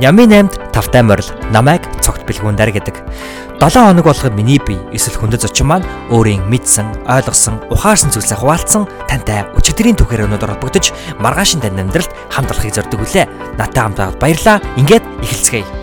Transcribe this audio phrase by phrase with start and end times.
[0.00, 2.96] Нямын 8-д тавтай морил намайг цогт бэлгүүндэр гэдэг.
[3.60, 8.88] 7 хоног болгоод миний бие эсвэл хүндэт зочин маань өөрийн мэдсэн, ойлгосон, ухаарсан зүйлсээ хуваалцсан
[9.06, 13.28] тантай өчигдрийн түүхээр өнөдөр холбогдож маргаашин тань амьдралд хамт олохыг зорддог үлээ.
[13.60, 14.56] Натаа хамт байгаад баярлаа.
[14.80, 15.81] Ингээд эхэлцгээе.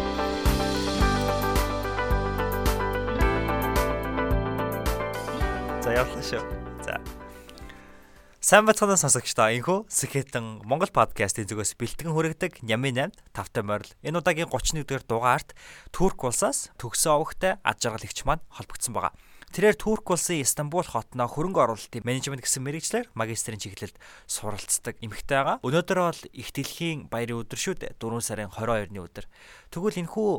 [8.50, 13.94] Сайн бацхан сонсогчдоо энхүү Сэхэтэн Монгол подкастын зүгээс бэлтгэн хүргэдэг Нямын 8 тавтай морил.
[14.02, 15.54] Энэ удаагийн 31-р дугаарт
[15.94, 19.14] Турк улсаас төгсөө овогтой ад жаргал ихч маань холбогдсон байгаа.
[19.54, 25.62] Тэрээр Турк улсын Истанбул хотноо хөрөнгө оруулалтын менежмент гэсэн мэрэгчлэр магистрийн чиглэлд суралцдаг эмэгтэй байгаа.
[25.62, 28.02] Өнөөдөр бол их дэлхийн баярын өдөр шүү дээ.
[28.02, 29.30] 4 сарын 22-ны өдөр.
[29.70, 30.30] Тэгвэл энэхүү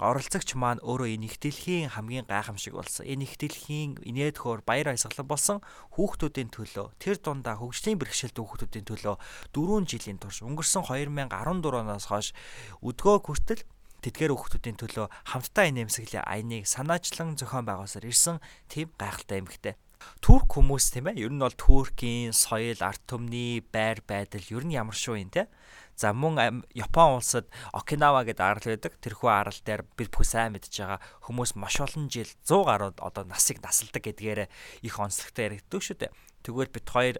[0.00, 3.04] оролцогч маань өөрөө энэ их дэлхийн хамгийн гайхамшиг болсон.
[3.04, 5.58] Энэ их дэлхийн инээдхөөр баяр баясгалан болсон
[5.92, 9.16] хүүхдүүдийн төлөө тэр дундаа хөгжлийн бэрхшээлт хүүхдүүдийн төлөө
[9.52, 12.32] 4 жилийн турш өнгөрсөн 2014 оноос хойш
[12.80, 13.62] өдгөө хүртэл
[14.00, 18.40] тэдгээр хүүхдүүдийн төлөө хамтдаа энэ эмсэглийн аяныг санаачлан зохион байгуулсаар ирсэн
[18.72, 19.76] тийм гайхалтай эмэгтэй.
[20.24, 24.72] Турк хүмүүс тийм ээ ер нь бол Туркийн соёл, арт түмний байр байдал ер нь
[24.72, 25.52] ямар шүү юм те
[26.00, 27.44] За мөн Япон улсад
[27.76, 28.96] Окинава гэдэг арал байдаг.
[29.04, 30.96] Тэрхүү арал дээр бид бүх сайн мэдж байгаа
[31.28, 34.48] хүмүүс маш олон жил 100 гаруй одоо насыг насалдаг гэдгээр
[34.80, 36.16] их онцлогтой яригддаг шүү дээ.
[36.40, 37.16] Тэгвэл бид хоёр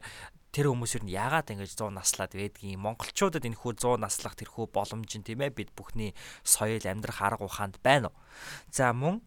[0.49, 5.13] тэр хүмүүс юу яагаад ингэж 100 наслаад байдгийг монголчуудад энэ хүү 100 наслах тэрхүү боломж
[5.13, 8.17] нь тийм ээ бид бүхний соёл амьдрах арга ухаанд байна уу.
[8.73, 9.21] За мөн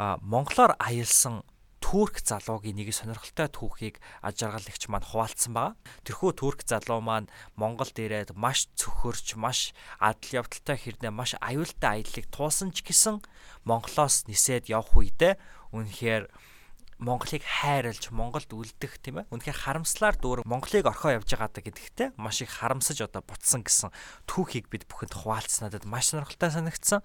[0.00, 1.44] монголоор аялсан
[1.86, 5.78] Турк залуугийн нэг сонирхолтой түүхийг аж аргалагч маань хуваалцсан байгаа.
[6.02, 9.70] Тэрхүү турк залуу маань Монголд ирээд маш цөхөрч, маш
[10.02, 13.22] адал явдалтай хэрнээ маш аюултай аяллыг туулсан ч гэсэн
[13.62, 15.38] Монголоос нисээд явх үедээ
[15.70, 16.26] үнэхээр
[16.96, 19.28] Монголыг хайрлж Монголд үлдэх тийм ээ.
[19.28, 23.92] Үнэхээр харамслаар дүүрэг Монголыг орхоо явж байгаадаа гэдэгтээ маш их харамсаж одоо бутсан гэсэн
[24.24, 27.04] түүхийг бид бүхэнд хуваалцсан надад маш сонирхолтой санагдсан.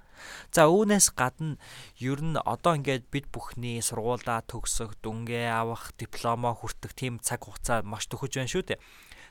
[0.56, 1.60] За үүнээс гадна
[2.00, 7.84] ер нь одоо ингээд бид бүхний сургуулаа төгсөх, дүнгээ авах, дипломо хүртэх тийм цаг хугацаа
[7.84, 8.80] маш төхөж байна шүү дээ.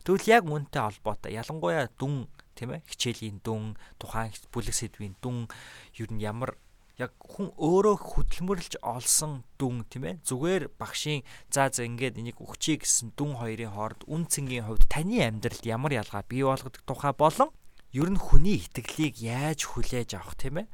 [0.04, 5.48] Тэгвэл яг үүнтэй холбоотой ялангуяа дүн тийм ээ хичээлийн дүн, тухайн бүлэг сэдвийн дүн
[5.96, 6.60] ер нь ямар
[7.00, 12.76] яг хүн өөрөө хөдөлмөрлж олсон дүн тийм ээ зүгээр багшийн за за ингээд энийг өгчий
[12.76, 17.50] гэсэн дүн хоёрын хооронд үн цэнгийн хувьд таны амьдралд ямар ялгаа бий болгодог тухай болон
[17.96, 20.68] ер нь хүний итгэлийг яаж хүлээж авах тийм ээ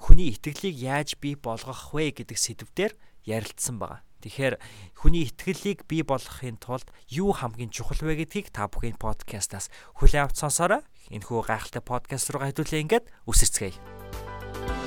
[0.00, 2.92] хүний итгэлийг яаж бий болгох вэ гэдэг сэдвээр
[3.24, 4.04] ярилцсан байгаа.
[4.20, 4.54] Тэгэхээр
[4.96, 9.70] хүний итгэлийг бий болгохын тулд юу хамгийн чухал вэ гэдгийг та бүхэн подкастаас
[10.00, 10.82] хүлээн авч сонсоорой.
[11.12, 14.85] Энэхүү гайхалтай подкаст руу хэдүүлээ ингээд үсэрцгээе.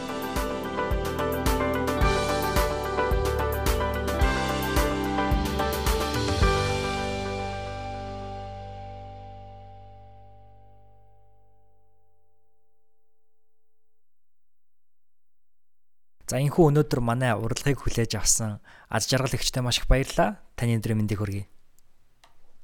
[16.29, 20.38] За энэхүү өнөөдөр манай урилгыг хүлээж авсан аз жаргал ихтэй маш их баярлалаа.
[20.53, 21.50] Таны өдрийн мэндийг хүргэе.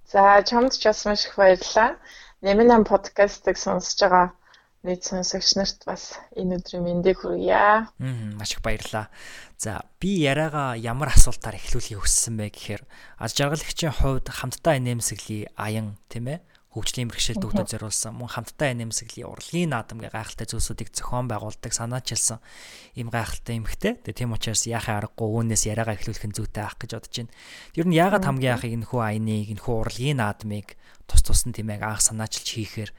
[0.06, 1.98] За чамд ч бас маш их баярлалаа.
[2.46, 4.38] Нэмэн подкастыг сонсож байгаа
[4.86, 7.58] нийт сонсогч нарт бас энэ өдрийн мэндийг хүргье.
[7.58, 7.90] Аа
[8.38, 9.10] маш их баярлалаа.
[9.58, 12.84] За би яриагаа ямар асуултаар эхлүүлэхийг хүссэн бэ гэхээр
[13.18, 16.40] аз жаргалагчийн хувьд хамтдаа нэмсэглий аян тийм ээ
[16.76, 22.44] хөгжлийн бэрхшээл төвдөд зориулсан мөн хамтдаа нэмсэглийн урлагийн наадамгийн гайхалтай зүйлсүүдийг зохион байгуулдаг санаачилсан
[23.00, 23.96] ийм гайхалтай эмхтэй.
[24.04, 27.34] Тэгээ тийм учраас яахаа аргагүй үүнээс яриагаа эхлүүлэх нь зүйтэй ах гэж бодож байна.
[27.80, 30.76] Ер нь яагаад хамгийн яахыг энэхүү аяныг энэхүү урлагийн наадмыг
[31.08, 32.92] тус тус нь тийм ээ анх санаачилж хийхээр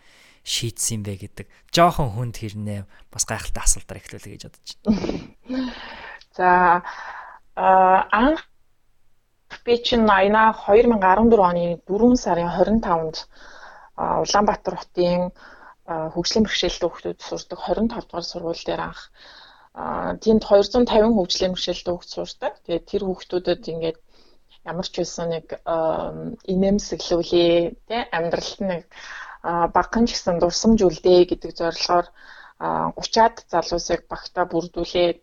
[0.46, 2.80] шийдсэн юм бэ гэдэг жоохон хүнд хэрнээ
[3.12, 5.74] бас гайхалтай асуултаар эхлүүлэе гэж бодож байна.
[6.36, 6.48] За
[7.56, 8.40] анх
[9.64, 13.16] би чинь аяна 2014 оны 4 сарын 25-нд
[13.96, 15.32] Улаанбаатар хотын
[15.86, 19.02] хөгжлийн бэрхшээлтэй хүүхдүүд сурдаг 25 дугаар сургууль дээр анх
[20.24, 22.52] тэнд 250 хөгжлийн бэрхшээлтэй хүүхд сурдаг.
[22.64, 23.98] Тэгээд тэр хүүхдүүдэд ингээд
[24.66, 25.46] ямар ч байсан нэг
[26.52, 27.54] инээмсэглүүлээ
[27.88, 28.82] тий амьдралд нэг
[29.46, 32.06] багхан ч гэсэн дурсамжүүлдэ гэдэг зорилгоор
[32.58, 35.18] 30-аад залуусыг багтаа бүрдүүлээд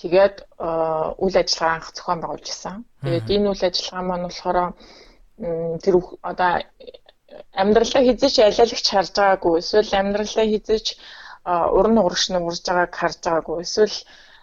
[0.00, 0.36] тэгээд
[1.24, 2.84] үйл ажиллагаа анх зохион байгуулж исэн.
[3.02, 4.58] Тэгээд энэ үйл ажиллагаа маань болохоор
[5.84, 5.94] тэр
[6.30, 6.52] одоо
[7.62, 10.86] амьдралаа хизээч алиалагч харж байгаагүй эсвэл амьдралаа хизээч
[11.78, 13.96] уран урагш нь урж байгааг харж байгаагүй эсвэл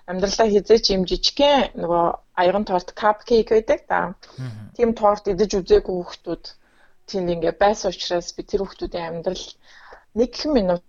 [0.10, 2.06] амьдралаа хизээч юм жижигхэн нөгөө
[2.42, 4.00] аяган торт капкейк байдаг да.
[4.76, 6.46] Тийм торт идэж үзээгүй хүүхдүүд
[7.10, 9.46] тийм ингээ байсан учраас би тэр хүүхдүүдийн амьдрал
[10.20, 10.84] нэг минут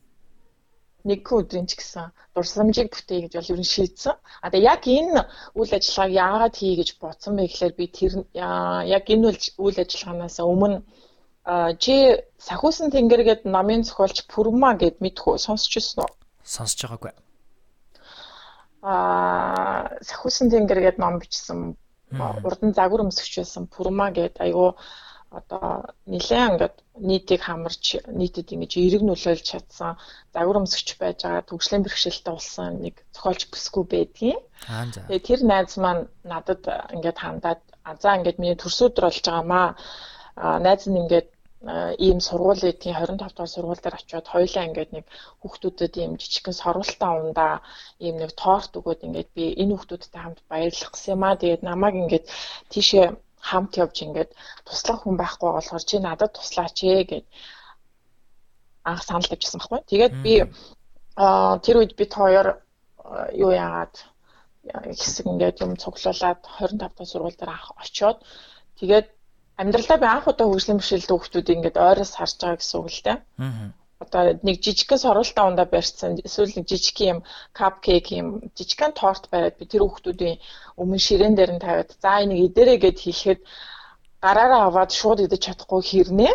[1.08, 4.14] нэг өдрийн ч гэсэн дурсамжийг бүтээе гэж бол ер нь шийдсэн.
[4.42, 5.20] А тэгээ яг энэ
[5.58, 8.12] үйл ажиллагааг яагаад хий гэж бодсон бэ гэхээр би тэр
[8.96, 9.26] яг энэ
[9.64, 10.78] үйл ажиллагаанаас өмнө
[11.82, 11.94] чи
[12.38, 16.10] сахиусан тэнгэр гээд намын зохиолч Пүрма гэд мэдхүү сонсч ирсэн үү?
[16.46, 17.12] Сонсож байгаагүй.
[18.82, 21.74] Аа, Сахиусан тэнгэр гэдэг ном бичсэн.
[22.46, 24.70] Урдан загвар өмсгч байсан Пурма гэдэг айгүй
[25.32, 26.76] одоо нэлээд ингээд
[27.08, 27.84] нийтийг хамарч
[28.20, 29.96] нийтэд ингэж эрг нөлөөлж чадсан
[30.34, 34.40] загвар өмсгч байж байгаа төгслийн бэрхшээлтэй болсон нэг зохиолч бүсгүй байдгийн.
[35.08, 36.62] Тэгээ тэр найз маань надад
[36.94, 37.60] ингээд хандаад
[37.90, 39.68] азаа ингээд миний төрсөдөр болж байгаамаа.
[40.36, 41.28] Найз нь ингээд
[42.06, 45.06] ийм сургууль эдгийн 25 дахь сургууль дээр очиод хоёулаа ингээд нэг
[45.40, 47.54] хүүхдүүдэд ийм жижигхэн сорволтаа ундаа
[48.02, 51.38] ийм нэг торт өгөөд ингээд би энэ хүүхдүүдтэй хамт баярлах гэсэн юм аа.
[51.38, 52.26] Тэгээд намайг ингээд
[52.72, 53.06] тийшээ
[53.48, 54.30] хамт явж ингээд
[54.66, 57.26] туслах хүн байхгүй болохоор чи надад туслаач ээ гэд
[58.90, 59.80] анх санал тавьчихсан байхгүй.
[59.90, 60.34] Тэгээд би
[61.64, 62.46] тэр үед бид хоёр
[63.44, 63.94] юу яагаад
[64.98, 68.18] хэсэг ингээд юм цуглуулад 25 дахь сургууль дээр анх очиод
[68.78, 69.06] тэгээд
[69.60, 73.18] амьдралдаа би анх удаа хөгжлийн бэрхшээлтэй хүмүүсийг ингээд ойроос харж байгаа гэсэн үг л дээ.
[73.38, 73.68] Аа.
[74.02, 77.18] Одоо нэг жижигхэн соролтоо ундаа барьсан эсвэл нэг жижиг юм
[77.58, 78.26] капкейк юм
[78.58, 80.36] жижигхэн торт бариад би тэр хүмүүсийн
[80.80, 83.40] өмнө ширээн дээр нь тавиад за энийг идэрэй гэд хэлэхэд
[84.24, 86.34] гараараа аваад шууд идэж чадахгүй хэрнээ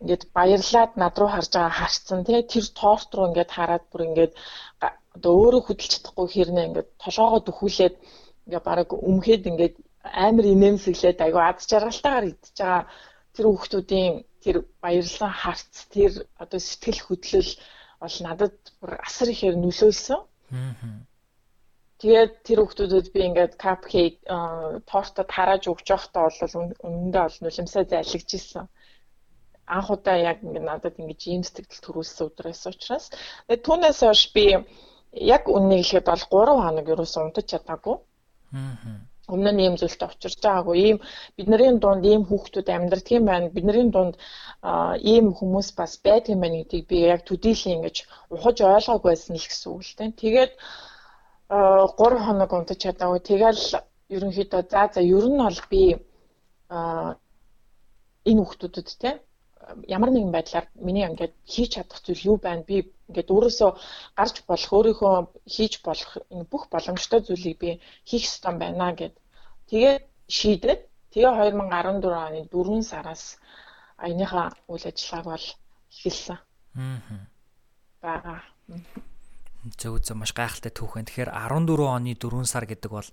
[0.00, 4.32] ингээд баярлаад над руу харж байгаа харцсан тий тэр торт руу ингээд хараад бүр ингээд
[5.16, 7.94] одоо өөрөө хөдөлж чадахгүй хэрнээ ингээд толгоогоо дөхүүлээд
[8.46, 9.74] ингээд бараг өмхөөд ингээд
[10.04, 12.84] амар инээмсэглээд айгүй ад жаргалтайгаар идчихэж байгаа
[13.36, 17.52] тэр хүүхдүүдийн тэр баярлан харц тэр одоо сэтгэл хөдлөл
[18.00, 20.20] бол надад бүр асар ихээр нөлөөлсөн.
[22.00, 24.16] Тэгээд тэр хүүхдүүдэд би ингээд капкейк
[24.88, 28.66] тортод харааж өгч явахдаа бол өмнөдөө бол нулимсаа зайлгж исэн.
[29.68, 34.46] Анх удаа яг ингээд надад ингэж ийм сэтгэл төрүүлсэн өдрөөс учраас тэгээд түүнээс хойш би
[35.12, 37.96] яг үннийг хэлэхэд бол 3 хоног ерөөсөн унтаж чадаагүй.
[38.56, 40.98] Аа өмнө нь ийм зүйлтэй учирч байгаагүй ийм
[41.36, 44.14] бидний дунд ийм хүүхдүүд амьдрдаг юм байна бидний дунд
[45.12, 47.96] ийм хүмүүс бас байдаг юм байна гэдгийг би яг төдийлэн ингэж
[48.34, 50.10] ухаж ойлгоогүй байсан л гэсэн үг л дээ.
[50.22, 50.52] Тэгээд
[51.50, 53.20] 3 хоног унтаж чадаагүй.
[53.30, 53.62] Тэгэл
[54.14, 55.82] ерөнхийдөө за за ер нь бол би
[58.28, 59.10] энэ хүүхдүүдэд те
[59.96, 62.62] ямар нэгэн байдлаар миний ингээд хийж чадах зүйл юу байна?
[62.70, 62.76] Би
[63.08, 63.70] ингээд өөрөөсөө
[64.18, 65.14] гарч болох, өөрийнхөө
[65.54, 66.10] хийж болох
[66.50, 67.70] бүх боломжтой зүйлийг би
[68.08, 69.14] хийх ёстой байна гэд.
[69.70, 70.80] Тэгээд шийдээд
[71.14, 73.38] тэгээ 2014 оны 4 сараас
[74.02, 75.46] аяныхаа үйл ажиллагааг бол
[75.94, 76.38] эхэлсэн.
[76.74, 77.30] Аа.
[78.02, 78.42] Бага.
[79.78, 81.06] Зөв зөв маш гайхалтай түүхэн.
[81.06, 83.08] Тэгэхээр 14 оны 4 сар гэдэг бол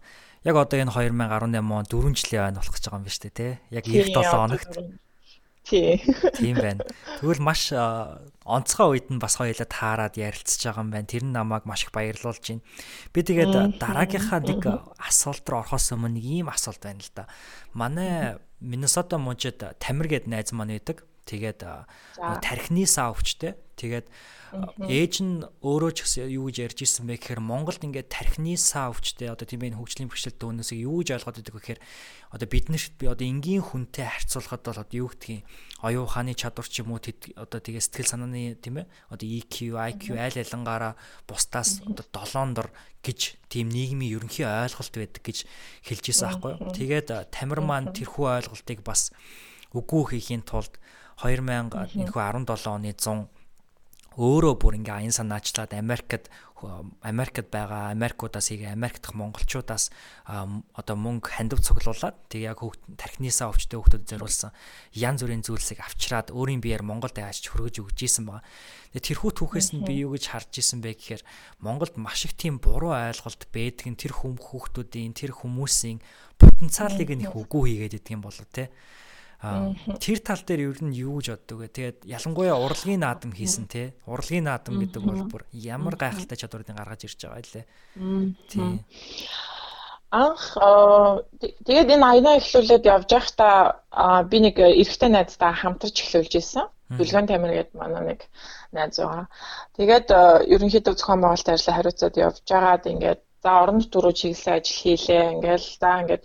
[0.47, 3.37] яг одоо энэ 2018 он 4 жилийн байна болох гэж байгаа юм байна шүү дээ,
[3.37, 3.53] тий?
[3.69, 4.73] Яг 97 хоногт.
[5.67, 5.99] Тий.
[6.39, 6.81] Тийм байна.
[7.19, 7.69] Тэгвэл маш
[8.47, 11.07] онцгой үед нь бас хоёулаа таарад ярилцж байгаа юм байна.
[11.11, 12.63] Тэр нь намайг маш их баярлуулж байна.
[13.11, 14.63] Би тэгээд дараагийнхаа нэг
[14.99, 17.27] асуулт руу орохоос өмнө нэг ийм асуулт байна л да.
[17.75, 21.06] Манай Миннесота мужид Тамир гээд найз маань байдаг.
[21.27, 21.59] Тэгээд
[22.41, 23.59] тархины саавчтэй.
[23.77, 24.07] Тэгээд
[24.79, 29.27] ээж нь өөрөө ч гэсэн юу гэж ярьж ирсэн бэ гэхээр Монголд ингээд тархины саавчтэй
[29.27, 31.81] одоо тийм ээ хөгжлийн бэрхшээлтэй хүмүүсийг юу гэж ойлгоод вэ гэхээр
[32.31, 35.43] одоо бид нарт би одоо энгийн хүнтэй харьцуулахад бол одоо юу гэдгийг
[35.83, 40.15] оюун ухааны чадвар ч юм уу одоо тэгээ сэтгэл санааны тийм ээ одоо EQ, IQ
[40.15, 40.93] айл ялангаараа
[41.27, 42.71] бусдаас одоо долоон дор
[43.03, 45.43] гэж тийм нийгмийн ерөнхий ойлголт байдаг гэж
[45.83, 46.71] хэлж ирсэн аахгүй юу.
[46.71, 49.11] Тэгээд Тамир маань тэрхүү ойлголтыг бас
[49.75, 50.79] үгүй хийхийн тулд
[51.17, 53.25] 2000 энэхүү 17 оны 100
[54.17, 56.25] өөрөө бүр ингээ аян санаачлаад Америкт
[57.05, 59.93] Америкт байгаа Америкуудаас игээ Америк дахь монголчуудаас
[60.25, 64.57] одоо мөнгө хандив цуглуулад тэг яг хүүхд тархинасаа өвчтэй хүүхдэд зориулсан
[64.97, 68.41] янз бүрийн зүйлсийг авчираад өөрийн биеэр Монголд яаж хөргөж өгч ийсэн байгаа.
[68.97, 71.21] Тэгээ тэрхүү түүхээс нь би юу гэж харж исэн бэ гэхээр
[71.61, 76.01] Монголд маш их тийм буруу ойлголт байдаг нь тэр хүм хүүхдүүдийн тэр хүмүүсийн
[76.41, 78.73] потенциалыг нь их үгүй хийгээд идэг юм болоо те.
[79.37, 81.69] Тэр тал дээр ер нь юу гэж боддог вэ?
[81.69, 83.93] Тэгээд ялангуяа урлагийн наадам хийсэн те.
[84.09, 87.65] Урлагийн наадам гэдэг бол бүр ямар гайхалтай чадварыг гаргаж ирж байгаа лээ.
[88.49, 88.81] Тийм.
[90.09, 90.57] Анх
[91.37, 96.65] тэгээд энэ аянаа эхлүүлээд явж байхдаа би нэг эрэгтэй найзтай хамтарч эхлүүлж исэн.
[96.97, 98.19] Бүлгэн тамир гэдэг манай нэг
[98.71, 99.27] найз байгаа.
[99.77, 100.07] Тэгээд
[100.49, 105.23] ерөнхийдөө зохион байгуулалт ажлаа хариуцаад явж байгаад ингээд за орон нутгаар чиглэсэн ажил хийлээ.
[105.35, 106.23] Ингээл за ингээд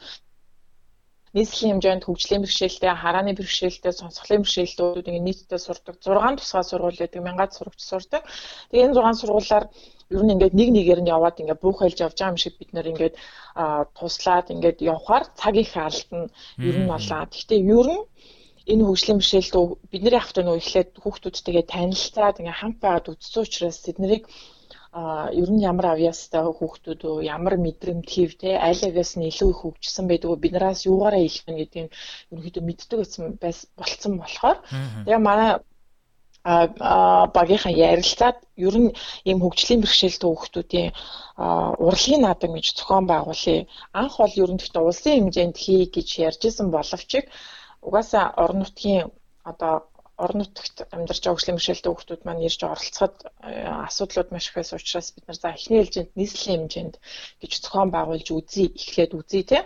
[1.37, 7.21] нийслэлийн хэмжээнд хөгжлийн бэрхшээлтэй, харааны бэрхшээлтэй, сонсголын бэрхшээлтүүд ингэ нийтдээ сурдаг 6 тусгай сургууль гэдэг
[7.25, 8.23] мянгаад сурагч сурдаг.
[8.69, 9.65] Тэгээ энэ 6 сургуулиар
[10.12, 12.91] ер нь ингээд нэг нэгээр нь яваад ингээд буухайлж явж байгаа юм шиг бид нэр
[12.93, 13.15] ингээд
[13.97, 16.29] туслаад ингээд явхаар цаг их алдна
[16.69, 17.25] ер нь болоо.
[17.33, 18.05] Гэхдээ ер нь
[18.73, 24.23] энэ хөгжлийн бэрхшээлтөө бидний ахт нөө эхлээд хүүхдүүдтэйгээ танилцаад ингээ хамт байгаад үзсэн учраас тэднийг
[24.93, 30.07] ер нь ямар авьяастай хүүхдүүд үү ямар мэдрэмтгийв те аль авьяас нь илүү их хөгжсөн
[30.09, 31.89] байдаг уу биднээс юугаараа их вэ гэдгийг
[32.33, 34.59] ерөнхийдөө мэддэг гэсэн болцсон болохоор.
[35.05, 35.51] Тэгээ манай
[36.45, 38.91] а багийнхаа ярилцаад ер нь
[39.25, 40.91] ийм хөгжлийн бэрхшээлтэй хүүхдүүдийн
[41.87, 43.65] урлагийн наадам гэж зохион байгуулъя.
[44.01, 47.11] Анх бол ер нь гэхдээ улсын хэмжээнд хий гэж ярьжсэн боловч
[47.87, 49.07] угаасаа орон нутгийн
[49.51, 49.75] одоо
[50.16, 53.16] орон нутагт амьдарч байгаа хөгжлийн бэрхшээлтэй хүүхдүүд маань ирж оролцоход
[53.49, 56.95] э, асуудлууд маш их байсан учраас бид нар за эхний ээлжинд нийслэлийн хэмжээнд
[57.40, 59.59] гэж зохион байгуулж үзье эхлээд үзье те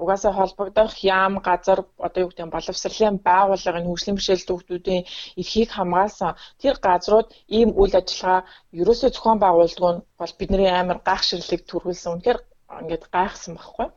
[0.00, 5.04] угаасаа холбогдох яам газар одоо юу гэдэг нь боловсролын байгууллагын хөгжлийн бэрхшээлтэй хүүхдүүдийн
[5.40, 6.36] эрхийг хамгаалсан.
[6.62, 8.48] Тэр газрууд ийм үйл ажиллагаа
[8.80, 12.12] ерөөсөө зохион байгуулдаг нь бол бидний амар гайхширлыг төрүүлсэн.
[12.14, 12.40] Үнэхээр
[12.82, 13.88] ингээд гайхсан байхгүй.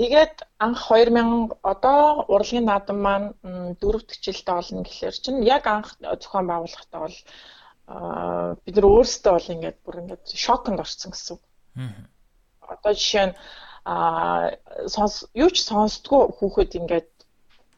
[0.00, 3.28] Тэгээд анх 2000 одоо урлагийн наадам маань
[3.80, 7.18] дөрөв төчлөлтөд олно гэхэлэр чинь яг анх зохион байгуулахдаа бол
[8.64, 11.42] бид нар өөрсдөө бол ингээд бүр ингээд шоконд орсон гэсэн үг.
[12.64, 13.34] Одоо жишээ нь
[13.84, 14.56] а
[14.88, 17.10] сонс юу ч сонсдгоо хүүхэд ингээд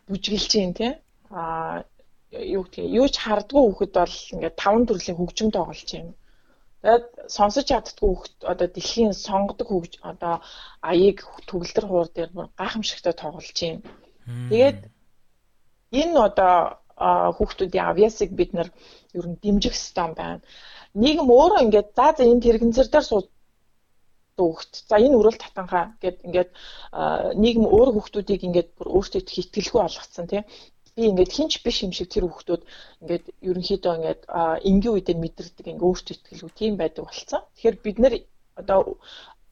[0.07, 0.93] бүжгэлж юм тий
[1.35, 1.83] а
[2.31, 6.15] юу гэдэг юу ч хардггүй хүүхэд бол ингээд таван төрлийн хөгжим тоглож юм.
[6.83, 10.35] Тэгээд сонсож чаддгүй хүүхэд одоо дэлхийн сонгодог хөгж одоо
[10.91, 13.87] аяыг төгөлдөр хуур дээр бүр гайхамшигтай тоглож байна.
[14.51, 14.79] Тэгээд
[16.01, 16.55] энэ одоо
[17.39, 18.69] хүүхдүүдийн авьяасыг бид нар
[19.15, 20.43] ер нь дэмжих систем байна.
[20.95, 23.29] Нийгэм өөрөө ингээд за за энэ тэрэгэнцэр дээр сууд
[24.39, 24.73] хүүхд.
[24.89, 26.51] За энэ өрөөл татанхаа гэд ингээд
[27.43, 30.45] нийгэм өөр хүүхдүүдийг ингээд бүр өөртөө хитгэлгүй болгоцсон тийм
[30.97, 32.63] би ингээд хинч биш юм шиг тэр хүүхдүүд
[33.03, 34.23] ингээд ерөнхийдөө ингээд
[34.71, 37.43] энгийн үедээ мэдэрдэг ингээд өөртөө итгэлгүй тийм байдаг болцсон.
[37.57, 38.15] Тэгэхээр бид нэр
[38.61, 38.81] одоо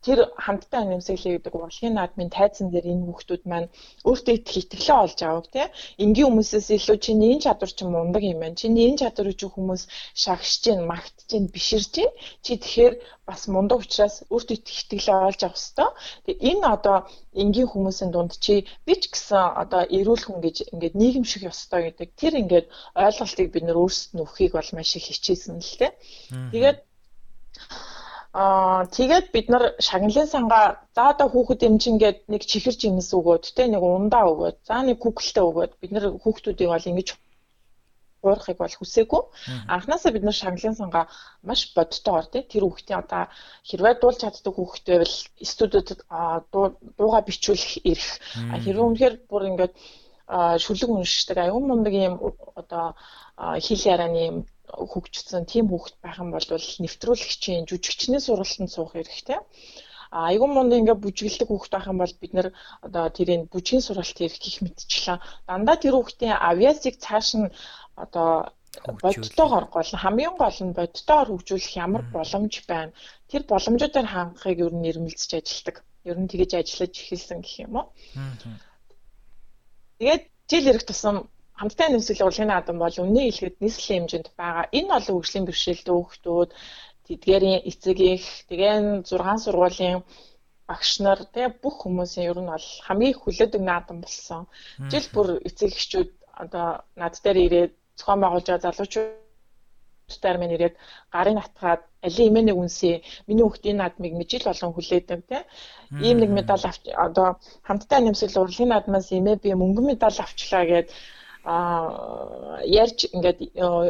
[0.06, 3.68] тэр хамтдаа нэмсэглэе гэдэг урлагийн наадмын тайзан дээр энэ хүүхдүүд маань
[4.08, 5.66] өөртөө их итгэлээ олж авах тий?
[6.00, 8.56] Энгийн хүмүүсээс илүү чиний энэ чадвар чинь мундаг юм байна.
[8.56, 9.82] Чиний энэ чадварыг чи хүмүүс
[10.22, 12.10] шагшиж гин магтж гин биширж гин.
[12.44, 12.94] Чи тэгэхээр
[13.28, 15.92] бас мундаг учраас өөртөө их итгэлээ олж авах хэвээр
[16.24, 16.96] тэгээ энэ одоо
[17.42, 18.54] энгийн хүмүүсийн дунд чи
[18.86, 22.08] би ч гэсэн одоо эрүүл хүн гэж ингээд нийгэм шиг ёстой гэдэг.
[22.16, 22.66] Тэр ингээд
[22.96, 25.92] ойлголтыг бид нөр өөрсдөд нь өгөхийг бол маш их хичээсэн л тий?
[26.52, 26.78] Тэгээд
[28.32, 33.66] Аа тэгээд бид нар шагналын сангаа за одоо хүүхэд эмчингээд нэг чихэрч юмс өгөөд те
[33.66, 37.08] нэг ундаа өгөөд за нэг күгэлтэ өгөөд бид нар хүүхдүүдийг бол ингэж
[38.22, 39.22] уурахыг бол хүсээгүй.
[39.74, 41.04] Анхнаасаа бид нар шагналын сангаа
[41.42, 43.22] маш бодтойгоор тий тэр хүүхдийн одоо
[43.68, 45.16] хэрвээ дуулж чаддаг хүүхэд байвал
[45.50, 46.00] студиудад
[46.98, 48.08] дууга бичүүлэх эрх.
[48.62, 49.74] Хэрвээ үнэхээр бүр ингээд
[50.64, 52.14] шүлэг уншдаг аюун мундаг юм
[52.60, 52.94] одоо
[53.64, 54.36] хэл ярианы юм
[54.92, 56.46] хөгжсөн тийм хүүхэд байх юм бол
[56.84, 59.38] нэвтрүүлэгчийн жүжигчний сургалтанд суух хэрэгтэй.
[60.10, 62.48] А айгуун монд ингээ бүжгэлдэг хүүхэд байх юм бол бид нэр
[62.86, 65.18] одоо тэрийн бүжгийн сургалт хийх гих мэдчихлээ.
[65.46, 67.46] Дандаа тэр хүүхдийн авиасыг цааш нь
[68.04, 68.30] одоо
[69.02, 72.92] бодтойгоор гол хамгийн гол нь бодтойгоор хөгжүүлэх ямар боломж байна.
[73.30, 75.76] Тэр боломжуудаар хангахыг ер нь нэрмэлцэж ажилладаг.
[76.10, 77.86] Ер нь тэгэж ажиллаж эхэлсэн гэх юм уу.
[79.98, 81.16] Тэгээд жил ирэх тусам
[81.60, 84.64] хамттай нэмсэл урлагийн наадам бол өмнө хэлэхэд нийслэлийн хэмжээнд байгаа.
[84.78, 86.50] Энэ олон хөгжлийн бэрхшээлтэй хүүхдүүд
[87.06, 89.98] тэдгээрийн эцэг их тэгэн 6 сургуулийн
[90.68, 94.42] багш нар тэгээ бүх хүмүүсийн ер нь бол хамгийн хүлээдэг наадам болсон.
[94.90, 96.10] Жил бүр эцэг эхчүүд
[96.42, 96.68] одоо
[97.00, 100.74] над дээр ирээд зохион байгуулж байгаа залуучуудаар минь ирээд
[101.14, 102.94] гарын натгаад али имэнийг үнсээ
[103.28, 105.44] миний хүүхдийн наадмыг жил болгон хүлээдэг тийм
[106.06, 107.28] ийм нэг медаль авч одоо
[107.68, 110.88] хамттай нэмсэл урлагийн наадмаас имэ би мөнгөн медаль авчлаа гэдэг
[111.44, 113.38] а ярьж ингээд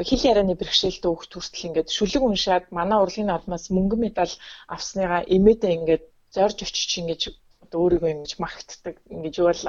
[0.06, 4.34] хэл ярианы бэрхшээлтэй хөвгт хүртэл ингээд шүлэг уншаад манай урлагийн наадмаас мөнгөн медаль
[4.74, 7.22] авсныгаа эмээдээ ингээд зорж очиж ингэж
[7.64, 9.62] одоо өөрийгөө ингэж магтдаг ингэж бол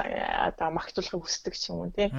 [0.48, 2.10] одоо магтуулахыг хүсдэг ч юм уу тийм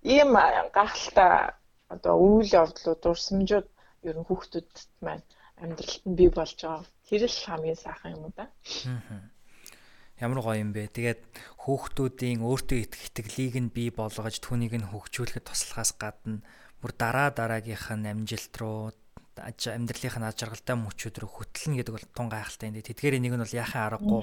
[0.00, 0.30] ийм
[0.72, 1.52] гахалтай
[1.94, 3.68] одоо үйл явдлууд дурсамжууд
[4.08, 5.24] ер нь хүүхдүүдэд маань
[5.62, 6.84] амьдралд нь бий болж байгаа.
[7.08, 8.44] Тэр л хамгийн сайхан юм да.
[8.48, 9.35] Аа
[10.20, 10.88] ямар гоё юм бэ.
[10.92, 11.20] Тэгээд
[11.64, 16.40] хүүхдүүдийн өөртөө итгэх итгэлийг нь бий болгож түүнийг нь хөгжүүлэхэд туслахаас гадна
[16.80, 18.92] бүр дараа дараагийнх нь амжилт руу
[19.36, 22.80] амьдралынх нь аж аргалтай мөчүүд рүү хөтлөнө гэдэг бол тун гайхалтай юм.
[22.80, 24.22] Тэдгээр нэг нь бол яхаа аргагүй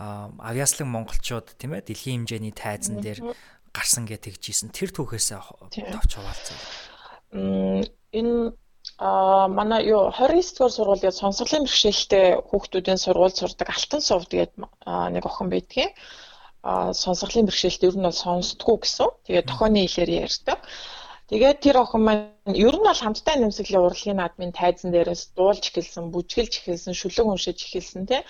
[0.00, 3.36] авьяаслаг монголчууд тийм ээ дэлхийн хэмжээний тайзан дээр
[3.76, 4.72] гарсан гэж тэгжсэн.
[4.72, 6.58] Тэр түүхээс товч хуваалцсан.
[8.16, 8.56] Энэ
[8.98, 14.52] А манай юу 29 дугаар сургуулийн сонсголын бэрхшээлтэй хүүхдүүдийн сургууль сурдаг Алтан сув тэгээд
[15.14, 15.90] нэг охин байдгийн.
[16.66, 19.10] А сонсголын бэрхшээлт ер нь бол сонсдгоо гэсэн.
[19.26, 20.58] Тэгээд тохооны хэлээр ярьдаг.
[21.30, 26.10] Тэгээд тэр охин маань ер нь бол хамттай нэмсэглийн урлагийн наадмын тайзан дээрээс дуулж эхэлсэн,
[26.10, 28.22] бүжгэлж эхэлсэн, шүлэг уншиж эхэлсэн тий.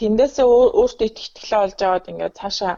[0.00, 2.72] Тэндээсээ өөртөө итгэлээ олж аваад ингээд цаашаа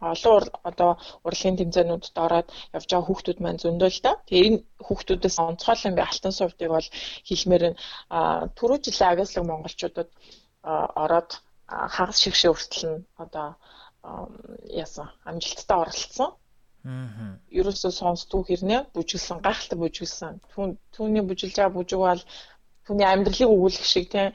[0.00, 0.90] олон одоо
[1.24, 4.12] урлагийн тэмцээнүүдэд ороод явж байгаа хүүхдүүд маань зөндөө л да.
[4.28, 6.88] Тэгээ энэ хүүхдүүдээс онцгойлон би алтан сувдыг бол
[7.28, 7.78] хэлмээр нь
[8.56, 10.10] түрүү жилийн агааслаг монголчуудад
[11.02, 11.30] ороод
[11.96, 13.48] хагас шигшээ хүртэл нь одоо
[14.82, 16.30] яасан амжилттай оролцсон.
[16.86, 17.40] Аа.
[17.50, 20.34] Ерөөсөө сонсдгүй хэрнээ бүжиглсэн, гайхалтай бүжиглсэн.
[20.54, 22.22] Түүн түүний бүжиглж байгаа бүжиг бол
[22.86, 24.30] түүний амьдралыг өгүүлэх шиг тийм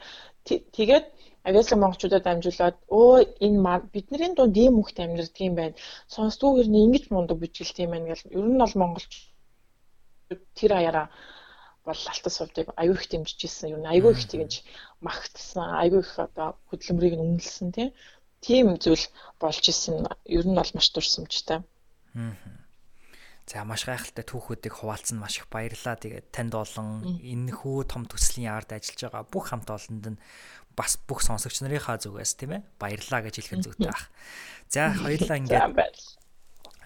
[0.76, 1.06] тэгээд
[1.48, 3.58] авиаслан монголчуудад амжуулаад өө энэ
[3.94, 5.76] бидний дунд ийм хөхт амьдардаг юм байна.
[6.14, 8.30] Сонсдгүй хэрнээ ингэж мундаг бүжиглт юм байна гэл.
[8.36, 9.12] Ер нь бол монголч
[10.58, 11.06] тэр аяараа
[11.86, 13.74] бол алтас хувьдыг аюу их дэмжиж ирсэн.
[13.74, 14.62] Юу н аюу их тэгж
[15.02, 17.68] магтсан, аюу их одоо хөдөлмөрийг нь үнэлсэн
[18.42, 19.06] тийм зүйл
[19.42, 21.58] болж исэн ер нь бол маш дурсамжтай.
[23.46, 25.98] За маш гайхалтай түүхүүдийг хуваалцсан маш их баярлалаа.
[25.98, 30.18] Тэгээд танд болон энэ хүү том төслийн ард ажиллаж байгаа бүх хамт олонд нь
[30.76, 34.08] бас бүх сонсогч нарынхаа зүгээс тийм ээ баярлалаа гэж хэлэх зүйтэй байх.
[34.68, 35.76] За хоёулаа ингээд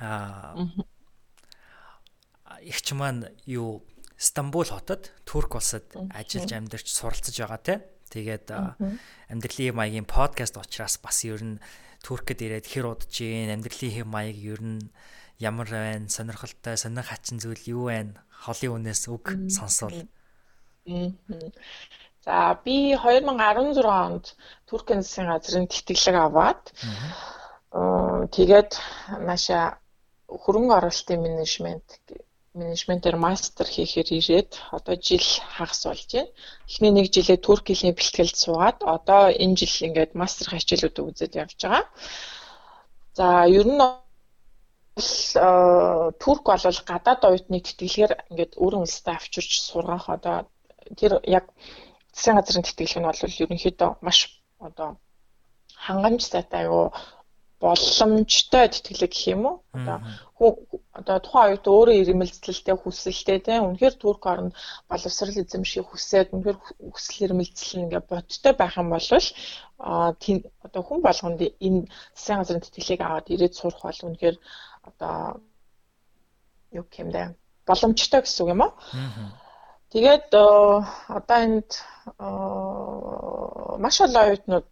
[0.02, 0.54] аа
[2.62, 8.54] ихч маань юу Стамбул хотод Турк улсад ажиллаж амьдарч суралцж байгаа тийм Тэгээд
[9.28, 11.58] амьдралын маягийн подкаст учраас бас ер нь
[12.06, 14.94] Туркэд ирээд хэр удаж гин амьдралын хэм маяг ер нь
[15.42, 20.06] ямар байна сонирхолтой сонир хачин зүйл юу байна холын үнээс үг сонсвол
[22.26, 24.34] За би 2016 онд
[24.66, 26.62] Туркийн засгийн газрын тэтгэлэг аваад
[28.34, 28.70] тэгээд
[29.30, 29.78] наша
[30.26, 31.86] хөрөнгө оруулалтын менежмент
[32.58, 35.22] менежментээр мастер хийхээр ирээд одоо жил
[35.54, 36.32] хагас болж байна.
[36.66, 41.58] Эхний нэг жилээ турк хэлний бэлтгэлд суугаад одоо энэ жил ингээд мастер хичээлүүд үзэж явж
[41.62, 41.84] байгаа.
[43.18, 43.78] За ер нь
[46.22, 50.48] турк бол гадаад оюутны тэтгэлгээр ингээд өөрөн улстай авчирч сургах одоо
[50.96, 51.52] тэр яг
[52.16, 54.18] засгийн газрын тэтгэлэг нь бол ерөнхийдөө маш
[54.68, 54.88] одоо
[55.84, 56.88] хангамж сайтай аюу
[57.60, 59.56] боломжтой тэтгэлэг гэх юм уу?
[59.72, 59.98] Одоо
[60.92, 64.52] одоо тухайн үед өөрөө ирмэлцлэлтэй хүсэлтэй тийм үнэхээр турк оронд
[64.88, 66.58] боловсрал эзэмших хүсээд үнэхээр
[66.92, 69.08] хүсэл ирмэлцэл ингээ бодтой байх юм бол
[69.80, 74.36] а тийм одоо хүн болгонд энэ засгийн газрын тэтгэлгийг аваад ирээд сурах бол үнэхээр
[74.88, 75.16] одоо
[76.76, 77.22] юу гэмдэ
[77.68, 78.72] боломжтой гэсэн үг юм уу?
[79.96, 81.70] Тэгээд одоо энд
[83.80, 84.70] маш олон оюутнууд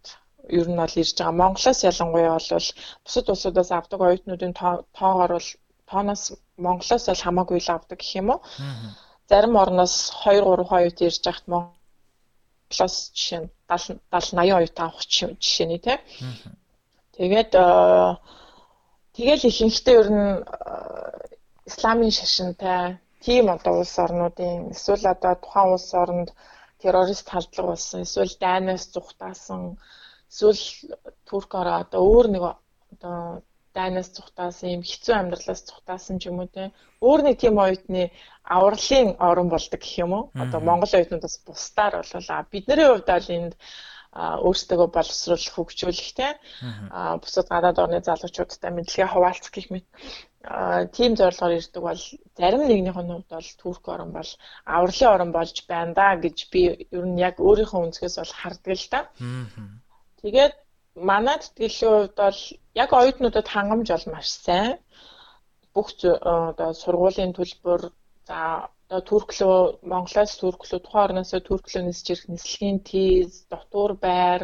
[0.59, 1.39] ер нь бол ирж байгаа.
[1.41, 2.69] Монголоос ялангуяа бол
[3.03, 5.49] бусад улсуудаас авдаг оюутнуудын тоогоор бол
[5.89, 6.23] тооноос
[6.65, 8.39] Монголоос л хамаагүй л авдаг гэх юм уу.
[9.29, 15.01] Зарим орноос 2 3 оюут ирж байхад Монголоос жишээ нь 70 70 80 оюут авах
[15.09, 15.99] жишээний тийм.
[17.17, 17.51] Тэгээд
[19.17, 20.29] тэгэл ихэнхдээ ер нь
[21.65, 26.29] исламын шашинтай тийм одоо улс орнуудын эсвэл одоо тухайн улс оронд
[26.81, 29.61] террорист халдлага болсон эсвэл дайнаас зүхтаасан
[30.31, 30.61] эсвэл
[31.29, 32.43] туркоор одоо өөр нэг
[32.93, 33.41] одоо
[33.75, 36.71] дайнаас цухтаасан юм хэцүү амьдралаас цухтаасан ч юм уу те
[37.07, 38.03] өөр нэг тийм оюутны
[38.55, 40.23] авралын орон болдог гэх юм уу?
[40.43, 43.53] Одоо монгол оюутнуудаас бусдаар болоо бидний хувьд бол энд
[44.15, 46.27] өөрсдөө боловсруулах хөгжүүлэх те
[47.19, 49.85] бусад гадаад орны залуучуудтай мэдлэгээ хуваалцах гэх мэт
[50.95, 52.01] тийм зорилгоор ирдэг бол
[52.37, 54.29] зарим нэгнийх нь хувьд бол турк орн бол
[54.65, 56.61] авралын орн болж байна да гэж би
[56.97, 58.99] ер нь яг өөрийнхөө өнцгөөс бол хардаг л да.
[60.21, 60.53] Тэгээд
[61.09, 62.39] манай тэтгэлийн хувьд бол
[62.83, 64.77] яг оюутнуудад хангамж бол маш сайн.
[65.73, 67.81] Бүх одоо сургуулийн төлбөр
[68.27, 69.57] за одоо турклөө
[69.91, 74.41] Монголоос турклөө тухайн орноосоо турклөө нисэж ирэх нислэгийн тийз, дотуур байр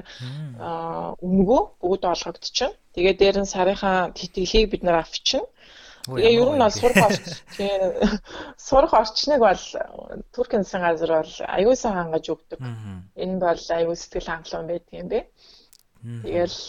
[1.26, 2.74] өмнөгөө бүгд олгогдчихно.
[2.96, 5.46] Тэгээд дээр нь сарынхаа тэтгэлгийг бид нар авчина.
[6.06, 7.82] Тэгээ ер нь бол сурах орчин
[8.58, 9.64] сурах орчныг бол
[10.34, 12.60] Туркийн засгийн газар бол аюул сан хангаж өгдөг.
[13.24, 15.20] Энэ бол аюул сэтгэл хангалуун байдаг юм бэ.
[16.26, 16.60] Тэгэл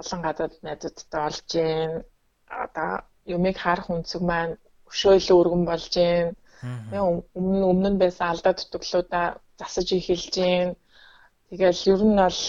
[0.00, 1.90] олон гадаад найзуудтай олж гин
[2.64, 2.92] одоо
[3.26, 4.54] юмыг харах үнцэг маань
[4.90, 6.26] өшөөлөө өргөн болж гин.
[7.38, 9.26] Өмнө өмнө нь байсан алдаа дутглуудаа
[9.58, 10.68] засаж эхэлж гин.
[11.50, 12.40] Тэгэл ер нь бол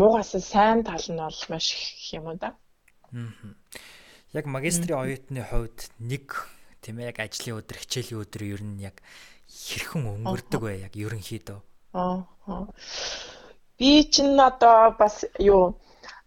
[0.00, 2.52] муугаас сайн тал нь бол маш их юм да.
[4.36, 6.48] Яг магистрийн оюутны хувьд нэг
[6.84, 9.00] тийм яг ажлын өдөр хичээлийн өдөр ер нь яг
[9.48, 10.84] хэрхэн өнгөрдөг вэ?
[10.84, 11.58] Яг ерөнхийдөө.
[11.96, 12.28] Аа
[13.78, 15.78] би чинь одоо бас юу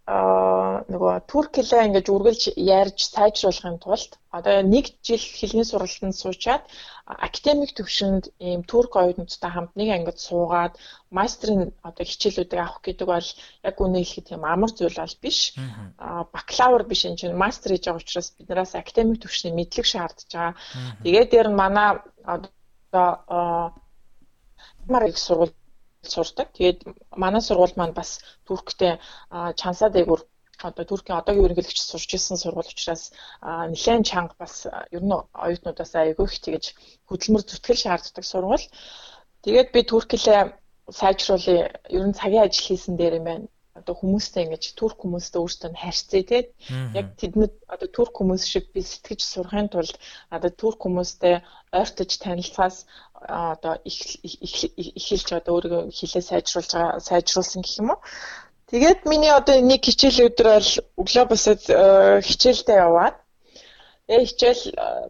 [0.09, 6.63] аа нөгөө турк хэлээ ингэж үргэлж ярьж сайжруулахын тулд одоо нэг жил хэлний сургалтанд суучаад
[7.05, 10.73] академик төвшөнд ийм турк оюутнуудтай хамт нэг ангид суугаад
[11.17, 13.29] мастрын одоо хичээлүүдийг авах гэдэг бол
[13.69, 15.39] яг үнэ хэлэхэд тийм амар зүйл бол биш.
[16.01, 20.57] Аа бакалавр биш энэ чинь мастер хийж байгаа учраас биднээс академик төвшний мэдлэг шаардж байгаа.
[21.03, 21.89] Тэгээд дээр нь манай
[22.25, 23.71] одоо
[24.91, 25.53] мар их сургууль
[26.03, 26.47] сурдаг.
[26.57, 26.79] Тэгээд
[27.23, 28.99] манай сургууль маань бас Турктэй
[29.59, 30.21] чансаа дээгүр
[30.69, 33.03] одоо Туркийн одоогийн ерөнхийлөгч сурч ирсэн сургууль учраас
[33.41, 34.53] нэлээд чанга бас
[34.95, 35.13] ер нь
[35.45, 36.65] оюутнуудаас айгүй их тэгэж
[37.09, 38.65] хөдөлмөр зүтгэл шаарддаг сургууль.
[39.43, 40.41] Тэгээд би Турклээ
[40.99, 41.63] сайжруулъя
[41.97, 43.47] ер нь цагийн ажил хийсэн дээр юм байна.
[43.81, 46.43] Одоо хүмүүстэй ингэж турк хүмүүстэй өөртөө харьцээ тий.
[46.93, 49.97] Яг тэднэд одоо турк хүмүүс шиг би сэтгэж сурахын тулд
[50.29, 51.41] одоо турк хүмүүстэй
[51.73, 52.85] ойртож танилцахаас
[53.27, 58.01] одоо эхэлж одоо өөрийгөө хилээ сайжруулж байгаа сайжруулсан гэх юм уу.
[58.71, 61.63] Тэгээд миний одоо нэг хичээл өдөр бол өглөө босоод
[62.23, 63.17] хичээлдээ яваад
[64.07, 64.63] тэгээ хичээл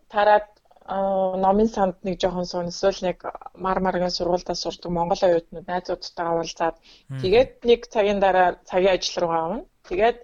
[0.10, 0.51] тараад
[0.92, 3.18] номын санд нэг жоохон суун эсвэл нэг
[3.56, 6.76] мар маргийн сургуультай сурдаг Монгол оюутнууд найзуудтайгаа уулзаад
[7.22, 9.60] тэгээд нэг цагийн дараа цагийн ажил руугаа авна.
[9.88, 10.18] Тэгээд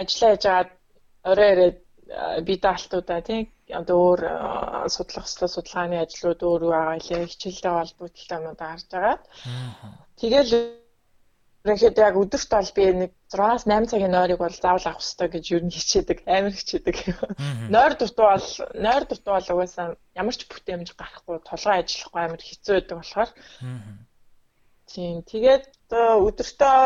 [0.00, 0.70] ажиллаа хийж агаад
[1.30, 1.78] орой ирээд
[2.46, 3.42] би даалтуудаа тийм
[3.80, 4.20] одоо өөр
[4.88, 9.22] судлах ёстой судалгааны ажлууд өөр байгаа хичээлтэй холбоотой юмуд харж агаад
[10.20, 10.52] тэгэл
[11.68, 15.44] Тэгэхэд яг өдөрт бол би нэг 6-аас 8 цагийн нойрыг бол заавал авах хэрэгтэй гэж
[15.52, 16.96] юу н хичээдэг, амар хичээдэг.
[17.74, 22.72] Нойр дутуу бол нойр дутуу бол угаасаа ямар ч бүтээмж гарахгүй, толгой ажиллахгүй амар хэцүү
[22.72, 23.30] байдаг болохоор.
[24.88, 25.16] Тийм.
[25.28, 26.80] Тэгээд өдөртөө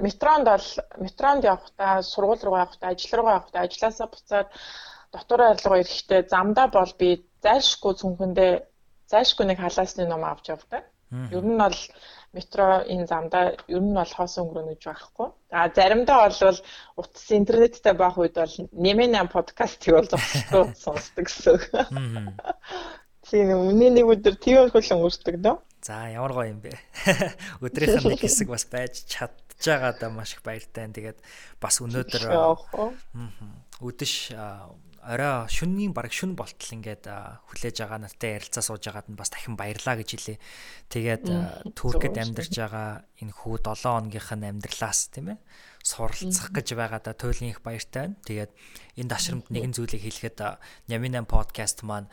[0.00, 0.68] метронд бол
[1.04, 4.48] метронд явахдаа, сургууль руу явахдаа, ажил руу явахдаа, ажилласаа буцаад
[5.12, 8.52] дотор арилгаа ирэхдээ замдаа бол би зайлшгүй цүнхэндээ
[9.12, 10.88] зайлшгүй нэг халаасны ном авч явдаг.
[11.10, 11.78] Ер нь бол
[12.34, 15.28] метро энэ замдаа ер нь бол хоосон өнгөрөө гэж байхгүй.
[15.50, 16.58] За заримдаа бол
[17.00, 22.34] утас интернеттэй байх үед бол нэмэн подкастыг бол зогсохгүй сонсдог гэсэн.
[23.26, 25.56] Тийм үнэ нэг өдөр тийм хөл өнгөрдөг дөө.
[25.86, 26.74] За ямар гоё юм бэ.
[27.64, 30.90] Өдрийнх нь нэг хэсэг бас байж чадж байгаадаа маш их баяртай.
[30.90, 31.18] Тэгээд
[31.62, 32.22] бас өнөөдөр
[33.82, 34.12] өдөш
[35.06, 39.54] орой шөнийн баг шүн болтол ингээд хүлээж байгаа нартай ярилцаа сууж байгаад нь бас дахин
[39.54, 40.38] баярлаа гэж хэлээ.
[40.90, 41.24] Тэгээд
[41.78, 45.38] Туркэд амьдарч байгаа энэ хүү 7 хоногийнх нь амьдралаас тийм ээ
[45.86, 48.18] суралцах гэж байгаадаа туйлын их баяртай байна.
[48.26, 48.50] Тэгээд
[48.98, 50.38] энэ дашрамд нэгэн зүйлийг хэлэхэд
[50.90, 52.10] Нямин 8 подкаст маань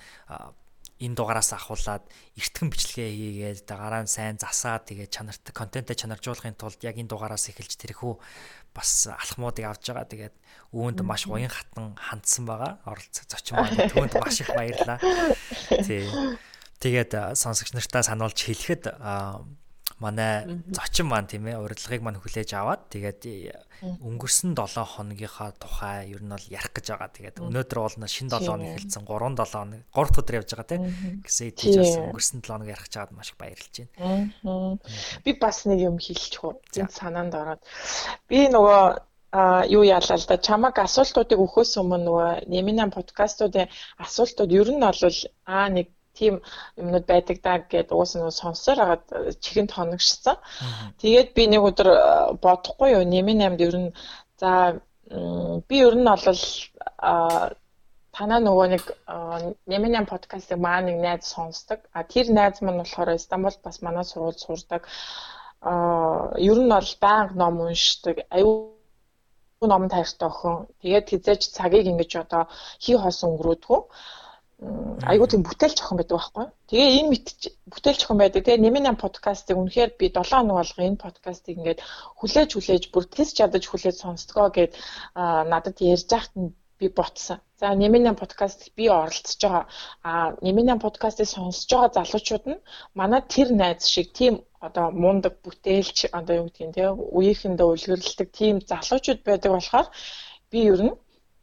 [1.04, 2.08] энэ дугаараас ахуулаад
[2.40, 7.52] эртхэн бичлэгээ хийгээд гараа нь сайн засаад тэгээд чанартай контентыг чанаржуулахын тулд яг энэ дугаараас
[7.52, 8.14] эхэлж тэрхүү
[8.74, 10.10] бас алхмуудыг авж байгаа.
[10.10, 10.36] Тэгээд
[10.74, 12.82] үүнд маш уян хатан хандсан байгаа.
[12.90, 14.98] Оролцох зочин маань түүнд маш их баярлалаа.
[15.86, 16.10] Тий.
[16.82, 18.90] Тэгээд сонсогч нартаа сануулж хэлэхэд
[20.00, 23.22] манай зочин маань тийм ээ урилгыг маань хүлээж аваад тэгээд
[23.84, 27.12] өнгөрсөн 7 хоногийнхаа тухай ер нь бол ярих гэж байгаа.
[27.12, 30.70] Тэгээд өнөөдөр бол шинэ 7 хоног эхэлсэн 3 7 хоног 3 дахь өдөр явж байгаа
[30.72, 30.84] тийм
[31.26, 34.80] гэсэн тийж бас өнгөрсөн 7 хоног ярих чагаад маш их баярлж байна.
[35.26, 36.54] Би бас нэг юм хэлчих үү.
[36.80, 37.62] Энд санаанд ороод.
[38.32, 40.38] Би нөгөө а юу яалаа л да.
[40.38, 45.02] Чамаг асуултуудыг өгөхөөс өмнө нөгөө Нэминан подкастуудын асуултууд ер нь бол
[45.50, 46.42] аа нэг тийм
[46.78, 49.06] юмнууд байдаг даа гэд уус нь сонсоор хагаад
[49.44, 50.38] чихэнд хоногшсон.
[51.02, 51.98] Тэгээд би нэг өдөр э,
[52.44, 53.90] бодохгүй юу нэмийн 8-д ер нь
[54.40, 54.52] за
[55.68, 56.42] би ер нь бол
[58.14, 58.84] танаа нөгөө нэг
[59.72, 61.80] нэмийн 8 подкастыг маа нэг найз сонсдог.
[61.98, 64.88] А тэр найз маань болохоор Стамбулд бас манай сургууль сурдаг.
[65.62, 68.18] А ер нь бол байнга ном уншдаг.
[68.30, 68.78] Аюу
[69.62, 70.68] ном таартай охин.
[70.82, 72.44] Тэгээд хизээж цагийг ингэж одоо
[72.84, 73.82] хий хоос өнгөрөөдгөө
[75.12, 76.46] айгуу тийм бүтээл жохон байдаг байхгүй.
[76.70, 77.28] Тэгээ энэ мэт
[77.74, 78.42] бүтээл жохон байдаг.
[78.44, 81.80] Тэгээ нэмэн подкастыг үнэхээр би 7 хоног болго энэ подкастыг ингээд
[82.20, 84.72] хүлээж хүлээж бүр тэс чадаж хүлээж сонсдгоо гэд
[85.52, 87.40] надад ярьж байхад нь би ботсон.
[87.60, 89.66] За нэмэн подкаст би оролцож байгаа.
[90.04, 90.12] А
[90.46, 92.64] нэмэн подкастыг сонсож байгаа залуучууд нь
[93.00, 94.34] манай тэр найз шиг тийм
[94.68, 96.86] одоо мундаг бүтээлч одоо юу гэдгийг те
[97.18, 99.88] үеийнхэндээ үлгэрлдэг тийм залуучууд байдаг болохоор
[100.52, 100.94] би ер нь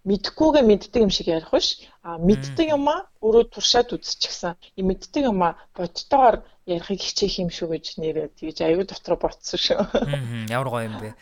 [0.09, 1.69] мэдхгүйгээ мэддэг юм шиг ярих биш.
[2.01, 4.57] Мэддэг юмаа өөрөө туршаад үзчихсэн.
[4.77, 9.81] И мэддэг юмаа бодтойгоор ярихыг хичээх юм шүү гэж нэрээ тэгж аюу дотор ботсон шүү.
[10.49, 11.13] Ямар гоё юм бэ.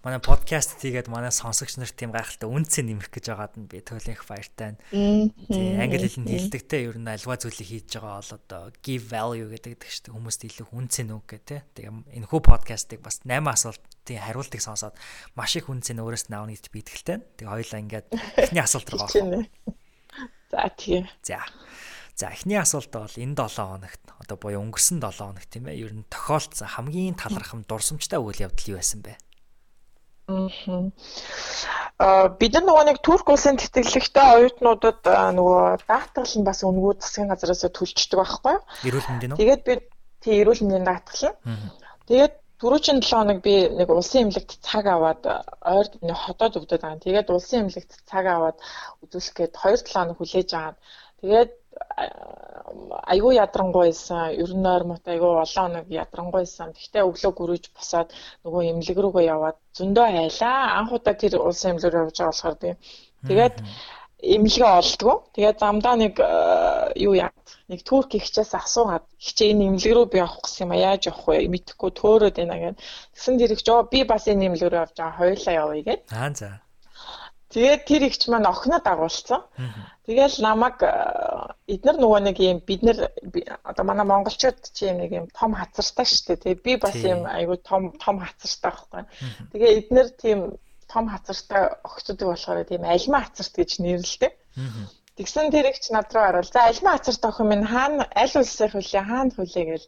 [0.00, 4.24] Манай подкаст хийгээд манай сонсогч нарт тийм гайхалтай үнцээ нэмэх гэж байгаад нь би төлөөх
[4.24, 5.32] баяртай байна.
[5.52, 9.84] Тий, англи хэлэнд хэлдэгтэй ер нь альва зүйлийг хийж байгаа бол одоо give value гэдэг
[9.84, 11.60] чинь хүмүүст илүү үнцээ нүг гэх тий.
[11.76, 14.94] Тэгээ энэ хүү подкастыг бас 8 асуултын хариултыг сонсоод
[15.34, 17.18] маш их үнцээ өөрөөс нь авах гэж би итгэлтэй.
[17.36, 18.06] Тэгээ хоёлаа ингээд
[18.38, 19.76] эхний асуулт руу орох.
[20.50, 21.08] За тийм.
[21.22, 21.40] За.
[22.16, 25.92] За эхний асуулт бол энэ 7 хоногт одоо буюу өнгөрсөн 7 хоногт тийм ээ ер
[25.92, 29.20] нь тохиолдсон хамгийн талархам дурсамжтай үйл явдал юу байсан бэ?
[32.00, 37.28] Аа бид нар нөгөө нэг Турк улсын тэтгэлэгтэй оюутнуудад нөгөө даатгал нь бас өнгөө засгийн
[37.28, 38.64] газараас төлждөг байхгүй юу?
[38.88, 39.40] Эрүүл мэндийн үү?
[39.40, 39.72] Тэгээд би
[40.24, 41.36] тий эрүүл мэндийн даатгал.
[42.08, 45.22] Тэгээд Түрүүчийн 7 хоног би нэг улсын эмнэлэгт цаг аваад
[45.72, 47.04] ойр нэг хотод өвдөд байгаа.
[47.04, 48.56] Тэгээд улсын эмнэлэгт цаг аваад
[49.04, 50.76] үзүүлэх гээд 2-7 хоног хүлээж аваад
[51.20, 51.52] тэгээд
[53.12, 56.72] айгүй ядрангуйсан, ер нь ойр мот айгүй олон хоног ядрангуйсан.
[56.72, 58.08] Гэхдээ өглөө гөрөж босоод
[58.44, 60.58] нөгөө эмнэлэг рүүгээ яваад зөндөө айлаа.
[60.80, 62.70] Анх удаа тэр улсын эмнэлэг рүү явж байгаа болохоор би
[63.28, 63.56] тэгээд
[64.22, 65.16] эмнэлгээ олдгоо.
[65.36, 66.14] Тэгээд замдаа нэг
[66.96, 67.30] юу яа
[67.68, 71.26] нэг турк ихчээс асуугаад ихчээ энэ имлэг рүү би явах гэсэн юм а яаж явах
[71.26, 72.76] вэ мэдэхгүй төөрөөд байна гэд.
[73.12, 76.02] Тэгсэн тэр их жоо би бас энэ имлэг рүү явж байгаа хоёулаа явъя гэд.
[76.14, 76.50] Аа за.
[77.50, 79.42] Тэгээд тэр ихч маань охиноо дагуулсан.
[80.06, 80.78] Тэгэл намайг
[81.66, 82.98] эднэр нөгөө нэг юм бид нэр
[83.62, 86.42] одоо манай монголчууд чи юм нэг юм том хацартай шүү дээ.
[86.42, 89.02] Тэгээ би бас юм айгу том том хацартай байхгүй.
[89.54, 90.38] Тэгээ эднэр тийм
[90.92, 94.32] том хацартай охтуудыг болохоор тийм альма хацарт гэж нэрлэдэг.
[95.16, 99.02] Тэгсэн тэр ихч над руу орвол за альма хацарт охин минь хаана аль улсын хөлөө
[99.08, 99.82] хаана хөлөө гэж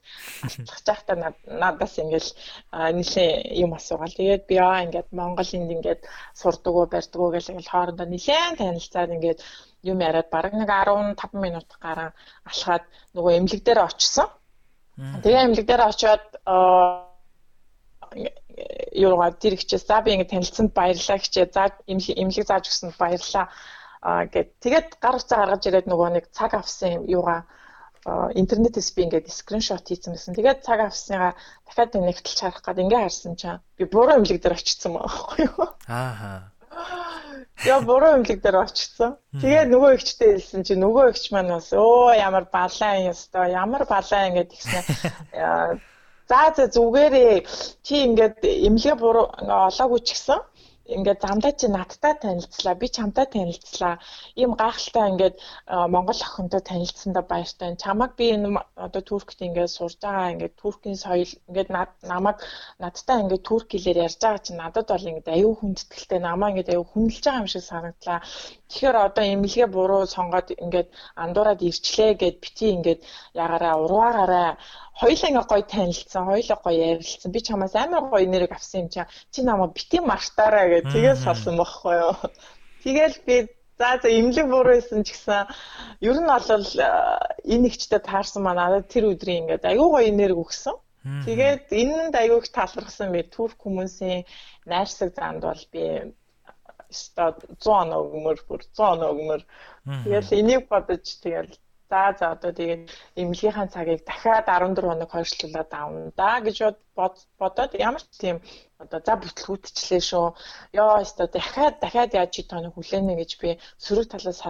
[0.45, 1.13] алтлах жахта
[1.45, 2.31] надаас ингээл
[2.73, 4.17] нэлээ юм асуугаал.
[4.17, 6.01] Тэгээд би аа ингээд Монгол энд ингээд
[6.33, 9.41] сурдаг уу барьдаг уу гэж ингээл хоорондоо нэлээд танилцаад ингээд
[9.85, 12.17] юм яриад бараг нэг 15 минут гараа
[12.49, 14.33] алхаад нөгөө эмнэлэг дээр очсон.
[14.97, 16.25] Тэгээ эмнэлэг дээр очиод
[18.93, 21.47] юугаа тэр ихчээс за би ингэ танилцсанд баярлалаа хичээ.
[21.55, 23.47] За эмнэлэг зааж өгсөнд баярлалаа
[24.03, 27.47] аа гэд тэгээд гар утсаа гаргаж ирээд нөгөө нэг цаг авсан юугаа
[28.07, 30.35] интернетээс би ингээд скриншот хийсэн байсан.
[30.35, 31.33] Тэгээд цаг авсныгаа
[31.67, 35.67] дахиад нэгтэлж харах гээд ингээ харсан чинь би буруу эмнэлэг дээр очсон байхгүй юу?
[35.89, 36.51] Ааха.
[37.67, 39.19] Яа буруу эмнэлэг дээр очсон.
[39.35, 44.31] Тэгээд нөгөө ихчтэй хэлсэн чинь нөгөө ихч маань бас өө ямар балаан ёстой ямар балаан
[44.31, 44.81] ингээд тэгснэ.
[46.29, 47.37] За за зүгээрээ.
[47.87, 48.37] Чи ингээд
[48.67, 49.27] эмнэлгээ буруу
[49.69, 50.41] олоогүй ч гэсэн
[50.89, 52.75] ингээд замдаа чи надтай танилцлаа.
[52.81, 53.95] Би чамтай танилцлаа.
[54.41, 55.37] Ийм гайхалтай ингээд
[55.95, 57.77] монгол охинтой танилцсандаа баяртай.
[57.77, 58.49] Чамаг би энэ
[58.87, 61.71] одоо туркт ингээд сурж байгаа ингээд туркийн соёл ингээд
[62.13, 62.37] намайг
[62.81, 66.87] надтай ингээд турк хэлээр ярьж байгаа чи надад бол ингээд аюу хүндэтгэлтэй намаа ингээд аюу
[66.89, 68.21] хүндэлж байгаа юм шиг санагдлаа.
[68.69, 70.89] Тэгэхээр одоо эмнэлгээ буруу сонгоод ингээд
[71.25, 73.01] андуураад ирчлээ гэд бити ингээд
[73.37, 74.51] ягаараа уруугаараа
[75.01, 77.31] хоёлаа ингээ гоё танилцсан, хоёлаа гоё ярилцсан.
[77.33, 79.07] Би чамаас амар гоё нэрийг авсан юм чам.
[79.33, 82.15] Чи намайг бити мартаараа гэж тэгээд салсан байхгүй юу.
[82.85, 83.37] Тэгэл би
[83.79, 85.47] за за имлэг буруу байсан ч гэсэн
[86.03, 86.67] ер нь бол
[87.55, 90.75] энэ ихчтэй таарсан маа надад тэр өдрийн ингээд аюу гоё нэрийг өгсөн.
[91.27, 94.27] Тэгээд энэнд аюуг талархсан би турк хүмүүсийн
[94.67, 95.85] найрсаг занд бол би
[96.91, 97.31] өстой
[97.63, 99.43] 100 оноо өгмөр бүр 100 оноо өгмөр.
[100.05, 101.55] Тэгэл энийг бодож тэгэл
[101.91, 102.83] За за одоо тэгээд
[103.21, 106.57] эмнэлгийнхаа цагийг дахиад 14 хоног хойшлуулад авна да гэж
[107.41, 108.37] бодоод ямар ч тийм
[108.83, 110.27] одоо за бүтлгүүдчлээ шүү.
[110.77, 113.51] Йоо өстө дахиад дахиад яаж чи тоног хүлээнэ гэж би
[113.85, 114.41] сөрөг талаас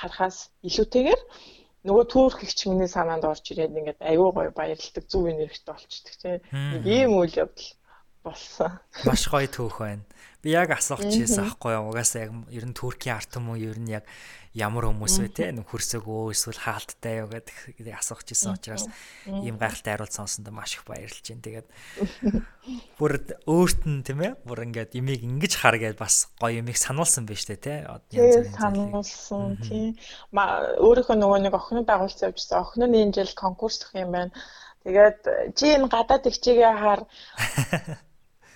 [0.00, 0.36] харахаас
[0.68, 1.20] илүүтэйгээр
[1.86, 2.04] нөгөө
[2.44, 6.40] ихч миний санаанд орж ирээд ингээд аюу гой баярлдаг зүв энергитэй болчдөг тийм.
[6.84, 7.70] Ийм үйл явдал
[8.24, 8.78] болсон.
[9.04, 10.04] Маш гоё түүх байна.
[10.40, 11.92] Би яг асуух чийсэн аахгүй юу?
[11.92, 14.08] Угаасаа яг ер нь Туркийн арт юм уу ер нь яг
[14.56, 18.88] ямар хүмүүс вэ те нэг хөрсөгөө эсвэл хаалттай юу гэдэг асуух чийсэн учраас
[19.28, 21.44] ийм гайхалтай хариулт сонсонд маш их баярлж байна.
[21.44, 21.68] Тэгээд
[22.98, 23.12] бүр
[23.46, 27.46] өөрт нь тийм ээ бүр ингээд имийг ингэж хар гэж бас гоё имийг сануулсан байж
[27.46, 27.74] тээ те.
[28.10, 29.94] Янз бүрийн сануулсан тийм.
[30.34, 32.64] Ма өөрийнхөө нөгөө нэг охиноо дагуулсан явжсан.
[32.64, 34.34] Охин нь энэ жил конкурс өгөх юм байна.
[34.82, 37.06] Тэгээд чи энэ гадаад ихчигээ хаар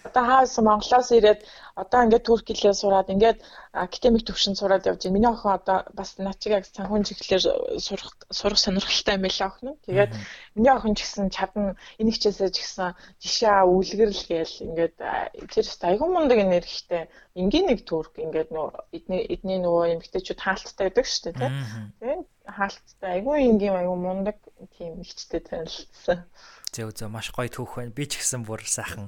[0.05, 1.41] одоо хаас Монголоос ирээд
[1.83, 3.39] одоо ингээд турк хэлээр сураад ингээд
[3.73, 5.15] академик төвшин сураад явж байна.
[5.17, 7.43] Миний охин одоо бас над чиг яг санхүүн чиглэлээр
[7.87, 9.75] сурах сурах сонирхолтой юм байлаа охин.
[9.87, 10.13] Тэгээд
[10.55, 12.89] миний охин ч гэсэн чадна энэ хичээсээ ч гэсэн
[13.23, 14.95] жишээ үлгэрл гээл ингээд
[15.51, 17.03] тэр айгүй мундаг нэрхтэй
[17.41, 22.21] энгийн нэг турк ингээд нөө эдний эдний нөгөө эмгтээчүүд хаалттай байдаг шүү дээ тийм.
[22.45, 24.37] Хаалттай айгүй энгийн айгүй мундаг
[24.77, 26.29] тийм ихчтэй танилцсан.
[26.75, 27.95] Зөө зөө маш гоё түүх байна.
[27.95, 29.07] Би ч гэсэн бүр сайхан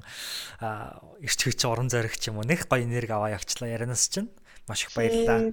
[1.19, 2.47] ирч хүч уран зоригч юм уу.
[2.47, 4.31] Нэг гоё энерги аваа явчлаа ярианаас чинь.
[4.71, 5.51] Маш их баярлалаа.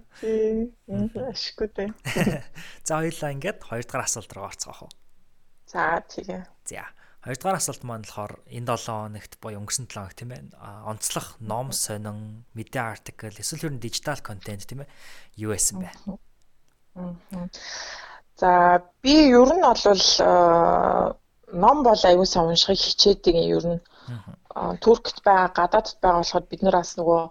[1.34, 1.90] Ашиггүй дээ.
[2.86, 4.92] За хоёлаа ингээд хоёрдугаар асуулт руу орцгоох уу?
[5.66, 6.46] За тийм.
[6.66, 6.86] За.
[7.22, 10.42] Хоёрдугаар асуулт маань болохоор энэ 7 хоногт буюу өнгөрсөн 7 хоног тийм ээ.
[10.86, 14.92] Онцлог ном сонин, мэдээ артикл, эсвэл ер нь дижитал контент тийм ээ.
[15.40, 15.90] Юу байсан бэ?
[18.36, 19.82] За би ер нь бол
[21.62, 23.80] ном бол аюул сан уншихыг хичээдэг юм ер нь
[24.84, 27.22] туркт байгаа гадаадд байгаа болохоор бид нар бас нөгөө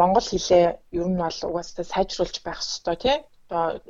[0.00, 0.66] монгол хэлээ
[1.00, 3.80] ер нь бол угаасаа сайжруулж байх хэрэгтэй тийм одоо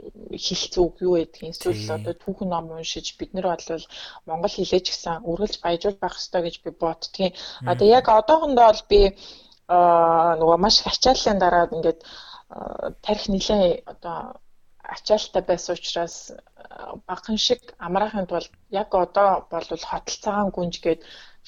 [0.47, 3.87] хэлц үг юу гэдгийг эсвэл одоо түүхэн ном уншиж бид нар бол
[4.27, 7.33] монгол хэлээ ч гэсэн үргэлж баяжуулж байх хэрэгтэй гэж би боддгийн.
[7.71, 9.01] Одоо яг одоохондоо бол би
[9.69, 12.01] нөгөө маш их ачааллын дараа ингээд
[13.05, 14.37] тарих нэлээ одоо
[14.95, 16.17] ачаалттай байсан учраас
[17.09, 21.01] багхан шиг амраахын тулд яг одоо бол хотол цагаан гүнж гээд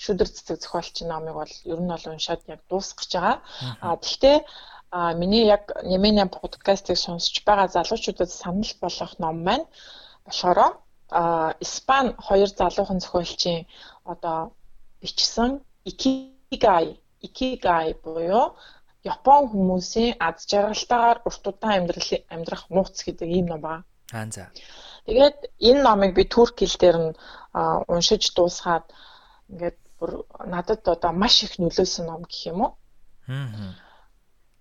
[0.02, 3.36] шүдэр цэцэг зохиолчийн номыг бол ер нь бол уншаад яг дуусгаж байгаа.
[3.80, 4.36] А тэгтээ
[5.20, 9.66] миний яг Нэмэний подкастыг сонсч байгаа залуучуудад санал болгох ном маань
[10.24, 10.58] болохоор
[11.10, 13.66] а Испани хоёр залуухан зохиолчийн
[14.04, 14.52] одоо
[15.00, 15.50] бичсэн
[15.90, 16.86] Ikigai
[17.26, 18.56] Ikigai буюу
[19.12, 23.84] Япон хүмүүсийн ад жаргалтайгаар урт удаан амьдрал амьдрах нууц гэдэг ийм ном байна.
[24.12, 24.44] Аа за.
[25.06, 25.38] Тэгээд
[25.68, 27.12] энэ номыг би турк хэл дээр нь
[27.92, 28.86] уншиж дуусгаад
[29.50, 30.10] ингээд бүр
[30.52, 32.72] надад одоо маш их нөлөөсөн ном гэх юм уу.
[33.28, 33.74] Аа.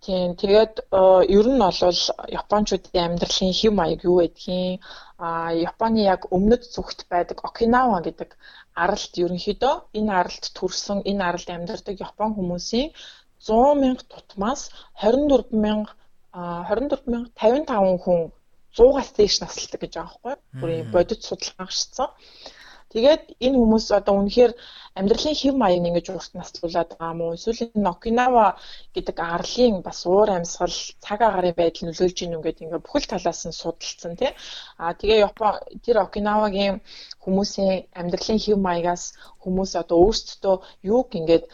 [0.06, 0.74] Тийм тэгээд
[1.38, 2.02] ер нь бол
[2.42, 4.82] Япончуудын амьдралын хэв маяг юу байдгийг
[5.18, 8.30] а Японы яг өмнөд зүгт байдаг Окинава гэдэг
[8.84, 12.94] аралд ерөнхийдөө энэ аралд төрсэн энэ аралд амьдардаг Япон хүмүүсийн
[13.48, 14.70] 100 мянга тутмаас
[15.04, 15.94] 24 мянга
[16.34, 18.22] 24 мянга 55 хүн
[18.76, 20.60] 100-аас дээш насалдаг гэж байгаа байхгүй?
[20.60, 22.10] Бүрийн бодит судалгаа гарчсан.
[22.96, 24.52] Тэгээд энэ хүмүүс одоо үнэхээр
[24.96, 28.46] амьдралын хэв маяг ингэж урт наслуулад байгаа мó эсвэл энэ Окинава
[28.96, 33.60] гэдэг арлын бас уур амьсгал цаг агарын байдал нөлөөлж ийн үгээд ингээ бүхэл талаас нь
[33.60, 34.32] судалсан тий.
[34.80, 36.76] А тэгээ Япон тэр Окинавагийн
[37.24, 39.04] хүмүүсийн амьдралын хэв маягаас
[39.44, 40.56] хүмүүс одоо өөрсдөө
[40.88, 41.46] юуг ингээд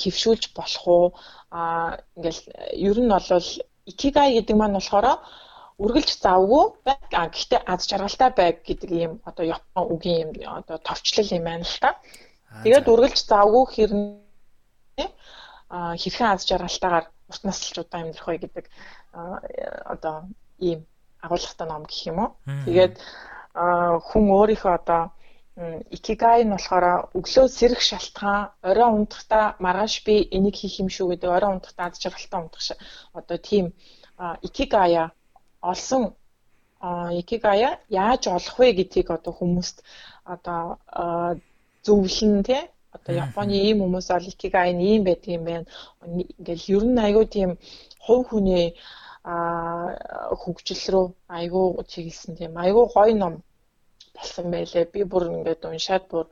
[0.00, 1.06] хөвшүүлж болох уу?
[1.52, 2.40] А ингээл
[2.88, 3.28] ер нь бол
[3.92, 5.06] икигай гэдэг маань болохоор
[5.78, 7.10] үргэлж завгүй байг.
[7.14, 11.64] А гэхдээ аз жаргалтай байг гэдэг ийм одоо Япон үгийн юм одоо товчлол юм байна
[11.64, 11.90] л та.
[12.64, 15.08] Тэгээд үргэлж завгүй хэрнээ
[15.70, 18.66] а хэрхэн аз жаргалтайгаар урт насалж удаан амьдрах вэ гэдэг
[19.92, 20.16] одоо
[20.58, 20.80] ийм
[21.22, 22.30] агуулгатай ном гэх юм уу.
[22.66, 22.94] Тэгээд
[24.08, 25.02] хүн өөрийнхөө одоо
[25.96, 26.86] икигай нь болохоор
[27.18, 31.98] өглөө сэрэх шалтгаан орой унтахдаа маргааш би энийг хийх юм шүү гэдэг орой унтахдаа аз
[32.02, 32.62] жаргалтай унтах
[33.18, 33.66] одоо тийм
[34.46, 35.10] икигая
[35.60, 36.14] олсон
[37.20, 39.82] икигая яаж олох вэ гэдгийг одоо хүмүүст
[40.24, 40.78] одоо
[41.84, 45.66] зөвлөн тий одоо Японы ийм хүмүүс бол икигай нь ийм байдаг юм байна.
[46.38, 47.50] Ингээл ер нь айгүй тийм
[48.04, 48.66] хувь хүний
[49.24, 49.34] а
[50.40, 51.06] хөгжил рүү
[51.38, 53.34] айгүй чиглэсэн тийм айгүй гоё ном
[54.16, 54.84] болсон байлээ.
[54.92, 56.26] Би бүр ингээд уншаад бүр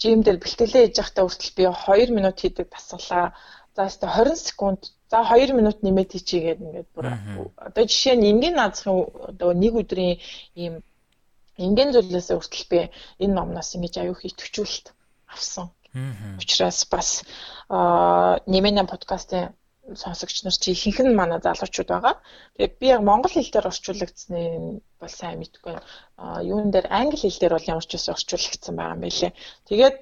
[0.00, 3.26] жим дээр бэлтгэлээ хийж байхдаа хүртэл би 2 минут хийдэг дасгалаа.
[3.76, 7.06] За өстө 20 секунд За 2 минут нэмээд хийчигээд ингээд бүр
[7.66, 10.18] одоо жишээ нь энгийн наазахын одоо нэг өдрийн
[10.58, 10.74] ийм
[11.64, 12.78] энгийн зүйлээс хүртэл би
[13.22, 14.86] энэ номноос ингэж аюух итгэвчүүлэлт
[15.34, 15.66] авсан.
[16.42, 17.08] Учираас бас
[18.52, 19.54] нэмэнэ подкастын
[19.94, 22.14] сонсогч нар чи ихэнх нь манай залуучууд байгаа.
[22.56, 24.40] Тэгээд би яг монгол хэл дээр орчуулагдсны
[25.00, 25.86] бол сайн мэдгүй байна.
[26.18, 29.32] А юун дээр англи хэл дээр бол ямар ч үс орчуулагдсан байгаа юм байлээ.
[29.70, 29.98] Тэгээд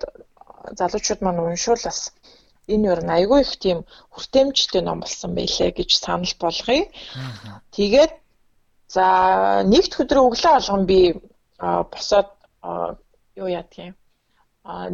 [0.80, 2.00] залуучууд маань уншуул бас
[2.68, 3.78] энэ ер нь айгүй их тийм
[4.14, 6.84] хүртээмжтэй ном болсон байлээ гэж санал болгоё.
[7.76, 8.12] Тэгээд
[8.88, 9.06] за
[9.72, 11.00] нэгд өдрөө өглөө алган би
[11.58, 12.30] босоод
[13.36, 13.94] юу яадгийн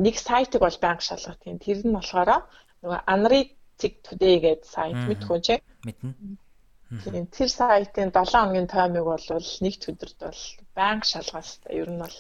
[0.05, 2.43] нэг сайтыг бол банк шалгах тийм тэр нь болохоор
[2.83, 4.97] нөгөө Analytic Today гэдэг сайт.
[5.09, 5.55] Мэдхүү чи?
[5.87, 6.11] Мэднэ.
[7.05, 9.27] Тийм тэр сайтын 7 хоногийн таймыг бол
[9.63, 10.43] нэгд өдөрт бол
[10.75, 12.17] банк шалгаас та ер нь бол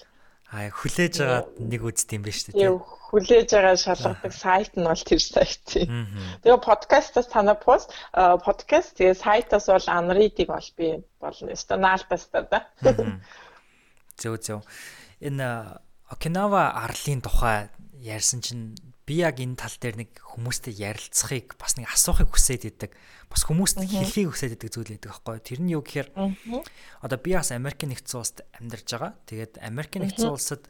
[0.50, 2.82] Аа хүлээж байгаа нэг үзт юм биш үү тийм.
[2.82, 6.10] Хүлээж байгаа шалгадаг сайт нь бол тэр сайт тийм.
[6.42, 11.54] Тэгээ подкастаас танаа пост подкаст тэгээ сайтаас бол анридыг бол би болно.
[11.54, 12.66] Өстө наалтаас та да.
[14.18, 14.60] Зөө зөө.
[15.22, 15.46] Энэ
[16.10, 17.70] Окинава арлын тухай
[18.02, 18.74] ярьсан чинь
[19.10, 22.94] би яг энэ тал дээр нэг хүмүүстэй ярилцахыг бас нэг асуухыг хүсээд идэг.
[23.26, 25.42] Бас хүмүүст хэлхийг хүсээд идэг зүйл байдаг аахгүй.
[25.42, 29.18] Тэр нь юу гэхээр одоо би бас Америк нэгдсэн улсад амьдарч байгаа.
[29.26, 30.62] Тэгээд Америк нэгдсэн улсад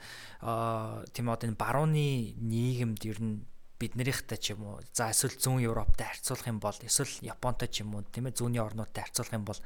[1.13, 3.45] тийм одоо энэ барууны нийгэмд ер нь
[3.81, 7.97] биднэрийнхтэй ч юм уу за эсвэл зүүн Европтой харьцуулах юм бол эсвэл Японтой ч юм
[7.97, 9.61] уу тийм ээ зүүнний орнуудтай харьцуулах юм бол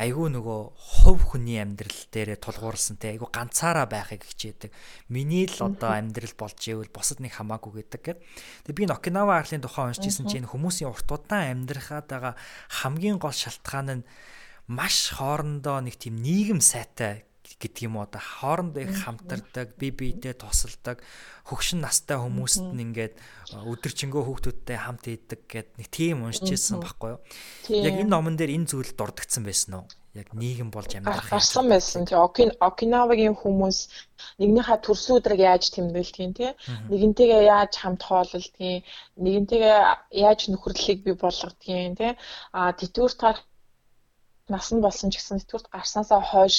[0.00, 4.72] айгүй нөгөө хувь хүний амьдрал дээрээ тулгуурласан те айгүй ганцаараа байхыг хичээдэг.
[5.12, 8.18] Миний л одоо амьдрал болж ивэл бусад нэг хамаагүй гэдэг гэд.
[8.72, 12.34] Тэгээ би Окинава арлын тухай уншижсэн чинь хүмүүсийн урт удаан амьдрахад байгаа
[12.72, 14.06] хамгийн гол шалтгаан нь
[14.72, 17.28] маш хоорондоо нэг тийм нийгэм сайтай
[17.60, 21.02] гэдэг юм уу одоо хоорондоо их хамтардаг, бие биедээ тусалдаг,
[21.48, 23.14] хөгшин настай хүмүүст нь ингээд
[23.52, 27.20] өдөржингөө хүүхдүүдтэй хамт идэг гэд нэг тийм уншижсэн байхгүй юу?
[27.82, 29.86] Яг энэ номон дээр энэ зүйл дурдгдсан байсан уу?
[30.12, 31.32] Яг нийгэм болж амьдрах.
[31.32, 32.04] Гарсан байсан.
[32.04, 32.20] Тэг
[32.60, 33.78] Окинавагийн хүмүүс
[34.40, 36.52] нэгнийхээ төрсөн өдрийг яаж тэмдэглэдгийг тий
[36.92, 38.84] нэгэнтэйгээ яаж хамт хооллолдгийг
[39.16, 39.78] нэгэнтэйгээ
[40.12, 42.12] яаж нөхөрлөлийг бий болгодгийг тий
[42.52, 43.42] а тэтгэврт гарах
[44.54, 46.56] нас нь болсон ч гэсэн сэтгүүрт гарснаасаа хойш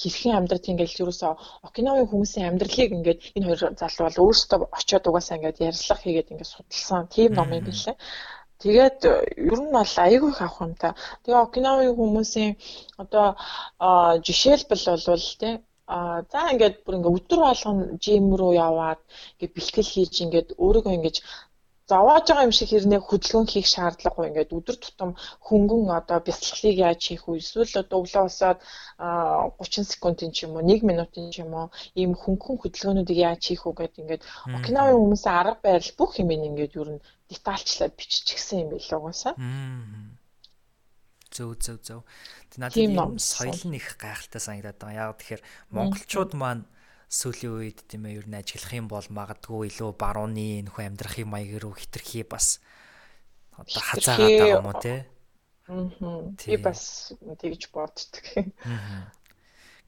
[0.00, 1.32] хэрхэн амьдрэх ингээл ерөөсөө
[1.68, 6.52] Окинавын хүмүүсийн амьдралыг ингээд энэ хоёр залуу бол өөрсдөө очиод угаасаа ингээд ярилцлага хийгээд ингээд
[6.52, 7.96] судалсан тийм ном юм билээ.
[8.62, 8.98] Тэгээд
[9.52, 10.88] ер нь бол айгүй их авах юм та.
[11.22, 12.52] Тэгээ Окинавын хүмүүсийн
[13.02, 13.26] одоо
[14.26, 15.54] жишээлбэл болвол тий
[15.88, 19.00] а за ингээд бүр ингээд өдөр болгон жим рүү яваад
[19.40, 21.18] ингээд бэлтгэл хийж ингээд өөрийгөө ингээд
[21.88, 25.10] зовоож байгаа юм шиг хэрнээ хөдөлгөөн хийх шаардлагагүй ингээд өдөр тутам
[25.48, 28.58] хөнгөн одоо бясалгалыг яаж хийх вэ эсвэл одоо өглөө усаад
[29.00, 33.64] 30 секундын ч юм уу 1 минутын ч юм уу ийм хөнгөн хөдөлгөөнүүдийг яаж хийх
[33.64, 34.22] вэ гэдээ ингээд
[34.56, 39.34] Окинавын хүмүүсийн арга барил бүх юм ингээд ер нь детальчлаад биччихсэн юм билээ угаасаа.
[41.32, 42.00] Зөв зөв зөв.
[42.60, 45.08] Надад юм соёл нь их гайхалтай санагдаад байгаа.
[45.12, 46.64] Яг тэгэхээр монголчууд маань
[47.08, 51.56] сүүлийн үед тийм ээ ер нь ажиглах юм бол магадгүй илүү барууны нөхөө амьдрахын маяг
[51.64, 52.60] руу хитрхи бас
[53.56, 54.94] одоо хазаагаад байгаа юм уу те.
[55.72, 55.88] Аа.
[56.36, 58.24] Би бас тэгж боддог.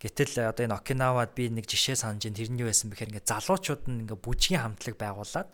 [0.01, 4.09] Гэтэл одоо энэ Окинавад би нэг жишээ санаж ин тэрний байсан бэхээр ингээ залуучууд нь
[4.09, 5.49] ингээ бүжгийн хамтлаг байгуулад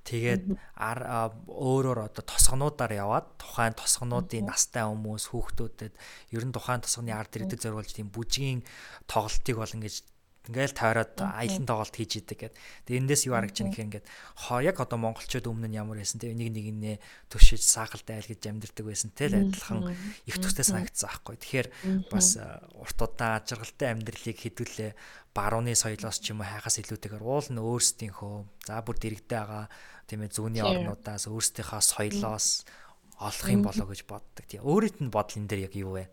[0.00, 5.92] Тэгээд өөрөөр одоо тосгонуудаар яваад тухайн тосгонуудын настай хүмүүс хүүхдүүдэд
[6.32, 8.64] ер нь тухайн тосгоны ард ирдэг зориулж тийм бүжгийн
[9.04, 10.00] тоглолтыг бол ингэж
[10.48, 12.54] ингээл тойроод аялын тоглолт хийж идэг гэд.
[12.88, 14.06] Тэгээ эндээс юу харагч гэхээр ингээд
[14.48, 16.32] хоо яг одоо монголчууд өмнө нь ямар байсан те?
[16.32, 16.96] Нэг нэгнээ
[17.28, 19.28] төшиж саахалтай айл гэж амьдэрдэг байсан те?
[19.28, 19.92] Адилхан
[20.24, 21.36] их төстэй санагдсан аахгүй.
[21.36, 21.68] Тэгэхээр
[22.08, 22.40] бас
[22.72, 24.90] урт удаан ажиргалтай амьдралыг хэдүүлээ
[25.36, 29.66] барууны соёлоос ч юм уу хайхаас илүүтэйгээр уул нь өөрсдийнхөө за бүр дэрэгдээ байгаа
[30.08, 32.66] тийм ээ зүүнний орнуудаас өөрсдийнхөө соёлоос
[33.20, 34.44] олох юм болоо гэж боддог.
[34.48, 36.04] Тийм өөрийнх нь бодол энэ дээр яг юу вэ?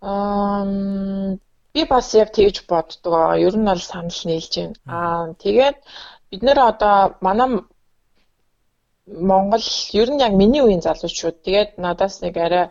[0.00, 0.64] Аа
[1.74, 3.14] би бас яг тэгж боддог.
[3.46, 4.76] Ер нь бол санал нийлж байна.
[4.86, 5.78] Аа тэгээд
[6.30, 7.48] бид нэр одоо манай
[9.06, 9.66] Монгол
[10.00, 12.66] ер нь яг миний үеийн залуучууд тэгээд надаас нэг арай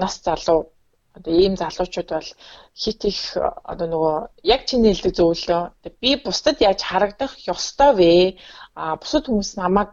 [0.00, 0.60] нас залуу
[1.16, 2.28] одоо ийм залуучууд бол
[2.82, 3.20] хит их
[3.72, 4.16] одоо нөгөө
[4.54, 5.62] яг чиний хэлдэг зөвлөө
[6.02, 8.12] би бусдад яаж харагдах ёстой вэ
[8.74, 9.90] а бусад хүмүүс намайг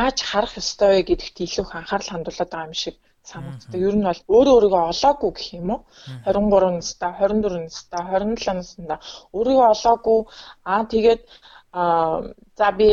[0.00, 2.96] яаж харах ёстой вэ гэдэгт илүү их анхаарал хандуулад байгаа юм шиг
[3.32, 3.80] санагддаг.
[3.88, 5.80] Ер нь бол өөрөө өөрийгөө олоогүй гэх юм уу?
[6.26, 8.98] 23 настай, 24 настай, 27 настай
[9.36, 10.18] өөрийгөө олоогүй
[10.72, 11.22] аа тэгээд
[12.58, 12.88] за би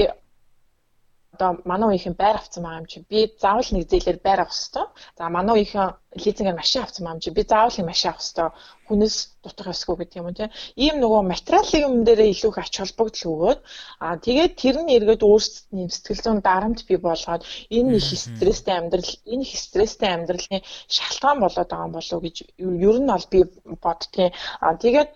[1.38, 4.90] одоо манай үеийнхэн байр авсан байгаа юм чи би заавал нэг зээлээр байр авах хэвээр.
[5.18, 8.52] За манай үеийнхэн лизингээр машин авсан байгаа юм чи би заавал нэг машин авах хэвээр.
[8.88, 10.50] Хүнээс дутах ёсгүй гэдэг юм тийм.
[10.76, 13.60] Ийм нөгөө материалын юм дээрээ илүү их ач холбогдол өгөөд
[14.02, 17.44] аа тэгээд тэр нь эргээд өөрсдийн сэтгэл зүйн дарамт бий болгоод
[17.78, 20.62] энэ их стресстэй амьдрал энэ их стресстэй амьдралын
[20.96, 23.40] шалтгаан болоод байгаа юм болов уу гэж ер нь бол би
[23.84, 24.32] бодтiin.
[24.64, 25.10] Аа тэгээд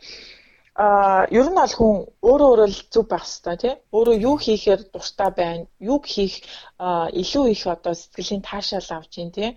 [0.76, 3.74] а ер нь бол хүн өөрөө өөрөө л зүв байх хэрэгтэй тий.
[3.92, 6.36] Өөрөө юу хийхээр дуртай байна, юг хийх
[6.80, 9.50] илүү их одоо сэтгэлийн таашаал авч ийн тий.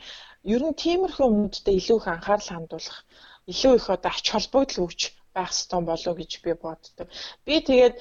[0.42, 2.98] Ер нь тиймэрхүү юмнуудад илүү их анхаарал хандуулах,
[3.46, 5.00] илүү их одоо ач холбогдол өгч
[5.34, 7.08] байх ёстой болов гэж би боддог.
[7.46, 7.94] Би тэгээд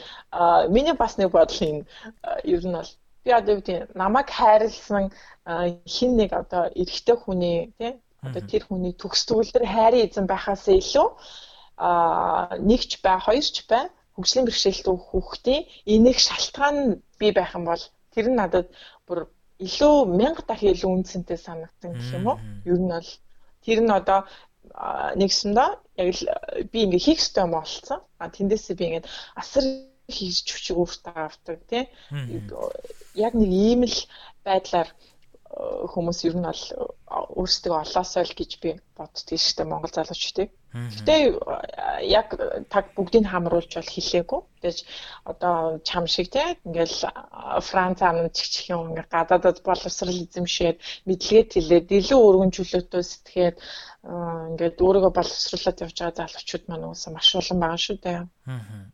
[0.73, 1.79] миний бас нэг бодол юм
[2.43, 2.91] ер нь бол
[3.23, 5.13] би одоо үгүй намайг хайрлсан
[5.85, 7.93] хин нэг одоо эрэгтэй хүний тий
[8.23, 11.07] одоо тэр хүний төгс төгөлдөр хайрын эзэн байхаас илүү
[11.77, 15.63] а нэгч бай, хоёрч бай хөгжлийн бэрхшээлтэй хүүхдийн
[15.93, 16.77] энийг шалтгаан
[17.19, 18.67] бий байх юм бол тэр нь надад
[19.07, 19.19] бүр
[19.65, 22.37] илүү мянга дахин илүү үнцэнтэй санагдсан гэх юм уу?
[22.69, 23.09] Ер нь бол
[23.65, 24.19] тэр нь одоо
[25.19, 25.69] нэгсэндээ
[26.01, 26.23] яг л
[26.71, 27.99] би ингээ хийх ёстой юм болсон.
[28.21, 29.09] А тэндээсээ би ингээ
[29.41, 29.65] асар
[30.15, 31.83] хийж хүчиг өөртөө авдаг тий.
[33.25, 33.97] Яг нэг ийм л
[34.45, 34.89] байдлаар
[35.53, 36.63] хүмүүс ер нь бол
[37.37, 40.49] өөрсдөө олоосоо л гэж би боддөг шүү дээ Монгол залуучдыг.
[40.73, 41.13] Гэтэ
[42.09, 42.27] яг
[42.73, 44.41] таг бүгдийг хамруулж бол хэлээгүй.
[44.65, 44.77] Тэгэж
[45.29, 46.97] одоо чам шиг те ингээл
[47.69, 53.57] Франц амын чигчих юм ингээ гадаадд боловсрал эзэмшээд мэдлэгээ тэлээд илүү өргөн чөлөөтэй сэтгэхэд
[54.57, 58.19] ингээд өөрийгөө боловсруулад явж байгаа залуучууд маань уусаа маш олон байгаа шүү дээ.
[58.49, 58.89] Аа.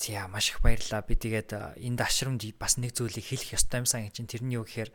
[0.00, 1.04] За маш их баярлалаа.
[1.04, 4.64] Би тэгээд энэ дашрамд бас нэг зүйлийг хэлэх ёстой юм сан гэж чинь тэрний юу
[4.64, 4.88] гэхээр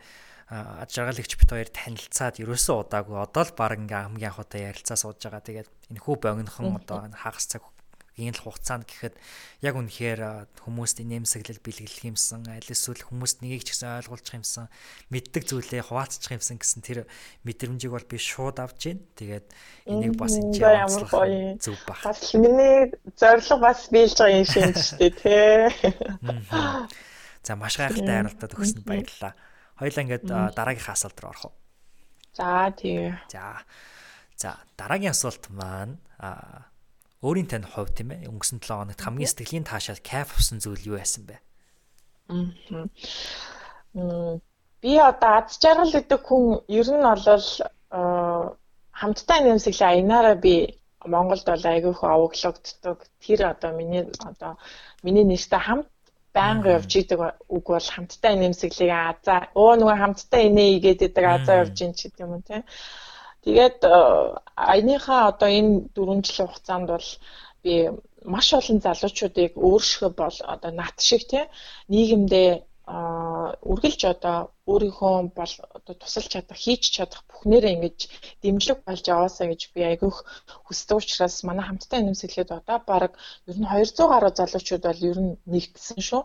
[0.50, 5.22] ад жаргалагч бит хоёр танилцаад ерөөсөө удаагүй одоо л баг ингээм хамгийн анхудаа ярилцаа сууж
[5.22, 5.46] байгаа.
[5.46, 7.62] Тэгээд энэ хүү богинохон одоо хагас цаг
[8.16, 9.16] ийм л хугацаанд гэхэд
[9.60, 14.72] яг үнэхээр хүмүүст нэмсэглэл бэлгэлэх юмсан аль эсвэл хүмүүст нэгийг ч гэсэн ойлгуулчих юмсан
[15.12, 17.00] мэддэг зүйлээ хуваалцчих юмсан гэсэн тэр
[17.44, 19.46] мэдрэмжийг бол би шууд авч гин тэгээд
[19.92, 20.56] энийг бас энэ
[21.12, 22.00] гоё зүг баг.
[22.08, 25.68] Бас миний зорилго бас биелж байгаа юм шиг шүү дээ тий.
[27.44, 29.34] За маш гайхалтай харалтад өгсөнд баярлалаа.
[29.76, 31.56] Хоёлаа ингээд дараагийн асуулт руу орох уу?
[32.34, 33.12] За тий.
[33.28, 33.60] За.
[34.40, 36.72] За дараагийн асуулт маань аа
[37.22, 40.98] өөрийн тань хувь тийм ээ өнгөрсөн 7 хоногт хамгийн сэтгэлийн таашаал кайф авсан зүйл юу
[41.00, 41.40] байсан бэ?
[43.96, 44.40] Аа.
[44.82, 47.48] Би одоо аз жаргал гэдэг хүн ер нь бол
[48.92, 52.98] хамттай нэмсэглээ аянаараа би Монголд бол айгүй их овоглогддог.
[53.22, 54.58] Тэр одоо миний одоо
[55.04, 55.88] миний нэртэй хамт
[56.34, 61.26] байнга явж идэг үг бол хамттай нэмсэглийг аа за өө нөгөө хамттай инээ игээд идэг
[61.26, 62.64] аа за явж ин ч гэдэг юм те.
[63.46, 63.80] Тэгээд
[64.72, 67.10] аяныхаа одоо энэ 4 жилийн хугацаанд бол
[67.64, 67.74] би
[68.34, 71.44] маш олон залуучуудыг өөрсгөө бол одоо нат шиг тий
[71.94, 72.50] нийгэмдээ
[73.72, 74.38] үргэлж одоо
[74.72, 77.98] өөрийнхөө бол одоо тусалж чадах, хийж чадах бүхнээрээ ингэж
[78.42, 80.18] дэмжлэг болж яваасаа гэж би айгүйх
[80.66, 83.12] хүсдэг учраас манай хамттай нэмсэглээд одоо баг
[83.50, 86.22] ер нь 200 гаруй залуучууд бол ер нь нэгдсэн шүү.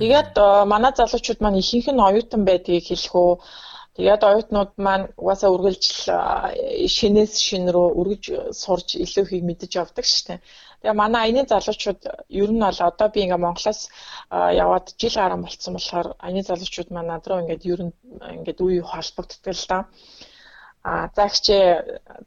[0.00, 0.34] Тэгээд
[0.72, 3.32] манай залуучууд маань ихэнх нь оюутан байдгийг хэлэх үү
[3.94, 5.98] Тэгээд оюутнууд маань угаасаа үргэлжил
[6.96, 8.24] шинээс шин рүү үргэж
[8.62, 10.40] сурж илүү ихийг мэдэж явдаг шүү дээ.
[10.82, 12.00] Тэгээ манай аяны залуучууд
[12.42, 13.80] ер нь бол одоо би ингээ Монголоос
[14.62, 17.92] яваад жил гарсан болцсон болохоор аяны залуучууд маань над руу ингээд ер нь
[18.36, 19.78] ингээд үе холбогддог л да.
[20.82, 21.46] А загч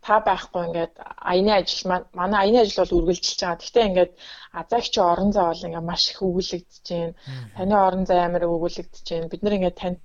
[0.06, 0.94] та байхгүй ингээд
[1.32, 3.60] аяны ажил маань манай аяны ажил бол үргэлжилж байгаа.
[3.60, 4.12] Гэхдээ ингээд
[4.58, 7.14] а загч орон зай бол ингээд маш их өгүүлэгдэж байна.
[7.60, 9.32] Таны орон зай амар өгүүлэгдэж байна.
[9.32, 10.00] Бид нэр ингээд танд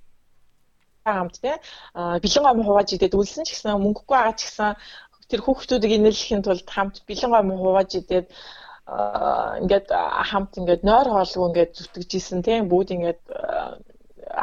[1.05, 1.55] хамт тий.
[2.23, 4.71] Бэлэн гом хувааж идээд үлсэн ч гэсэн мөнгөгүй байгаа ч гэсэн
[5.29, 8.27] тэр хүүхдүүдийг инээлэхийн тулд хамт бэлэн гом хувааж идээд
[9.63, 9.87] ингээд
[10.29, 13.21] хамт ингээд нойр хоолгүй ингээд зүтгэжсэн тийм бүгд ингээд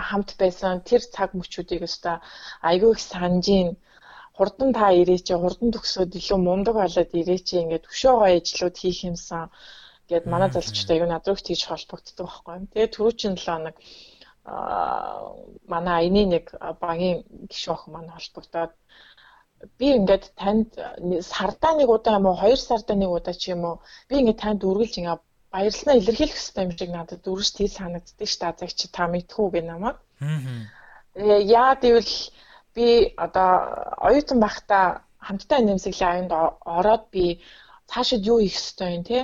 [0.09, 2.17] хамт байсан тэр цаг мөчүүдийг өстой
[2.71, 3.69] айгүй их санджийн
[4.37, 9.45] хурдан та ирээч хурдан төгсөөд илүү мундаг болоод ирээч ингээд өшөө гоё ажлууд хийх юмсан.
[10.11, 12.65] Гэд манай залуучтай аюу над руу тийж холбогддог байхгүй юм.
[12.73, 13.77] Тэгээ түрүү чин 7 хоног
[15.73, 16.45] манай аяны нэг
[16.85, 17.19] багийн
[17.51, 18.73] гишүүн охин маань холбогдоод
[19.79, 20.69] би ингээд танд
[21.33, 23.77] сардаа нэг удаа юм уу хоёр сардаа нэг удаа ч юм уу
[24.09, 25.19] би ингээд танд үргэлж ингээ
[25.53, 29.47] баярлалаа илэрхийлэх хэрэгтэй юм шиг надад үргэлж тий санагддаг ш та цаг чи та мэдхүү
[29.53, 29.97] гэх намайг.
[30.23, 30.39] Аа.
[31.61, 32.13] Яа гэвэл
[32.75, 32.87] би
[33.25, 33.51] одоо
[34.09, 34.85] оюутан байхдаа
[35.27, 36.33] хамттай нэмсэглийн аянд
[36.79, 37.25] ороод би
[37.91, 39.19] цаашид юу хийх ёстой юм те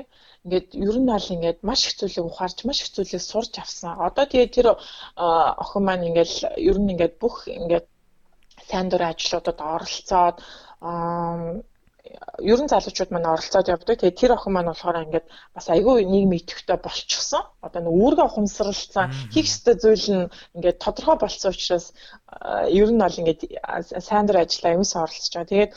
[0.47, 3.99] ингээд ер нь бол ингээд маш их зүйлийг ухаарч маш их зүйлийг сурч авсан.
[3.99, 4.67] Одоо тэгээ тэр
[5.19, 6.33] охин маань ингээд
[6.71, 7.87] ер нь ингээд бүх ингээд
[8.71, 10.37] сайн дурын ажлуудад оролцоод
[12.51, 13.99] ер нь залуучууд маань оролцоод явдаг.
[13.99, 17.43] Тэгээ тэр охин маань болохоор ингээд бас айгүй нийгмийн идэвхтэй болчихсон.
[17.67, 21.87] Одоо нэг үүргээ ухамсарлцсан хийх ёстой зүйл нь ингээд тодорхой болсон учраас
[22.71, 23.41] ер нь бол ингээд
[24.09, 25.51] сайн дурын ажлаа юмсан оролцож байгаа.
[25.51, 25.73] Тэгээд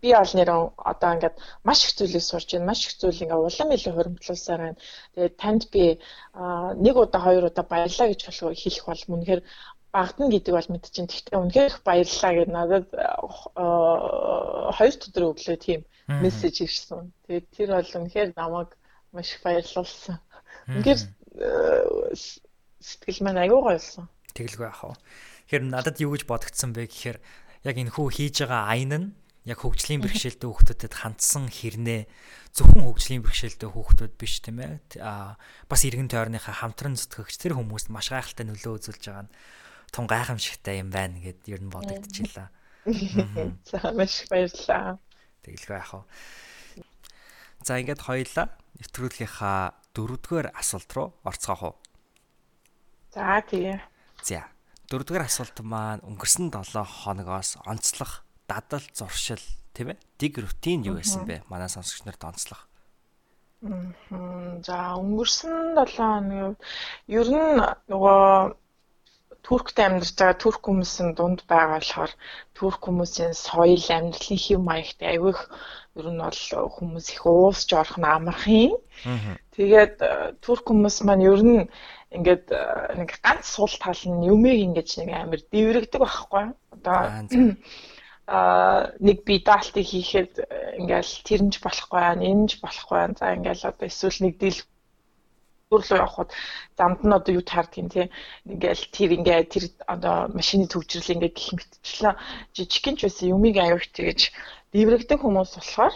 [0.00, 2.70] би бол нэр одоо ингээд маш их зүйлийг сурч байна.
[2.70, 4.78] Маш их зүйл ингээд улам илүү хуримтлуулсаар байна.
[5.14, 5.98] Тэгээд танд би
[6.84, 9.42] нэг удаа хоёр удаа баярлаа гэж хэлэх бол үнэхээр
[9.92, 11.08] багдана гэдэг бол мэдчихээн.
[11.08, 12.86] Гэхдээ үнэхээр баярлалаа гэж надад
[14.76, 17.12] хоёр өдөр өглөө тийм мессеж ирсэн.
[17.26, 18.70] Тэгээд тэр бол үнэхээр намайг
[19.12, 20.16] маш их баярлуулсан.
[20.68, 21.00] Үнэхээр
[22.78, 24.06] сэтгэл маань аюу гоёлсон.
[24.36, 24.96] Тэгэлгүй яах вэ?
[25.48, 27.18] Тэгэхээр надад юу гэж бодогдсон бэ гэхээр
[27.64, 29.06] яг энэ хүү хийж байгаа айн нь
[29.48, 32.04] яг хөгжлийн бэрхшээлтэй хүүхдүүдэд хандсан хэрнээ
[32.52, 35.00] зөвхөн хөгжлийн бэрхшээлтэй хүүхдүүд биш тийм ээ.
[35.00, 39.32] Аа бас иргэн тойрныхаа хамтран зүтгэгч тэр хүмүүст маш гайхалтай нөлөө үзүүлж байгаа нь
[39.88, 42.52] тун гайхамшигтай юм байна гэд ер нь бодогдчихлаа.
[43.68, 45.00] За маш баярлалаа.
[45.40, 46.04] Тэгэлгүй яах вэ?
[47.64, 48.46] За ингээд хоёлаа
[48.78, 49.60] нэвтрүүлгийнхаа
[49.96, 51.74] дөрөвдүгээр асуулт руу орцгоох уу?
[53.16, 53.80] За тэгээ.
[54.22, 54.46] За
[54.92, 59.44] дөрөвдүгээр асуулт маань өнгөрсөн 7 хоногоос онцлох дадал зуршил
[59.76, 60.00] тийм ээ?
[60.18, 61.44] Dig рутин юу байсан бэ?
[61.52, 62.68] Манай сонсогч нарт онцлох
[63.60, 66.54] За өнгөрсөн 7 хоногийн
[67.10, 67.58] ер нь
[67.90, 68.54] нөгөө
[69.48, 72.12] Туркт амьдарч байгаа турк хүмүүсийн дунд байгаа болохоор
[72.58, 75.40] турк хүмүүсийн соёл амьдралын хэв маягт авих
[75.98, 76.42] ер нь бол
[76.76, 78.76] хүмүүс их уусч орох нь амархан.
[79.56, 79.96] Тэгээд
[80.44, 81.62] турк хүмүүс маань ер нь
[82.16, 82.46] ингээд
[82.98, 86.46] нэг ганц сул тал нь юмэг ингэж нэг амар дэврэгдэг байхгүй.
[86.74, 86.98] Одоо
[88.28, 93.16] а нэг би даалтыг хийхэд э, ингээл тэрнж болохгүй байна, энэнж болохгүй байна.
[93.16, 94.60] За ингээл одоо эсвэл нэг дил
[95.72, 96.30] руу явхад
[96.76, 98.06] замд нь одоо юу таардгийг тий
[98.44, 102.14] ингээл тэр ингээ тэр одоо машины төвчрөл ингээ гих мэтчлээ
[102.52, 104.20] жижигхэн ч байсан юмыг аюулт гэж
[104.76, 105.94] дэврэгдэг хүмүүс болохоор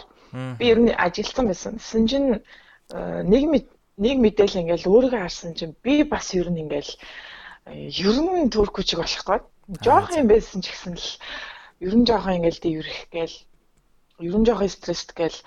[0.57, 1.77] би ер нь ажилтсан байсан.
[1.77, 3.69] Тэсэн чинь э, нэг
[4.01, 6.93] нэг мэдээлэл ингээл өөрийгөө харсан чинь би бас ер нь ингээл
[7.69, 9.45] э, ер нь төрхөчг болох гээд
[9.85, 11.07] жоох юм байсан ч гэсэн л
[11.83, 13.35] ер нь жоохон ингээл дэврэх гээл
[14.27, 15.39] ер нь жоохон стресст гээл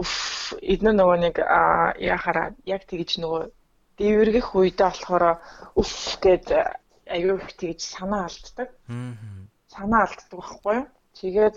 [0.00, 0.12] уф
[0.62, 1.36] эднэ нөгөө нэг
[2.12, 3.42] яхаараа яг тэгж нөгөө
[3.98, 5.24] дэврэх үедээ болохоор
[5.74, 5.92] уф
[6.22, 6.46] гэд
[7.10, 8.68] аюу их тэгж санаа алддаг.
[9.66, 10.86] Санаа алддаг байхгүй юу?
[11.18, 11.56] Тэгээд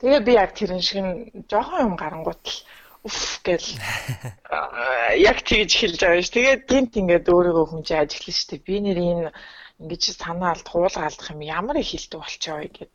[0.00, 1.04] тэгээ би яг тэрэн шиг
[1.50, 2.58] жоохон юм гарангуут л
[3.04, 3.68] уф гэл
[5.28, 6.32] яг тэгж хэлж байгаа ш.
[6.32, 8.64] Тэгээд гинт ингээд өөрийгөө хүнжээ ажиглана штэ.
[8.64, 9.28] Би нэр энэ
[9.80, 12.90] ингэж санаа алд хуулга алдах юм ямар их хилдэг болчоо гэд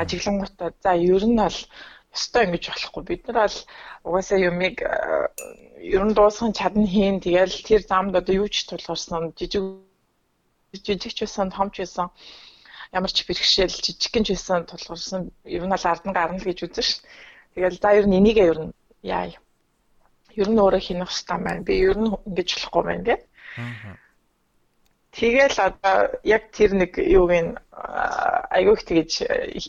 [0.00, 1.58] ажиглангуудаа за ер нь бол
[2.16, 3.58] өстой ингэж болохгүй бид нар бол
[4.06, 5.28] угаасаа юмыг э,
[5.96, 9.64] ер нь дуусгах чадна хийн тэгэл тэр замд одоо юу ч тулгарсан жижиг
[10.72, 12.08] жижиг ч байсан том ч байсан
[12.94, 16.58] ямар ч бэрхшээл жижигхэн ч байсан тулгарсан ер нь бол ард нь гарна л гэж
[16.66, 16.90] үзэн ш.
[17.54, 18.72] Тэгэл за ер нь энийгээ ер нь
[19.02, 19.34] яа.
[20.40, 21.66] Ер нь өөрөө хийнэх хэрэгтэй байна.
[21.66, 23.22] Би ер нь ингэж болохгүй байна гэх.
[25.14, 29.12] Тэгэл одоо яг тэр нэг юуг нь айгүйх тэгэж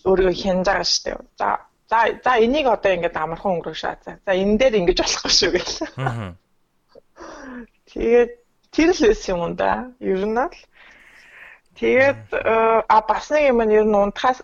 [0.02, 1.18] өөрийгөө хянаж байгаа шүү дээ.
[1.38, 1.48] За
[1.89, 3.98] за за энийг одоо ингээд амархан өнгөрөө шаа.
[4.02, 5.76] За энэ дээр ингэж болохгүй шүү гэл.
[7.93, 8.32] Тэгээд
[8.74, 9.93] тэр л байсан юм да.
[10.02, 10.50] Ер нь л
[11.76, 12.32] Тэгээд
[12.88, 14.39] а бас нэг юм нь ер нь унтахаас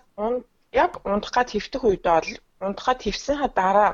[0.75, 2.31] яг унтах гад хөвтөх үедээ бол
[2.67, 3.91] унтахад хөвсөнхаа дараа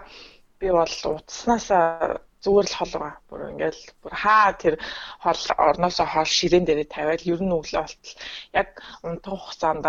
[0.57, 3.15] би бол утаснасаа зүгээр л хол байгаа.
[3.29, 4.75] Бүр ингээл бүр хаа тэр
[5.23, 8.15] хол орносоо хол ширээн дээрээ тавиал ер нь өглөө болтол
[8.53, 8.69] яг
[9.03, 9.85] унтах хугацаанд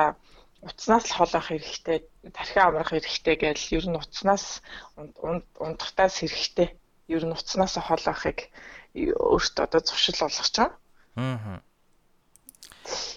[0.62, 1.98] утаснаас л хол авах хэрэгтэй,
[2.34, 4.60] тархиа амрах хэрэгтэй гэж ер нь утаснаас
[4.96, 6.68] унтахтаас хэрэгтэй.
[7.08, 8.50] Ер нь утаснаас хол авахыг
[8.94, 10.70] өөртөө одоо зуршил болгож байгаа.
[11.16, 11.60] Аа.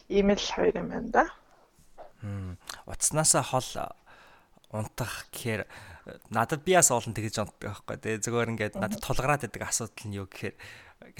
[0.10, 1.26] Ийм л хоёр юм байна да.
[2.22, 2.58] Хм.
[2.86, 3.70] Утаснаас хол
[4.70, 5.66] унтах гэхээр
[6.30, 10.18] надад би бас олон тэгэж унтдаг байхгүй тий зүгээр ингээд надад тулгараад байдаг асуудал нь
[10.18, 10.56] юу гэхээр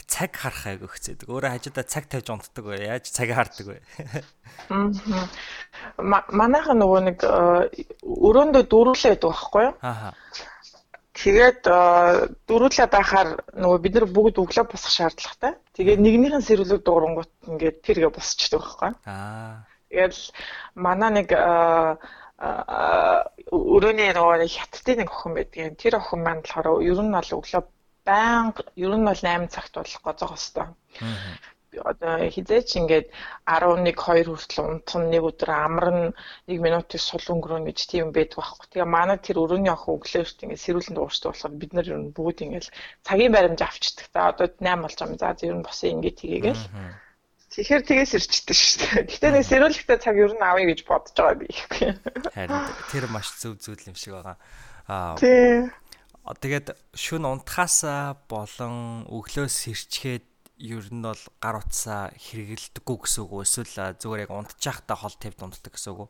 [0.08, 1.28] цаг харах айг өгцөөдөг.
[1.28, 2.80] Өөрөө хажуудаа цаг тавьж унтдаг бай.
[2.86, 3.78] Яаж цаг хаардаг вэ?
[5.98, 9.76] Манайха нөгөө нэг э, өрөөндөө дөрүүлээд байдаг байхгүй юу?
[9.82, 10.14] Аа.
[11.18, 15.58] Тэгээд э, дөрүүлээд байхаар нөгөө бид нар бүгд өглөө босох шаардлагатай.
[15.76, 18.98] Тэгээд нэгнийхэн сэрүүлэг дуурангууд ингээд тэргээ босчдөг байхгүй юу?
[19.10, 19.66] Аа.
[19.90, 20.16] Тэгээд
[20.78, 21.42] манай нэг э,
[22.42, 25.78] өрөөний нөгөө хятадын нэг охин байдгийн.
[25.78, 27.64] Тэр охин маань болохоор ер нь бол өглөө
[28.10, 30.74] байнга ер нь бол 8 цагт болох гоцоох хэвээр.
[31.72, 33.08] Одоо хизээч ингээд
[33.48, 36.00] 11 2 хүртэл унтах нэг өдөр амарн
[36.50, 38.68] 1 минутыг сул өнгөрөөнө гэж тийм байдаг байхгүй.
[38.74, 42.44] Тэгээ манай тэр өрөөний охин өглөөөрт ингээд сэрүүлэн дуурчдаг болохоор бид нар ер нь бүгд
[42.44, 42.68] ингээд
[43.08, 44.08] цагийн баримж авчдаг.
[44.12, 45.22] За одоо 8 болж байгаа юм.
[45.22, 46.64] За ер нь босын ингээд хийгээгээл.
[47.52, 49.04] Тэгэхээр тэгээс ирчтэй шүү дээ.
[49.12, 51.52] Гэхдээ нэг сэрүүлэгтэй цаг ер нь авъя гэж бодож байгаа би.
[52.32, 54.40] Харин тэр маш зөв зүйл юм шиг байгаа.
[54.88, 55.20] Аа.
[55.20, 55.68] Тий.
[56.24, 57.84] Тэгээд шүн унтахаас
[58.32, 60.24] болон өглөөс сэрчгээд
[60.64, 63.44] ер нь бол гар утсаа хэрэгэлдэггүй гэсэн үг?
[63.44, 66.10] Эсвэл зүгээр яг унтчих та хол тавьд унтдаг гэсэн үг үү?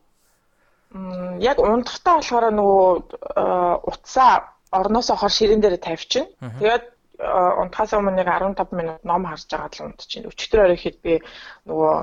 [0.94, 2.86] Мм яг унтахтаа болохоор нөгөө
[3.88, 6.30] утсаа орноосоо хор ширээн дээр тавьчихна.
[6.60, 6.84] Тэгээд
[7.22, 10.28] унтахаас өмнө нэг 15 минут ном харж байгаа л унтчихин.
[10.30, 11.14] Өчтөр оройхэд би
[11.70, 11.96] нөгөө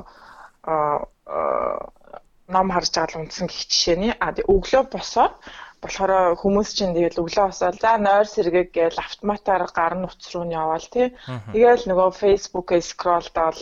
[2.56, 4.14] ном харж байгаа л унтсан гэх жишээний.
[4.16, 5.36] А өглөө босоод
[5.84, 10.56] болохоор хүмүүс чинь тэгэл өглөө босоод за нойр сэргийг гээл автоматар гар нуц руу нь
[10.56, 11.08] яваал тий.
[11.56, 13.60] Тэгэл нөгөө фейсбુકээ скроллдоол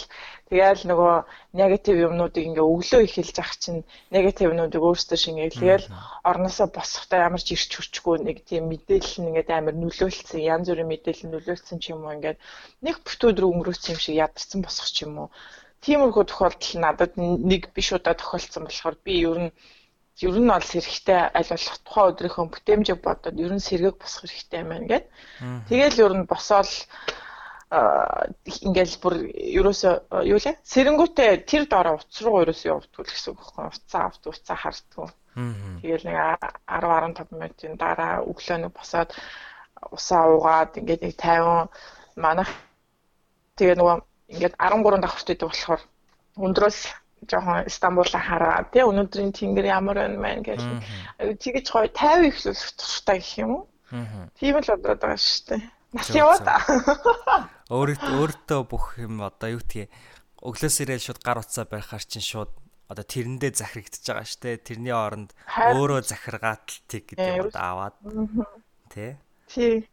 [0.47, 1.15] Тэгэл нөгөө
[1.59, 3.83] негатив юмнуудыг ингээ өглөө ихэлж ах чинь
[4.15, 5.85] негатив юмнуудыг өөрсдөө шингээл тэгэл
[6.23, 10.87] орносоо босохдоо ямар ч ирч хүчгүй нэг тийм мэдээлэл нь ингээд амар нөлөөлсөн янз бүрийн
[10.87, 12.39] мэдээлэл нөлөөлсөн ч юм уу ингээд
[12.79, 15.29] нэг бүтүүд рүү өнгөрөөсөн юм шиг ядарсан босох ч юм уу.
[15.83, 19.51] Тиймэрхүү тохиолдол надад нэг биш удаа тохиолдсон болохоор би ер нь
[20.23, 24.63] ер нь бол сэрхтэй аль болох тухайн өдрийнхөө бүтээмжийг бодоод ер нь сэргийг босох хэрэгтэй
[24.63, 25.05] юм байна гэд.
[25.69, 26.71] Тэгэл ер нь босоод
[27.67, 30.55] ингээл бүр ерөөсөө юу лээ?
[30.63, 35.09] Сэрэнгүүтээ тэр дараа утас руу ерөөсөө л гэсэн үг байхгүй уцаа авт уцаа хардггүй.
[35.83, 36.15] Тэгэл нэг
[36.63, 39.11] 10 15 минутын дараа өглөө нэг босоод
[39.91, 41.67] усаа уугаад ингээд нэг 50
[42.15, 42.49] манах
[43.59, 43.97] тэгээ нөгөө
[44.31, 45.81] ингээд 13 давхрт идэг болохоор
[46.39, 46.79] өндрөөс
[47.27, 48.63] жоохон Стамбулаа хараа.
[48.71, 50.61] Тий өнөөдрийн тэнгэр ямар байна мэн гэж
[51.43, 53.63] тэгэж гоё 50 ихлүүлэх туртай гэх юм уу.
[54.39, 55.61] Тийм л бодоод байгаа шүү дээ.
[55.93, 56.39] Нас яваа
[57.67, 58.13] та.
[58.17, 59.91] Өөртөө бүх юм одоо юу гэдгийг
[60.41, 62.51] өглөөс ирээл шууд гар утсаа барихаар чинь шууд
[62.87, 64.63] одоо тэрэндээ захирагдчихж байгаа штэ.
[64.63, 67.95] Тэрний оронд өөрөө захиргаалтыг гэдэг юм аваад
[68.87, 69.19] тий.
[69.51, 69.83] Тий.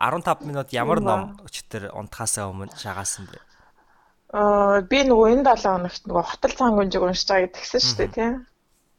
[0.00, 3.38] 15 минут ямар ном өчтөр унтахаасаа өмнө шагаасан бэ?
[4.32, 8.30] Аа би нөгөө энэ 7 хоногт нөгөө хотол цаангунжиг уншиж байгаа гэдгсэн шүү дээ тий.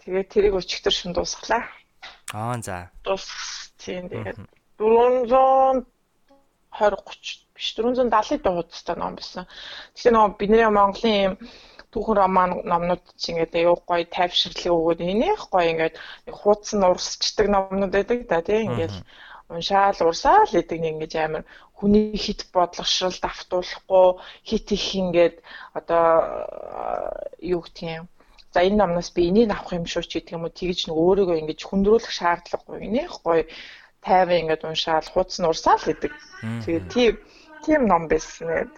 [0.05, 1.65] Тэгээд тэрийг өчтөр шин дуусглаа.
[2.37, 2.93] Аа за.
[3.01, 3.25] Дуус
[3.81, 4.37] тийм тэгээд
[4.77, 5.89] 400
[6.71, 9.45] 20 30 биш 470-д хуудастай ном байсан.
[9.93, 11.35] Тэгэхээр нөгөө бидний Монголын юм
[11.91, 15.95] түүхэн роман номнууд чинь ингээд аюу гоё тайвширлыг өгөөд энийх гоё ингээд
[16.31, 18.95] хуудас нь урсчдаг номнууд байдаг да тийм ингээд
[19.51, 21.43] уншаал урсаал гэдэг нэг ингэж амар
[21.75, 24.07] хүний хит бодлогошрол давтуулахгүй
[24.47, 25.35] хит их ингээд
[25.75, 26.07] одоо
[27.53, 28.07] юу гэх юм.
[28.53, 31.37] За энэ номноос би энийг авах юм шүү ч гэдэг юм уу тэгж нэг өөрийгөө
[31.43, 33.43] ингэж хүндрүүлэх шаардлагагүй энийх гоё
[34.01, 36.13] тайван ингээд уншаал хуудас нь урсаал гэдэг.
[36.65, 37.13] Тэгээд тийм
[37.65, 38.69] тийм ном байсан.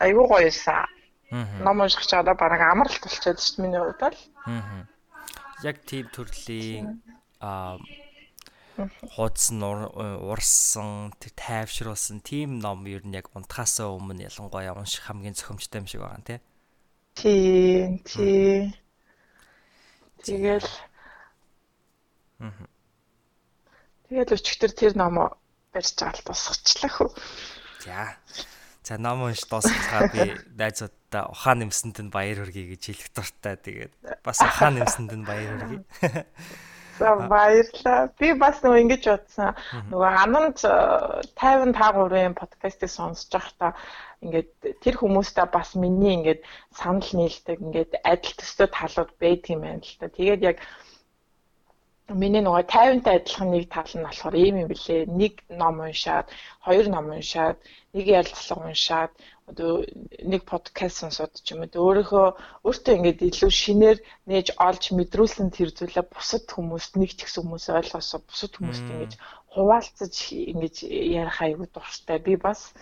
[0.00, 0.86] Айгуу гоёсан.
[1.64, 4.18] Ном унших чадаа бараг амралт болчиход шүү дээ миний хувьд л.
[5.64, 7.00] Яг тийм төрлийн
[7.40, 7.80] аа
[9.14, 15.38] хуудас нь урсан тэр тайвшруулсан тийм ном ер нь яг унтахаасаа өмнө ялангуяа унших хамгийн
[15.38, 16.42] зохимжтой юм шиг байгаа нэ.
[17.14, 18.74] Тий, тий.
[20.24, 20.66] Тэгэл
[24.14, 25.34] Тэгээд өчигдөр тэр номоо
[25.74, 27.10] барьж байгаа л тусгачлаа хөө.
[27.82, 28.14] За.
[28.86, 33.58] За ном унш дуусгахаар би найзуудаа ухаан нэмсэнд нь баяр хүргэе гэж хэлэх дуртай.
[33.58, 35.82] Тэгээд бас ухаан нэмсэнд нь баяр хүргэе.
[37.02, 38.14] За баярлалаа.
[38.14, 39.50] Би бас нөгөө ингэж бодсон.
[39.90, 43.74] Нөгөө аманд 55-ын подкастыг сонсож байхдаа
[44.22, 49.82] ингээд тэр хүмүүстээ бас миний ингээд санал нийлдэг ингээд адил төстэй талууд байдаг юм байна
[49.82, 50.06] л та.
[50.06, 50.62] Тэгээд яг
[52.12, 55.08] Миний нөгөө 50-тай адилхан нэг тал нь болохоор ийм юм билээ.
[55.08, 56.28] Нэг ном уншаад,
[56.60, 57.56] хоёр ном уншаад,
[57.96, 59.12] нэг ярилцлага уншаад,
[59.48, 59.88] одоо
[60.20, 62.26] нэг подкаст сонсоод ч юм уу өөрийнхөө
[62.64, 63.98] өөртөө ингээд илүү шинээр
[64.28, 69.12] нээж олж мэдрүүлсэн тэр зүйлээ бусад хүмүүст нэг ч ихсэн хүмүүс ойлгосоо бусад хүмүүст ингэж
[69.52, 70.74] хуваалцаж ингэж
[71.24, 72.18] ярих аягүй дуртай.
[72.20, 72.72] Би бас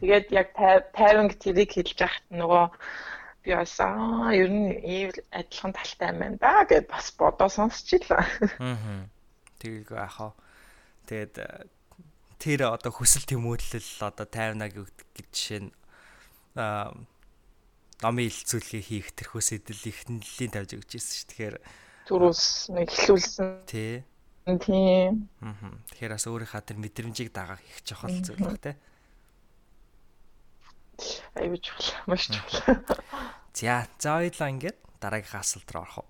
[0.00, 2.64] тэгээд яг 50 тэрийг хэлж яхад нөгөө
[3.46, 8.26] би бас аа ер нь ийм адилхан талтай юм байна да гэд бас бодоо сонсчихлаа.
[8.58, 9.06] Аа.
[9.62, 10.34] Тэгийг яхаа.
[11.06, 11.70] Тэгээд э,
[12.42, 15.70] тэр одоо хүсэл тэмүүлэл одоо 50 гэж жишээ нь
[16.58, 16.90] аа
[18.02, 21.28] номын илцүүлгийг хийх тэрхүү сэтэл их нэлийн тавьж өгч ирсэн шүү.
[21.30, 21.56] Тэгэхээр
[22.10, 22.42] түрүүс
[22.74, 23.48] нэг хэлүүлсэн.
[23.70, 24.02] Тий.
[24.58, 25.30] Тийм.
[25.38, 25.70] Аа.
[25.94, 28.74] Тэгэхээр бас өөрийнхөө тэр мэдрэмжийг дагаах их чухал зүйл баг те.
[31.34, 32.84] Аюу чухал, маш чухал.
[33.56, 36.08] За, за ойлаа ингээд дараагийн асуулт руу орох уу?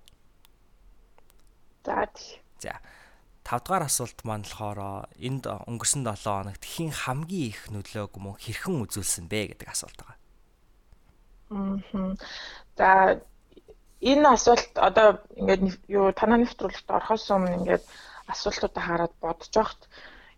[1.87, 2.11] За.
[2.59, 2.75] За.
[3.47, 8.83] 5 дугаар асуулт маань болохоор энд өнгөрсөн 7 хоногт хин хамгийн их нөлөөг мөн хэрхэн
[8.83, 10.19] үзүүлсэн бэ гэдэг асуулт байгаа.
[11.55, 12.19] Аа.
[12.75, 12.89] За
[14.03, 17.85] энэ асуулт одоо ингээд юу танаа нэвтрүүлэгт орохоос өмнө ингээд
[18.27, 19.83] асуултуудаа хараад бодож байхад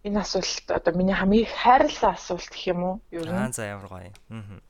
[0.04, 2.96] энэ асуулт одоо миний хамгийн хайрлсан асуулт гэх юм уу?
[3.08, 3.32] Ер нь.
[3.32, 4.12] Аа за ямар гоё.
[4.28, 4.60] Аа.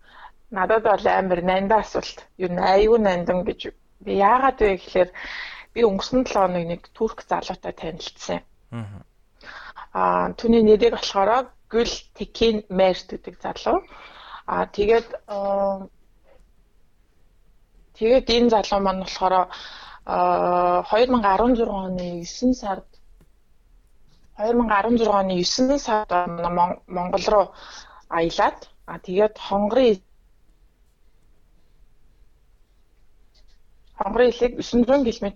[0.51, 2.24] Надад бол амар нандаа асуулт.
[2.38, 3.61] Ер нь аюу нандан гэж
[4.05, 5.11] би яагаад вэ гэхээр
[5.74, 8.40] би өнгөрсөн 7 хоног нэг турк залуутай танилцсан.
[8.72, 9.03] Аа.
[9.92, 13.84] Аа түүний нэрийг болохоор Гүл Текин Мерт гэдэг залуу.
[14.49, 15.09] Аа тэгээд
[17.99, 19.34] тэгээд энэ залуу маань болохоор
[20.09, 22.88] аа 2016 оны 9 сард
[24.38, 26.11] 2016 оны 9 сард
[26.88, 27.46] Монгол руу
[28.09, 30.01] аялаад а тэгээд хонгорын
[33.99, 35.28] хонгорын илийг 900 км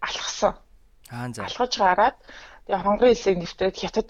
[0.00, 0.54] алхсан.
[1.10, 1.44] Аа за.
[1.44, 2.16] Алхаж гараад
[2.66, 4.08] тэгээд хонгорын илийг нэвтрээд хятад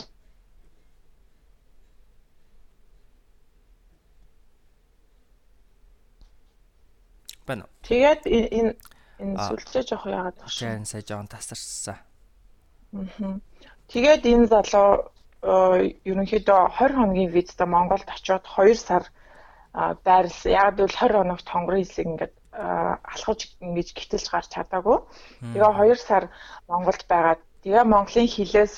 [7.47, 7.65] байна.
[7.83, 8.75] Тэгээд энэ
[9.23, 10.59] энэ сүлжээ жоох яагаад тоош.
[10.59, 11.97] Жан сая жоон тасарсан.
[12.93, 13.39] Аа.
[13.89, 14.91] Тэгээд энэ залуу
[16.11, 19.05] ерөнхийдөө 20 хоногийн визтэй Монголд очиод 2 сар
[20.05, 20.53] байрлсан.
[20.53, 24.99] Яг л 20 хоногт хонгорын хэсэг ингээд алхаж ингэж гитэлж гарч чадаагүй.
[25.53, 26.25] Тэгээ 2 сар
[26.69, 28.75] Монголд байгаад тэгээ Монголын хилээс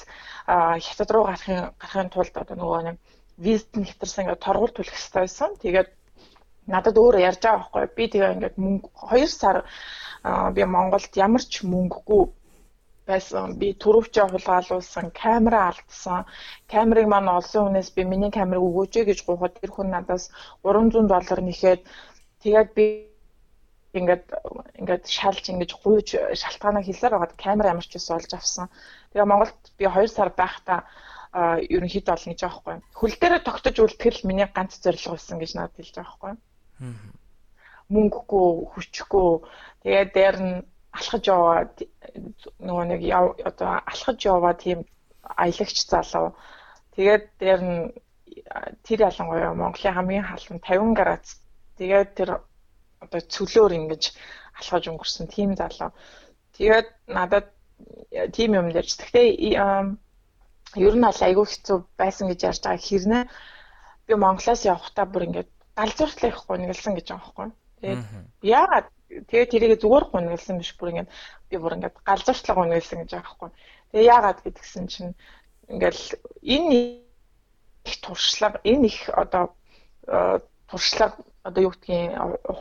[0.84, 2.96] хятад руу гарахын гарахын тулд одоо нөгөө нэг
[3.38, 5.50] визт нэвтэрсэн ингээд торгуул төлөх хэрэгтэй байсан.
[5.62, 5.88] Тэгээд
[6.66, 7.86] надад өөр ярьж байгаа байхгүй.
[7.96, 9.56] Би тэгээ ингээд мөнгө 2 сар
[10.56, 12.22] би Монголд ямар ч мөнгөгүй
[13.08, 13.56] байсан.
[13.60, 16.26] Би түрүүчээ хулгайлуулсан, камера алдсан.
[16.72, 20.28] Камерыг маань олсон хүнээс би миний камерыг өгөөч гэж гуйхад тэр хүн надаас
[20.66, 21.80] 300 доллар нэхэд
[22.44, 23.07] тэгээд би
[23.96, 24.24] ингээд
[24.80, 28.68] ингээд шалж ингэж гуйж шалтгаанаа хэлсээр байгаад камера ямар ч ус олж авсан.
[29.12, 30.84] Тэгээ Монголд би 2 сар байхдаа
[31.32, 32.74] ерөнхийдөө олно гэж байхгүй.
[32.92, 36.32] Хөл дээрээ тогтож үлдэхэл миний ганц зорилго байсан гэж надад хэлж байгаа байхгүй.
[37.88, 39.28] Мөнгөгүй, хүчгүй.
[39.84, 40.56] Тэгээд дээр нь
[40.92, 41.68] алхаж яваа
[42.60, 43.00] нөгөө нэг
[43.44, 44.84] одоо алхаж яваа тийм
[45.22, 46.36] аялагч залуу.
[46.96, 47.80] Тэгээд дээр нь
[48.84, 51.40] тэр ялангуяа Монголын хамгийн халуун 50 градус.
[51.78, 52.30] Тэгээд тэр
[53.04, 54.02] одоо цөлөөр ингэж
[54.58, 55.90] алхаж өнгөрсөн тийм залуу.
[56.58, 57.46] Тэгээд надад
[58.34, 58.98] тийм юм ярьж.
[58.98, 59.28] Гэхдээ
[60.76, 63.24] ер нь бол айгүй хэцүү байсан гэж ярьж байгаа хэрнээ
[64.06, 67.48] би Монголоос явахдаа бүр ингээд галзууртлах гонглсон гэж байгаа байхгүй.
[67.80, 68.02] Тэгээд
[68.42, 68.86] яагаад
[69.30, 71.10] тэгээ тэрийг зүгээр гонглсон биш бүр ингээд
[71.48, 73.50] би бүр ингээд галзууртлага гонглсон гэж байгаа байхгүй.
[73.92, 75.12] Тэгээ яагаад гэдгсэн чинь
[75.72, 76.04] ингээл
[76.42, 76.72] энэ
[77.84, 79.54] их туршлага энэ их одоо
[80.08, 80.40] э,
[80.70, 81.16] туршлага
[81.48, 82.12] одоо юу гэдгийг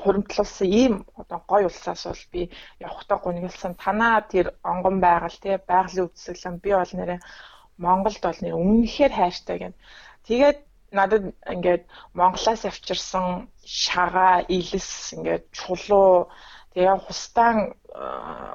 [0.01, 2.41] хуримтлуулсан ийм одоо гой улсаас бол би
[2.80, 7.20] явахдаа гонглсон танаа тэр онгон байгаль тий байгалийн үзэсгэлэн би бол нэрээ
[7.78, 9.76] Монголд бол нэр үнэхээр хайртай гэн.
[10.28, 10.60] Тэгээд
[10.91, 11.84] надад ингээд
[12.14, 16.32] Монголоос авчирсан шагаа, илэс ингээд чулуу
[16.74, 17.76] тэгээ хустаан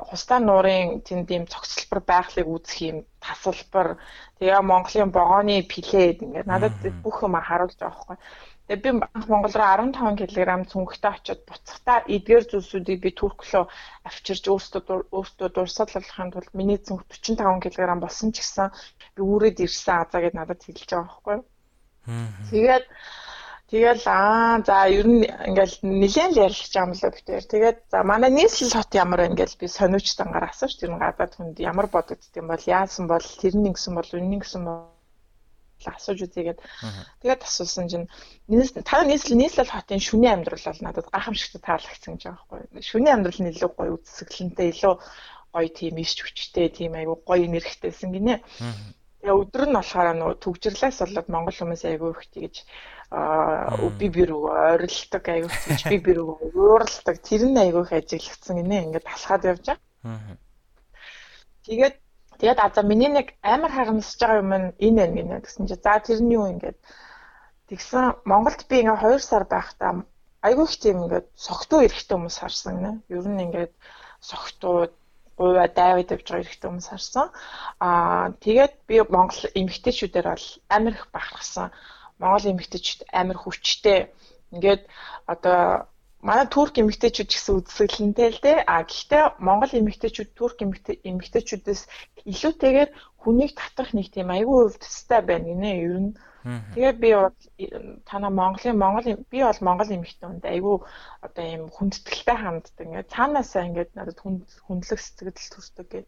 [0.09, 3.99] хустаан нуурын тэнд ийм цогцлбор байхлыг үзэх юм тасалбар
[4.39, 6.75] тэгээ Монголын богооны плед ингээд надад
[7.05, 8.17] бүх юм харуулж байгаа байхгүй.
[8.77, 13.69] Би анх Монгол руу 15 кг цүнхтэй очиод буцахтаа эдгээр зүйлсүүдийг би Турк руу
[14.09, 18.73] авчирч өөртөө өөртөө дурсааллахын тулд миний цүнх 45 кг болсон ч гэсэн
[19.17, 21.45] би үүрээд ирсэн азаа гэд надад хэлж байгаа байхгүй юу.
[22.51, 22.85] Тэгээд
[23.73, 27.45] Тэгэл аа за ер нь ингээл нэлээд л ярилцж байгаа юм лөө битээр.
[27.49, 31.57] Тэгээд за манай нийслэл хот ямар байна гэж би сониуч дангаар асууж тэр гадаад хүнд
[31.57, 34.92] ямар бодогдд юм бол яасан бол тэр нэг гэсэн бол үнэн гэсэн бол
[35.91, 36.61] асууж үзье гэд.
[37.23, 38.07] Тэгээд асуусан чинь
[38.87, 42.83] та нийслэл нийслэл хотын шүний амьдрал бол надад гайхамшигтай таалагдсан гэж байгаа байхгүй.
[42.83, 44.95] Шүний амьдрал нь илүү гоё үзэсгэлэнтэй илүү
[45.53, 48.41] гоё тийм иш хүчтэй тийм айгу гоё нэрхтэйсэн гинэ.
[49.23, 52.57] Тэгээ өдөр нь болохоор нөгөө төгжрлээс болоод монгол хүмүүс айгу их тэгж
[53.13, 58.77] аа би рүү ойрлолдог айгу гэж би рүү ууралдаг тэр нь айгу их ажиглагдсан гинэ
[58.89, 60.37] ингээд талхаад явж байгаа.
[61.63, 61.97] Тэгээд
[62.43, 65.95] тэгээд а за миний нэг амар харамсаж байгаа юм энэ байна гинэ гэсэн чи за
[66.03, 66.79] тэр нь юу ингээд
[67.71, 70.03] тэгсэн Монголд би ингээ 2 сар байхдаа
[70.43, 72.93] айгу их тийм ингээд согтуу эрэхтэй хүмүүс харсан гинэ.
[73.15, 73.73] Ер нь ингээд
[74.19, 74.91] согтуу
[75.39, 77.27] гуйва дайвид явж байгаа хэрэгтэй хүмүүс харсан.
[77.79, 81.71] Аа тэгээд би Монгол эмэгтэйчүүдээр бол амар их бахархсан.
[82.19, 84.11] Монгол эмэгтэйчүүд амар хүчтэй.
[84.51, 84.83] Ингээд
[85.31, 85.87] одоо
[86.23, 88.59] манай турк эмэгтэйчүүд ч гэсэн үзэсгэлэнтэй л дээ.
[88.67, 91.83] А гэхдээ Монгол эмэгтэйчүүд турк эмэгтэйчүүдээс
[92.31, 92.91] илүүтэйгээр
[93.23, 95.71] хүнийг татах нэг тийм айгүй өвдөстэй байна гинэ.
[95.83, 96.11] Ер нь
[96.43, 97.11] Тэгээ би
[98.03, 100.77] танаа Монголын Монгол би бол Монгол эмэгтэй хүнд айгүй
[101.23, 102.83] одоо ийм хүндэтгэлтэй ханддаг.
[102.83, 106.07] Ингээд цаанаасаа ингээд надад хүндлэх сэтгэл төрдөг гэдэг.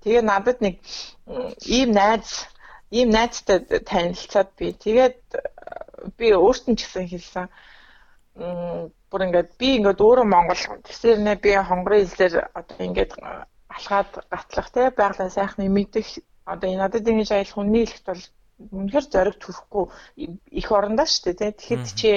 [0.00, 0.80] Тэгээ надад нэг
[1.68, 2.48] ийм найз
[2.88, 5.20] ийм найзтай танилцаад би тэгээд
[6.16, 7.46] би өөртөө ч гэсэн хэлсэн
[9.10, 13.12] бүр ингээд би ингээд өөрөө монгол тэсэр нэ би хонгорын хэлээр одоо ингээд
[13.76, 16.08] алхаад гатлах те байгалаа сайхны мэдэх
[16.52, 18.24] одоо энэ надад ингэж аялах хүний хэлэхт бол
[18.78, 19.84] үнэхээр зориг төрөхгүй
[20.60, 21.52] их орондоо шүү дээ тий.
[21.58, 22.10] Тэгэхэд чи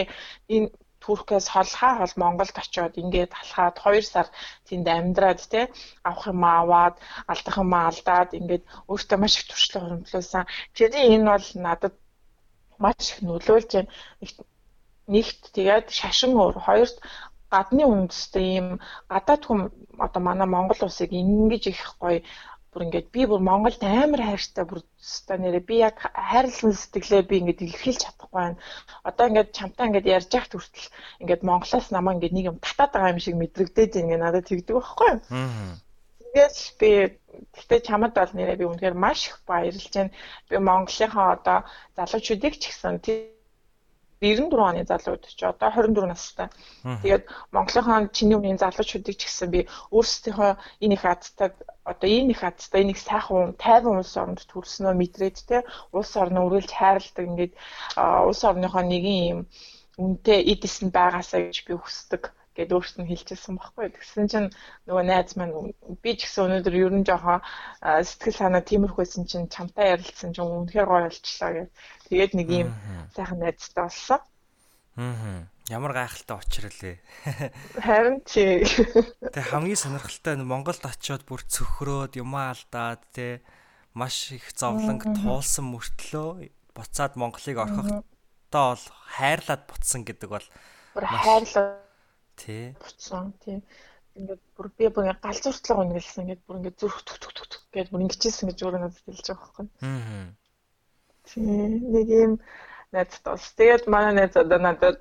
[0.56, 0.68] энэ
[1.02, 4.28] Туркээс холхаа хол Монголд очиод ингээд алхаад 2 сар
[4.70, 5.66] тэнд амьдраад тий
[6.06, 6.96] авах юм аваад
[7.32, 10.46] алдах юм алдаад ингээд өөртөө маш их туршлага хөрөнгөлөөсөн.
[10.78, 11.96] Тэрийн энэ бол надад
[12.84, 13.92] маш их нөлөөлж байна.
[15.14, 16.98] Нэгт тэгээд шашин өөр хоёрт
[17.52, 18.68] гадны үндэстэй ийм
[19.12, 19.60] гадаад хүм
[20.06, 22.24] одоо манай Монгол улсыг ингэж их гоё
[22.72, 27.36] бүр ингээд би бүр Монголд амар хайртай бүр өстой нэрээ би яг хайрлсан сэтгэлээ би
[27.44, 28.58] ингээд илэрхийлж чадахгүй байна.
[29.04, 30.88] Одоо ингээд чамтай ингээд ярьж яхад хүртэл
[31.20, 35.08] ингээд Монголоос намаа ингээд нэг юм татаад байгаа юм шиг мэдрэгдээд ингээд надад тэгдэг байхгүй
[35.12, 35.20] юу?
[36.32, 36.90] Тэгээд би
[37.52, 40.16] гэхдээ чамд бол нэрээ би үнэхээр маш их баярлж байна.
[40.48, 41.60] Би Монголынхаа одоо
[42.00, 43.04] залуучуудыг ч гэсэн
[44.22, 46.48] 94 оны залууд ч одоо 24 настай.
[46.86, 49.60] Тэгээд Монголынхон чиний үеийн залуучуудыг ч гэсэн би
[49.90, 50.52] өөрсдийнхөө
[50.86, 51.50] энэ их азтай
[51.90, 55.58] одоо энэ их азтай энэ их сайхан тайван улс оронд төрснөө мэдрээд те
[55.90, 57.54] улс орноо үргэлж хайрладаг ингээд
[57.98, 59.40] улс орныхоо нэгэн юм
[59.98, 62.24] үнтэй эдис нь байгаасаа гэж би хүсдэг
[62.56, 63.96] гэд нь хэлчихсэн байхгүй.
[63.96, 64.50] Тэгсэн чинь
[64.88, 65.72] нөгөө найз маань
[66.04, 67.40] би ч гэсэн өнөөдөр ер нь жоохон
[67.80, 71.72] сэтгэл санаа тиймэрхүүсэн чинь чамтай ярилцсан чинь үнэхээр гоё болчлаа гэд.
[72.12, 72.70] Тэгээд нэг юм
[73.16, 74.20] сайхан найзтай болсон.
[75.00, 75.48] Аа.
[75.72, 76.98] Ямар гайхалтай учрлээ.
[77.88, 78.68] Харин чи.
[79.32, 83.40] Тэг хамгийн сонирхолтой нь Монголд очиод бүр цөхрөөд юмаа алдаад те
[83.96, 88.04] маш их зовлонг туулсан мөртлөө буцаад Монголыг орхихдоо
[88.52, 88.84] бол
[89.16, 90.48] хайрлаад буцсан гэдэг бол
[90.96, 91.91] бүр хайрлаа
[92.42, 93.62] тий буцсан тий
[94.18, 97.88] ингээд бүр би бүр ингээд галзууртлага үнгэлсэн ингээд бүр ингээд зүрх түк түк түк гэж
[97.92, 99.68] бүр ингэжсэн гэж өөрөө надад хэлж байгаа байхгүй.
[99.88, 100.28] Аа.
[101.30, 101.42] Тий
[101.96, 102.34] нэг юм
[102.92, 103.46] найзтай бас.
[103.56, 105.00] Тэгээд манай найз одоо надад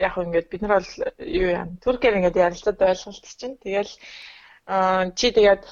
[0.00, 0.90] яг ингээд бид нар бол
[1.24, 3.56] юу яа Туркээр ингээд ярилцаад ойлголт чинь.
[3.64, 3.92] Тэгэл
[4.70, 5.62] Аа чи тэгээд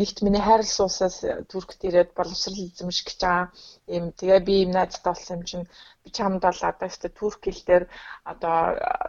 [0.00, 1.16] нэгт миний хайрлсан усаас
[1.50, 3.52] Туркт ирээд боловсрал эзэмших гэж байгаа
[3.96, 4.04] юм.
[4.18, 5.66] Тэгээ би юм найзтай болсон юм чинь
[6.02, 7.84] би чамд бол одоо өстө турк хэл дээр
[8.32, 8.56] одоо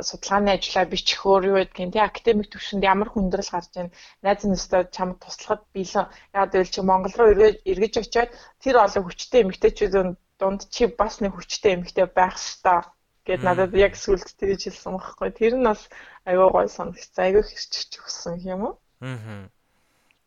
[0.07, 3.89] судалгааны ажлаа бичих өөр юу гэдгийг тий академик төвшөнд ямар хүндрэл гарч ийн
[4.25, 7.31] найз өстө чамд туслахад биелэн яагаад гэвэл чи Монгол руу
[7.71, 8.31] эргэж очиод
[8.63, 10.09] тэр олон хүчтэй эмэгтэйчүүдийн
[10.39, 12.83] дунд чи бас нэг хүчтэй эмэгтэй байх ёстой
[13.27, 15.29] гэд надад яг сүлд тэгж хэлсэн байхгүй.
[15.39, 15.81] Тэр нь бас
[16.29, 19.49] аюу гой санагц аюу хэрчж өгсөн юм уу Аа.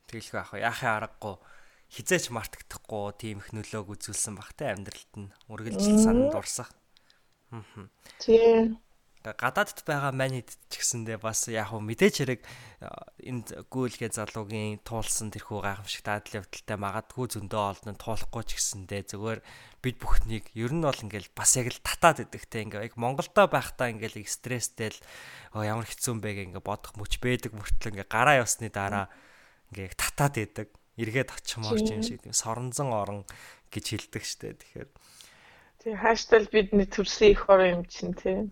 [0.08, 1.36] Тэгэлгүй ах яахын аргагүй
[1.92, 6.72] хизээч мартагдахгүй тийм их нөлөөг үзүүлсэн баг те амьдралд нь үргэлжил сананд урсах.
[7.52, 7.88] Аа.
[8.20, 8.80] Тийм
[9.24, 12.40] гадаадд байгаа манид ч гэсэндээ бас яг хөө мэдээч хэрэг
[13.26, 19.40] энд гүйлгээ залуугийн туулсан тэрхүү гайхамшигт адал явдалтай магадгүй зөндөө олно туулахгүй ч гэсэндээ зүгээр
[19.82, 23.90] бид бүхнийг ер нь бол ингээл бас яг л татаад идэгтэй ингээ яг Монголдо байхдаа
[23.90, 24.98] ингээл стресстэй л
[25.58, 29.10] ямар хэцүү юм бэ гэ ингээ бодох мөч бэдэг мөртлөө ингээ гараа явсны дараа
[29.74, 33.22] ингээ татаад идэг эргээд очимоор ч юм шиг соронзон орон
[33.70, 34.58] гэж хэлдэг штэ.
[34.58, 34.88] Тэгэхээр
[35.78, 38.50] Тий хааштай бидний төрсөн их хор юм чинь тий.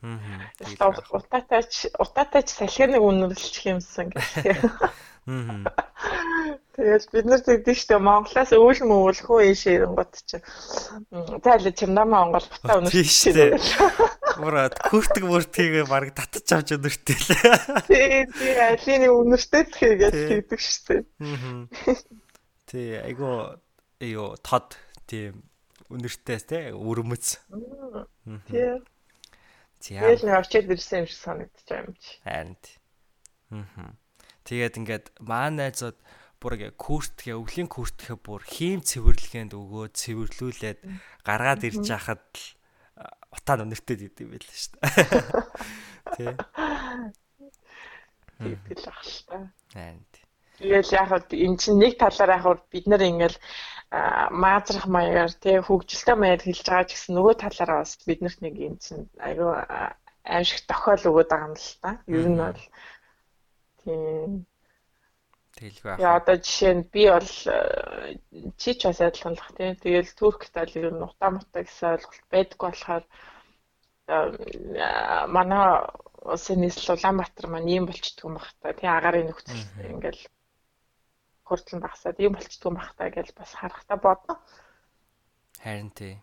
[0.79, 0.95] Аа.
[1.11, 4.63] Утаатаач утаатаач салхиныг үнэрлэх юмсан гэх.
[5.27, 5.67] Аа.
[6.79, 10.39] Тэгээд бид нар тэгдэж штэ Монголоос өвөл мөвөлхөө ийш ирэнгот чи.
[11.43, 13.59] Тайл чимнамаа Монгол бутаа үнэрч штэ.
[14.39, 17.31] Мурад хүртэг мөртгийг баг татчих авч өнөртэй л.
[17.91, 21.03] Тий, тий, алины үнэртэй тэгээд тэгдэг штэ.
[21.19, 21.67] Аа.
[22.71, 23.59] Тий, айгу
[23.99, 24.79] ёо тод
[25.11, 25.43] тийм
[25.91, 27.39] үнэртэй те өрмөц.
[28.49, 28.81] Тий.
[29.81, 32.13] Тэгээд нэг очиад ирсэн юм шиг санагдчих юм чи.
[32.25, 32.57] Харин.
[33.53, 33.95] Аа.
[34.47, 35.99] Тэгээд ингээд маа найзууд
[36.41, 40.81] бүр ингээ куртгээ өвлийн куртгээ бүр хийм цэвэрлэгэнд өгөө цэвэрлүүлээд
[41.23, 42.47] гаргаад ирж хахад л
[43.31, 44.91] утаа өнөртэй гэдэг юм байл шүү дээ.
[46.17, 46.33] Тий.
[48.39, 49.37] Тэгэл ах л та.
[49.77, 49.97] Аа.
[50.57, 53.37] Тэгэл яг энэ чинь нэг талаар яг бид нар ингээл
[53.91, 58.75] маазрах маягаар тий хөгжилтэй маягаар хэлж байгаа ч гэсэн нөгөө талаараа бас биднэрт нэг юм
[58.83, 59.51] чинь айгүй
[60.27, 61.91] аимшиг тохиол өгöd байгаа юм л та.
[62.11, 62.63] Ер нь бол
[63.83, 64.47] тийм
[65.57, 66.03] Тэгэлгүй аа.
[66.05, 67.31] Яа одоо жишээ нь би бол
[68.61, 69.71] чи ч бас адилхан л тий.
[69.81, 73.05] Тэгэл Туркт ал ер нь утаа мутаа гэсэн ойлголт байдаг болохоор
[75.33, 75.65] манай
[76.33, 78.77] улсын нийслэл Улаанбаатар маань ийм болчдөг юм баг та.
[78.77, 79.65] Тий агарын нөхцөл
[79.95, 80.23] ингээл
[81.47, 84.35] хурдлан багасаад юм болчдөг юм бахтаа гэж бас харахтаа бодно.
[85.63, 86.19] Харин тий.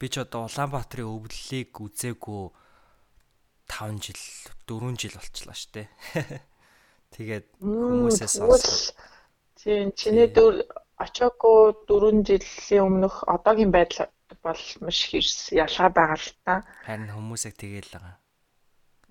[0.00, 2.42] Би ч одоо Улаанбаатарын өвлөлийг үзээгүй
[3.68, 4.22] 5 жил
[4.64, 5.88] 4 жил болчлаа штэ.
[7.14, 8.96] Тэгээд хүмүүсээс сонсох.
[9.60, 10.64] Тийм чиний дөр
[10.96, 14.08] очоогүй 4 жилийн өмнөх одоогийн байдал
[14.42, 16.54] бол маш их ялгаа байгаа л та.
[16.86, 18.16] Харин хүмүүсийг тэгээл байгаа.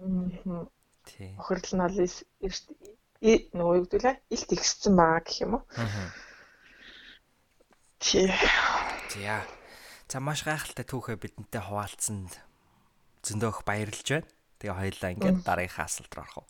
[0.02, 0.66] Аа.
[1.06, 1.38] Тийм.
[1.40, 1.98] Охирдол нь бол
[3.58, 5.64] нөгөө юу гэдүүлээ илт ихссэн байгаа гэх юм уу.
[8.00, 8.30] Тий.
[9.18, 9.42] За.
[10.06, 12.38] За маш гайхалтай түүхээ бидэнтэй хуваалцсанд
[13.26, 14.30] зөндөөх баярлж байна.
[14.62, 16.48] Тэгээ хоёлаа ингээд дараагийнхаа асуулт руу орох уу.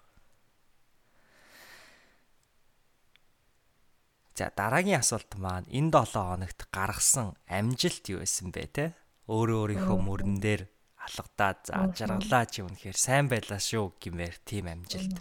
[4.36, 8.86] За дараагийн асуулт маань энэ 7 хоногт гаргасан амжилт юу байсан бэ те?
[9.32, 10.68] Өөрөө өөрийнхөө мөрөн дээр
[11.00, 15.16] алгадаад за жаргалаа чи үнэхээр сайн байлаа шүү гэмээр тийм амжилт.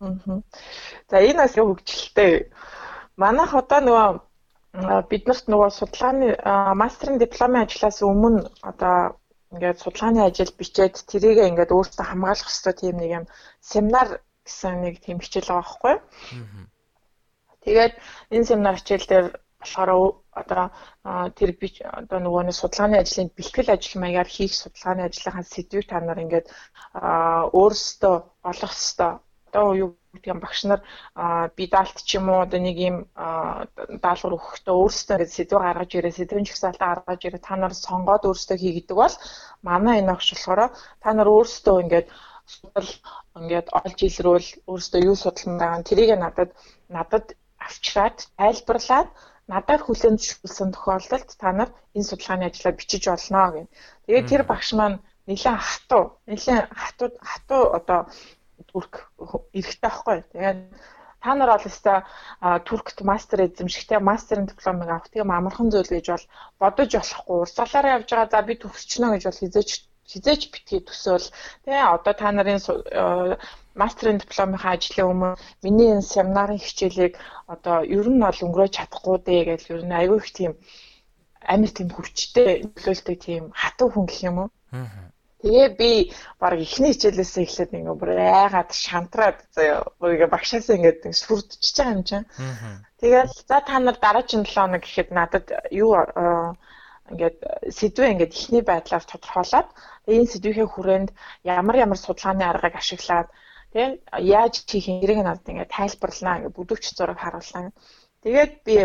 [0.00, 2.32] За энэ бас хөгжилтэй.
[3.20, 4.08] Манайх одоо нөгөө
[5.10, 6.28] биднэрт нөгөө судалгааны
[6.80, 9.20] мастрын дипломын ажлаас өмнө одоо
[9.52, 13.24] ингээд судалгааны ажил бичээд тэрийг ингээд өөртөө хамгаалах хэрэгтэй тийм нэг юм
[13.60, 14.08] семинар
[14.46, 15.94] гэсэн нэг тийм хичээл байгаа байхгүй.
[17.64, 17.94] Тэгээд
[18.34, 19.26] энэ семинар хичээл дээр
[19.60, 19.90] болохоор
[20.40, 20.64] одоо
[21.36, 21.68] тэр би
[22.00, 26.46] одоо нөгөө нэг судалгааны ажлын бэлтгэл ажил маягаар хийх судалгааны ажлынхаа сэдвийг та нар ингээд
[27.58, 28.16] өөрсдөө
[28.48, 29.12] олох хэрэгтэй
[29.50, 30.80] одоо юу гэдэг юм багш нар
[31.56, 36.46] би даалт ч юм уу одоо нэг юм даалгавар өгөхдөө өөрсдөө сэдв гаргаж ирээ сэдвэн
[36.46, 39.14] жагсаалтаа гаргаж ирээ та нар сонгоод өөрсдөө хийгдэг бол
[39.66, 40.70] манай энэ огш болохоор
[41.02, 42.06] та нар өөрсдөө ингээд
[42.46, 42.90] судал
[43.38, 46.50] ингээд олж илрүүл өөрсдөө юу судалсан байгаа тэрийг надад
[46.96, 47.26] надад
[47.66, 49.08] авчираад тайлбарлаад
[49.52, 53.70] надад хүлээн зөвшөөрсөн тохиолдолд та нар энэ судалгааны ажлаа бичиж олно гэх.
[54.06, 58.00] Тэгээд тэр багш маань нэлээд хатуу нэлээд хатуу хатуу одоо
[58.70, 58.94] турк
[59.52, 60.18] эрэхтэй байхгүй.
[60.32, 60.58] Тэгээд
[61.20, 61.98] та нар бол өстой
[62.64, 66.26] туркт мастер эзэмшихтэй мастерын дипломыг авах тийм амархан зүйл гэж бол
[66.60, 67.36] бодож болохгүй.
[67.44, 69.70] Урсгалаараа явж байгаа за би төгсчихнө гэж бол хизээч
[70.10, 71.26] хизээч битгий төсөөл
[71.64, 72.60] тий одоо та нарын
[73.76, 75.30] мастерын дипломынхаа ажлын өмнө
[75.62, 77.14] миний энэ семинарын хичээлийг
[77.54, 80.52] одоо ер нь бол өнгөрөөж чадахгүй дээ гэж ер нь айгүй их тийм
[81.52, 84.48] амар тийм хүчтэй нөлөөлтэй тийм хатуу хүн гэх юм уу.
[84.72, 85.09] Аа
[85.40, 85.90] Тэгээ би
[86.36, 91.96] баг эхний хичээлээсээ эхлээд ингээ бүр айгаад шантраад заяа бүр ингээ багшаас ингээ сүрдчихэж байгаа
[91.96, 92.26] юм чинь.
[93.00, 95.96] Тэгэл за та нар дараагийн 7 хоног гэхэд надад юу
[97.10, 97.36] ингээд
[97.72, 99.68] сэдвээ ингээд эхний байдлаар тодорхойлоод
[100.12, 101.10] энэ сэдвийнхээ хүрээнд
[101.44, 103.28] ямар ямар судалгааны аргыг ашиглаад
[103.72, 107.72] тийм яаж хийх хэрэг надад ингээд тайлбарлана ингээд бүдүүч зураг харууллаа.
[108.22, 108.76] Тэгээд би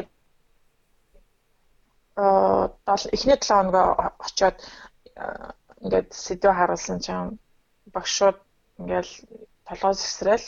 [2.16, 2.72] аа
[3.12, 4.58] эхний 7 хоногоо очоод
[5.86, 7.38] ингээд сэдв харуулсан чинь
[7.94, 8.38] багшууд
[8.82, 9.14] ингээл
[9.70, 10.48] толгоос эсрэл.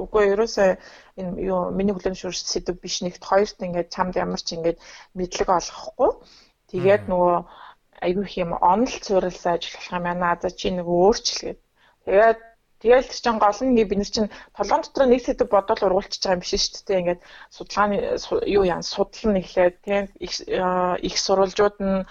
[0.00, 0.70] Үгүй ерөөсөө
[1.20, 4.78] энэ юу миний хүлэн зөвшөөрч сэдв биш нэгт хоёрт ингээд чамд ямар ч ингээд
[5.12, 6.10] мэдлэг олгохгүй
[6.72, 7.36] тэгээд нөгөө
[8.00, 11.60] айгүй их юм онол цуурласан ажиллах юм байна за чи нөгөө өөрчлөгээд
[12.08, 12.40] тэгээд
[12.80, 14.26] Тэгэл тэр чин гол нь бид нар чин
[14.56, 17.00] толгойн дотор нэг сэдв бодол ургуулчихж байгаа юм биш шүү дээ.
[17.00, 17.20] Ингээд
[17.56, 17.96] судалгааны
[18.56, 20.04] юу яан судал нь эхлээд тийм
[21.08, 22.06] их сурвалжууд нь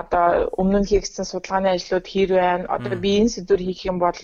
[0.00, 0.26] одоо
[0.60, 2.70] өмнө нь хийгдсэн судалгааны ажлууд хэр байна?
[2.70, 4.14] Одоо би энэ сэдвэр хийх юм бол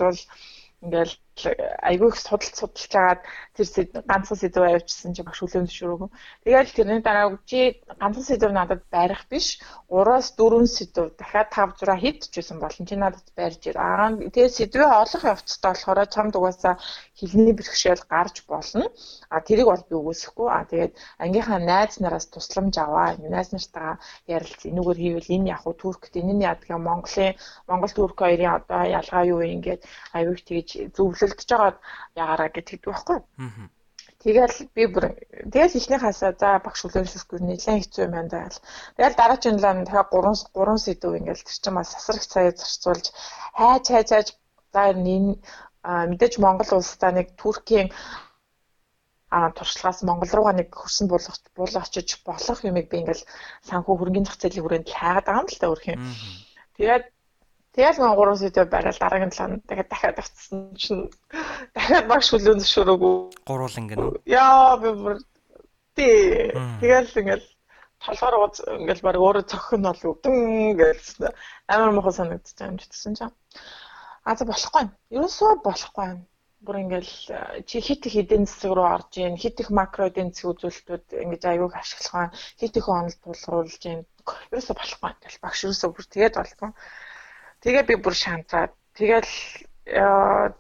[0.83, 1.15] ингээл
[1.47, 3.21] айгүй их судалт судалж агаад
[3.55, 3.67] тэр
[4.11, 6.09] ганцхан сэдв авчихсан чи багш хүлэн зөвшөөрөөгүй.
[6.45, 9.61] Тэгээд тэрний дараа чи ганцхан сэдв надад байрах биш
[9.91, 12.87] 3-аас 4 сэдв дахиад 5 6 хийдчихсэн болно.
[12.87, 13.77] Чи надад байрж ир.
[13.79, 16.75] Аа тэгээд сэдвээ олох явцдаа болохоор чамд угаасаа
[17.19, 18.87] хилний бэрхшээл гарч болно.
[19.31, 20.49] А тэрийг бол би үгүйсэхгүй.
[20.51, 23.17] А тэгээд ангийнхаа найз нараас тусламж аваа.
[23.19, 27.35] Найз нартаа ярилц энүүгээр хийвэл энэ яг уу Туркт энэ нь яадаг Монголын
[27.69, 29.83] Монгол Турк хоёрын одоо ялгаа юу юм ингээд
[30.13, 30.69] аюух тэгж
[31.29, 31.73] зөвлөлдөж байгаа
[32.17, 33.19] ягаараа гэдэг байхгүй.
[34.19, 35.05] Тэгэл би бүр
[35.53, 38.51] тэгэл ихнийхаасаа за багш хүлээнсэхгүй нэлээд хэцүү юм байна даа.
[38.99, 43.07] Тэгэл дараагийн лам тэгээ 3 3 сэдв ингээл тэр чинь бас сасрах цаяа зарцуулж
[43.55, 44.29] хайж хайж хайж
[44.75, 45.39] за энэ
[46.11, 47.95] мэдээж Монгол улстай нэг Туркийн
[49.31, 53.29] а туршлагаас Монгол руугаа нэг хөрсөн буулгах буулгачиж болох юмыг би ингээл
[53.69, 56.01] санхүү хөрөнгөний зах зээлийн хүрээнд хайгаад байгаа юм л та өөрхөн.
[56.75, 57.05] Тэгээд
[57.77, 61.11] Тэгэл нэг 3 сэдв барайл дараагийн 7 дахиад дахиад авцсан чинь
[61.77, 63.15] дахиад багш хүлэн зөвшөөрөөгүй.
[63.45, 64.15] Гурвал ингэнэ үү?
[64.25, 65.17] Яа би бүр
[65.95, 66.53] тий.
[66.81, 67.47] Тэгэл ингээл
[68.05, 70.37] толгоор ууз ингээл баг өөрөө цохин бол өвдөн
[70.81, 71.35] гэлсэн.
[71.69, 73.37] Амар мохо санагдчих юм чигсэн чинь.
[74.25, 74.85] А за болохгүй.
[75.15, 76.21] Ерөөсөө болохгүй юм.
[76.65, 77.15] Бүр ингээл
[77.69, 81.43] чи хит их эдийн засаг руу орж ийн, хит их макро эдийн засаг үзүүлэлтүүд ингэж
[81.47, 82.35] аягүй ашиглах байна.
[82.59, 84.01] Хит их онол тулгаруулж ийн.
[84.51, 85.13] Ерөөсөө болохгүй.
[85.23, 86.71] Тэгэл багш ерөөсөө бүр тэгээд болтгоо.
[87.63, 89.31] Тэгээ би бүр шантраад тэгэл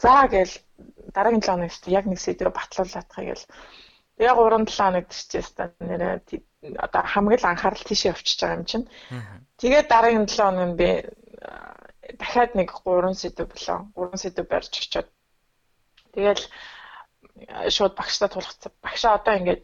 [0.03, 0.55] заа гээл
[1.15, 3.47] дараагийн 7 хоногт яг нэг сэдвээр батлуулаадах гээл.
[4.19, 6.23] Тэгээ 3 7 хоногт чичээс та нэрээ
[6.79, 8.87] одоо хамгийн анхаарал тийшээ явчихж байгаа юм чинь.
[9.61, 10.89] Тэгээ дараагийн 7 хоног нь би
[12.19, 13.79] дахиад нэг 3 сэдв болоо.
[13.95, 15.09] 3 сэдв барьж очиод.
[16.15, 16.43] Тэгэл
[17.71, 18.73] шууд багштай тулгацсан.
[18.83, 19.63] Багшаа одоо ингээд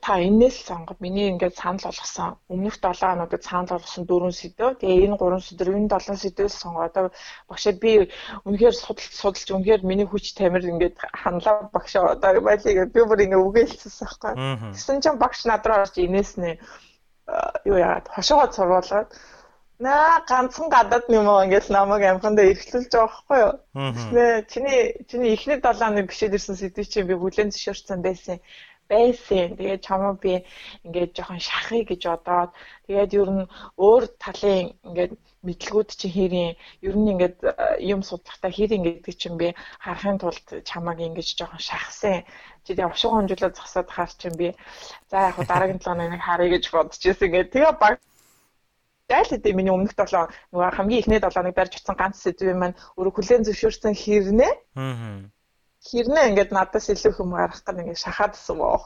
[0.00, 2.36] та энэс сонгоо миний ингээд санал болгосон.
[2.48, 4.78] Өмнөх 7 хоногт санал болгосон дөрвөн сэдв.
[4.80, 6.84] Тэгээ энэ гурван сэдв энэ долоон сэдвээс сонгоо.
[6.88, 7.10] Одоо
[7.48, 8.10] багшаа би
[8.44, 12.18] үнэхээр судалж судалж үнэхээр миний хүч тамир ингээд ханлаа багшаа.
[12.18, 14.32] Одоо байлиг би бүр ингээд үгээлсэн байхгүй.
[14.74, 16.58] Тэгсэн чинь багш надраа орж инээс нэ.
[17.68, 18.08] Юу яагаад?
[18.14, 19.08] Хошоогоо сурвалгаад
[19.78, 21.44] наа ганцхан гадаад юм уу?
[21.46, 23.52] Ингээд намайг амхандаа эргэлүүлж байгаа байхгүй юу.
[23.94, 28.42] Тэгснэ чиний чиний эхний 7 хоног бишээд ирсэн сэдв чинь би бүлээн зөвшөөрсөн байсан
[28.88, 29.56] байсан.
[29.56, 30.44] Тэгээд чамаа би
[30.84, 32.50] ингээд жоохон шахъя гэж одоод
[32.86, 33.44] тэгээд ер нь
[33.76, 35.12] өөр талын ингээд
[35.46, 36.52] мэдлгүүд чинь хэрийн
[36.86, 37.54] ер нь ингээд э,
[37.94, 42.24] юм судлахтаа хэрийн гэдэг чинь би харахын тулд чамааг ингэж жоохон шахсан.
[42.64, 44.48] Чи тэгээд овшиг хонжуулаад зогсоод хаар чинь би
[45.10, 47.28] за яг хуу дараагийн 7 хоног харъя гэж бодож ирсэн.
[47.28, 47.94] Ингээд тэгээ баг
[49.08, 52.78] зайл хэдий миний өмнөх 7 нөгөө хамгийн ихний 7 хоног барьж утсан ганц сэдвийн маань
[52.98, 54.52] өөрөө хүлэн зөвшөөрсөн хэрнээ.
[54.74, 55.37] Аа
[55.88, 58.84] хэрнээ ингээд надаас илүү хүм гарах гэж ингээд шахаадсан боо.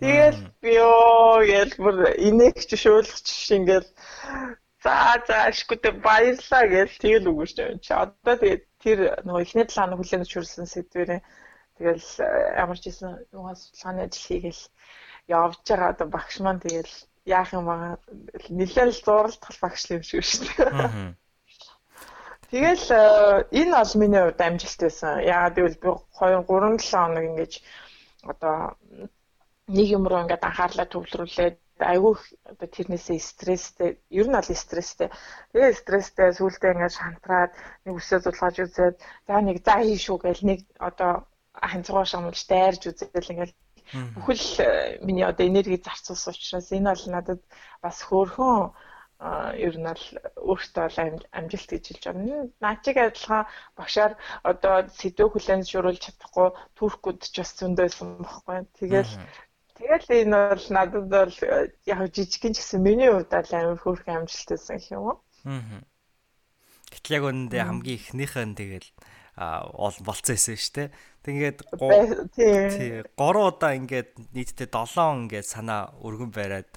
[0.00, 1.96] Тэгэл би ёо гэж бүр
[2.28, 3.86] инеэгч шуулгач ингээд
[4.84, 4.94] за
[5.26, 7.92] за ашиггүй баярлаа гэж тэгэл үгүйч юм чи.
[7.92, 11.20] Одоо тэгээд тэр нөгөө ихний талааны хүлээн зөвшөөрсөн сэдвэрээ
[11.78, 12.28] тэгэл э,
[12.62, 14.62] ямар ч ийсэн нөгөө судалгааны ажил хийгээл
[15.28, 16.94] явж байгаа одоо багш маань тэгэл
[17.26, 17.98] яах юм аа
[18.50, 21.14] нэлээд л зуралдах багш л юм шиг шүү дээ.
[22.48, 25.20] Тэгэл э, энэ бол миний хувьд амжилт байсан.
[25.20, 27.52] Яагаад гэвэл би 2 3 7 хоног ингэж
[28.24, 28.56] одоо
[29.68, 31.56] нэг юм руу ингээд анхаарлаа төвлөрүүлээд
[31.92, 32.14] айгүй
[32.50, 35.08] одоо тэрнээсээ стресстэй ер нь бол стресстэй
[35.52, 37.52] тэгээ стресстэй сүултээ ингээд шантраад
[37.84, 38.96] нэг үсээ зулгаж үзээд
[39.28, 43.52] за нэг за хий шүү гэл нэг одоо ханцгаа шамуулж дайрж үзэл ингээд.
[44.16, 47.40] Бүхэл э, миний одоо энерги зарцуулсан учраас энэ бол надад
[47.84, 48.72] бас хөөрхөн
[49.18, 50.04] ер нь л
[50.38, 50.86] өөртөө
[51.34, 52.46] амжилт гэж хэлж байгаа.
[52.62, 54.12] Наачиг адилхан багшаар
[54.46, 56.48] одоо сэдв хүлэн зөвшөөрүүлж чадахгүй
[56.78, 58.58] туркууд ч бас зөндөөсөн байхгүй.
[58.78, 59.12] Тэгэл
[59.74, 61.34] тэгэл энэ бол надад бол
[61.82, 65.16] яг жижигхэн ч гэсэн миний хувьд л амар хөөрхөн амжилт байсан гэх юм уу.
[65.50, 65.82] Аа.
[66.94, 68.88] Гэтэл яг үүндээ хамгийн ихнийх нь тэгэл
[69.38, 70.88] ол болцсон байсан шүү дээ.
[71.26, 71.58] Тэгээд
[72.38, 76.70] тий 3 удаа ингээд нийтдээ 7 ингээд санаа өргөн бариад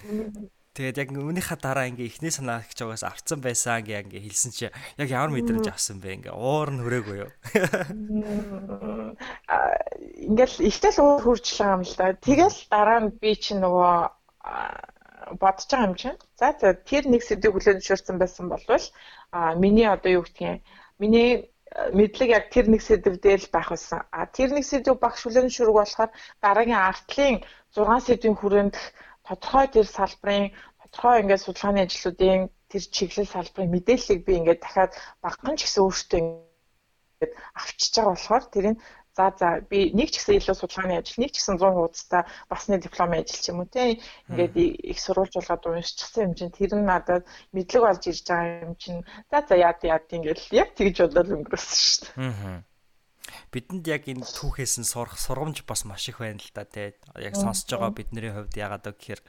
[0.71, 4.71] Тэгээд яг үүнийхээ дараа ингээ ихний санаа гэж байгаас авцсан байсан гэ ингээ хэлсэн чи
[4.71, 7.31] яг ямар мэдрэмж авсан бэ ингээ уур нь хүрээгүй юу?
[10.31, 12.15] Ингээл ихтэл уур хурж байгаа юм л да.
[12.15, 13.99] Тэгэл дараа нь би чи нөгөө
[15.43, 16.19] бодож байгаа юм чинь.
[16.39, 18.85] За тэр нэг сэдвийг хүлээн зөвшөөрсөн байсан болвол
[19.35, 20.63] а миний одоо юу гэдгийг
[21.03, 21.51] миний
[21.91, 24.07] мэдлэг яг тэр нэг сэдв дээр л байх байсан.
[24.11, 26.11] А тэр нэг сэдв багш хүлээн зөвшөөрөг болохоор
[26.43, 27.43] дараагийн артлын
[27.75, 28.75] 6 сэдвийн хүрээнд
[29.31, 30.51] тодорхой тэр салбарын
[30.91, 34.91] тодорхой ингээд судалгааны ажлуудын тэр чиглэл салбарын мэдээллийг би ингээд дахиад
[35.23, 38.77] багхан ч гэсэн өөртөө ингээд авчиж байгаа болохоор тэрийг
[39.15, 42.75] за за би нэг ч гэсэн илүү судалгааны ажил нэг ч гэсэн 100 хуудастай басны
[42.79, 43.99] дипломын ажил ч юм уу те
[44.31, 44.55] ингээд
[44.91, 47.23] их сурвалжуулаад уншчихсан юм чинь тэр нь надад
[47.55, 48.99] мэдлэг болж ирж байгаа юм чинь
[49.31, 52.31] за за яад яад ингээд яг тэгж бодоод өнгөрөөсөн шүү дээ.
[52.31, 52.70] Аа.
[53.51, 56.95] Бидэнд яг энэ түүхээс нь сурах сургамж бас маш их байна л да тий.
[57.19, 59.21] Яг сонсож байгаа бидний хувьд ягаад гэхээр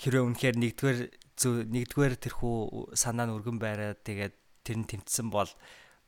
[0.00, 0.98] хэрвээ үнэхээр нэгдүгээр
[1.44, 2.56] нэгдүгээр тэрхүү
[2.96, 5.48] санаа нь өргөн байраад тэгээд тэр нь тэмцсэн бол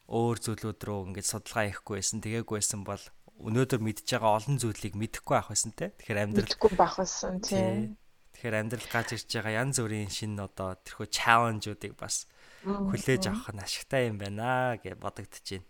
[0.09, 3.05] өөр зүйлүүд рүү ингээд судалгаа хийхгүй байсан, тгээггүй байсан бол
[3.39, 5.93] өнөөдөр мэдж байгаа олон зүйлийг мэдэхгүй байх байсан те.
[5.95, 8.01] Тэгэхээр амьдрал мэдэхгүй байх байсан тийм.
[8.35, 12.27] Тэгэхээр амьдрал гаж ирж байгаа янз бүрийн шинэ одоо тэрхүү чаленжуудыг бас
[12.65, 15.67] хүлээж авах нь ашигтай юм байна гэж бодогдож байна.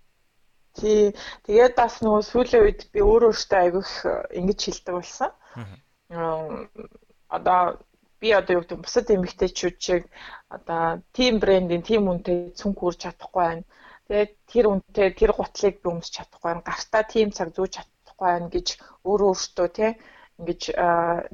[0.77, 1.15] Тий.
[1.47, 3.93] Тэгээд бас нөгөө сүүлийн үед би өөрөө өөртөө айгүйх
[4.39, 5.31] ингэж хэлдэг болсон.
[7.29, 7.61] Одоо
[8.21, 10.03] би одоо юу гэдэг бусад эмэгтэйчүүд шиг
[10.51, 13.65] одоо тим брендийн тим үнэтэй цүнх үрж чадахгүй байна.
[14.09, 16.67] Тэгээд тэр үнэтэй тэр гутлыг би өмсч чадахгүй байна.
[16.69, 18.69] Гартаа тим цаг зүүж чадахгүй байна гэж
[19.07, 19.91] өөрөө өөртөө тий
[20.39, 20.63] ингэж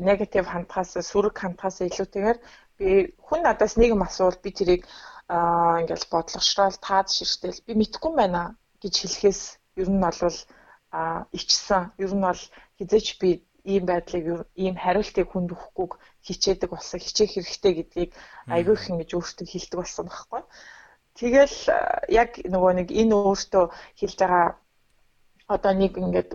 [0.09, 2.39] негатив хандхаас сөрөг хандхаас илүүтэйгээр
[2.79, 2.89] би
[3.27, 4.83] хүн надаас нэг юм асуувал би тэрийг
[5.29, 9.43] аа ингээл бодлогошрол таад ширтэл би мэдхгүй байна гэж хэлэхээс
[9.81, 10.37] ер нь бол
[10.93, 12.43] а ичсэн ер нь бол
[12.79, 13.31] хизээч би
[13.65, 15.93] ийм байдлыг ийм хариултыг хүнд өгөхгүйг
[16.27, 18.11] хичээдэг болсон хичээх хэрэгтэй гэдгийг
[18.55, 20.43] айгүй их ингэж өөртөө хэлдэг болсон байхгүй.
[21.19, 21.59] Тэгэл
[22.23, 23.65] яг нөгөө нэг энэ өөртөө
[23.99, 24.47] хэлж байгаа
[25.55, 26.31] одоо нэг ингээд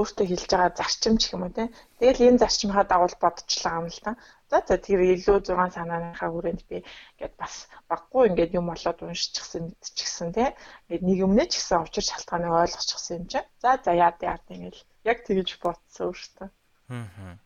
[0.00, 1.68] өөртөө хэлж байгаа зарчим ч юм уу те.
[2.00, 4.16] Тэгэл энэ зарчмынхаа дагуу бодчихлаа юм л та.
[4.50, 6.82] За за тэр илүү 6 санааныхаа хүрээнд би
[7.20, 10.56] ингээд бас баггүй ингээд юм болоод уншчихсан мэдчихсэн те.
[10.88, 13.48] Ингээд нэг юмнээ ч гэсэн учир шалтгааныг ойлгочихсан юм чинь.
[13.62, 16.48] За за яад яад ингээд яг тэгж бодсон өөртөө.
[16.90, 17.38] Аа.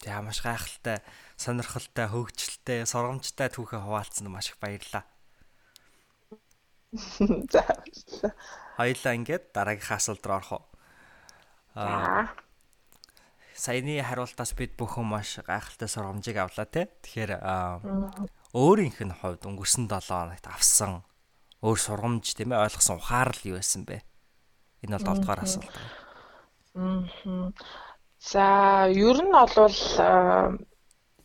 [0.00, 1.04] За маш гайхалтай,
[1.36, 5.04] сонирхолтой, хөгжилтэй, сургамжтай түүхээ хуваалцсан маш их баярлалаа.
[7.52, 7.62] За.
[8.80, 10.69] Хоёлаа ингээд дараагийнхаа асуулт руу орох уу?
[11.74, 12.30] Аа.
[13.54, 16.88] Саяны хариултаас бид бүхэн маш гайхалтай сургамжийг авлаа тий.
[17.04, 17.32] Тэгэхээр
[18.56, 21.04] өөрийнх нь хувьд өнгөрсөн 7 хоногт авсан
[21.60, 24.00] өөр сургамж тийм ээ ойлгосон ухаарл юу байсан бэ?
[24.82, 25.74] Энэ бол 7 дугаар асуулт.
[26.74, 27.52] Аа.
[28.20, 28.44] За,
[28.88, 29.76] ер нь бол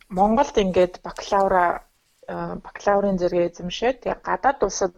[0.08, 1.88] Монголд ингээд бакалавра
[2.28, 4.94] бакалаврын зэрэг эзэмшээд яг гадаад улсад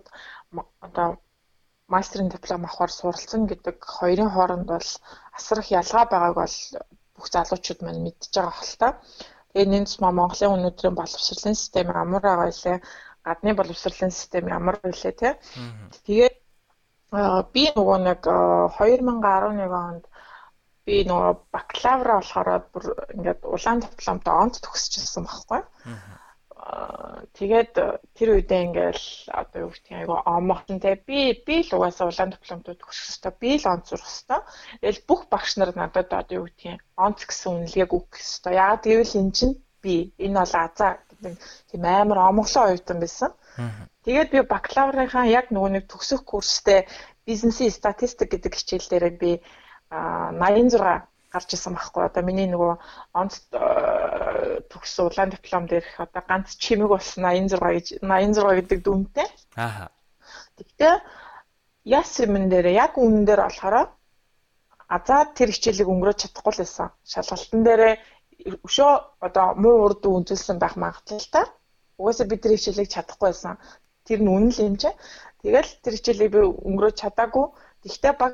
[0.81, 1.23] одоо
[1.89, 4.89] мастерын диплом авахар суралцсан гэдэг хоёрын хооронд бол
[5.39, 6.57] асар их ялгаа байгааг бол
[7.17, 8.93] бүх залуучууд маань мэдж байгаа хэлтэй.
[9.53, 12.75] Тэгээ энэ тусмаа Монголын өнөөдрийн боловсролын систем ямар байгаа вэ?
[13.27, 15.31] Гадны боловсролын систем ямар вэ те?
[16.05, 16.37] Тэгээд
[17.57, 20.05] би нөгөө нэг 2011 онд
[20.85, 22.85] би нөгөө бакалавра болохоор бүр
[23.17, 25.61] ингээд улаан дипломтой онц төгсчихсэн байхгүй.
[26.69, 27.73] Тэгээд
[28.13, 32.37] тэр үедээ ингээл одоо юу гэх юм айгу омхон те би би л угаасаа улаан
[32.37, 34.41] дипломтой төгсөх ёстой би л онцрох ёстой.
[34.85, 38.53] Тэгэл бүх багш нар надад одоо юу гэх юм онц гэсэн үнэлгээг өгөх ёстой.
[38.61, 41.35] Яагаад гэвэл эн чинь би энэ бол азаа гэдэг
[41.73, 43.33] тийм амар омглоо оюутан байсан.
[44.05, 46.85] Тэгээд би бакалаврынхаа яг нөгөө нэг төгсөх курстэй
[47.25, 49.31] бизнесийн статистик гэдэг хичээл дээр би
[49.89, 52.73] 86 гарч исэн байхгүй одоо миний нөгөө
[53.21, 54.28] онц э,
[54.71, 59.29] төгссөн улаан диплом дээрх одоо ганц чимэг болсон 86 гэж 86 гэдэг дүнтэй.
[59.57, 59.89] Аа.
[60.59, 60.95] Тэгтээ
[61.85, 63.77] яс юм дээр яг үнэн дээр болохоор
[64.97, 66.89] азаа тэр хичээлийг өнгөрөөж чадахгүй л байсан.
[67.13, 67.95] Шалгалтын дээрээ
[68.67, 68.93] өшөө
[69.27, 71.45] одоо муу урд үнэлсэн байх магадлалтай.
[72.01, 73.55] Угаасаа би тэр хичээлийг чадахгүй байсан.
[74.07, 74.91] Тэр нь үнэн л юм чи.
[75.43, 77.47] Тэгэл тэр хичээлийг би өнгөрөөж чадаагүй.
[77.85, 78.33] Тэгтээ баг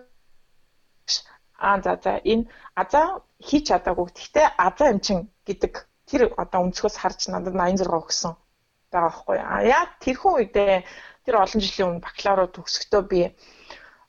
[1.59, 2.45] Аа за за энэ
[2.82, 3.07] азаа
[3.47, 4.07] хийж чадаагүй.
[4.11, 5.73] Гэхдээ азаа юм чин гэдэг
[6.09, 8.33] тэр одоо өнцгөөс харж надад 86 өгсөн
[8.93, 9.39] байгаа байхгүй.
[9.41, 10.85] А яа тэрхүү үедээ
[11.25, 13.21] тэр олон жилийн өмнө бакалавраа төгсөхдөө би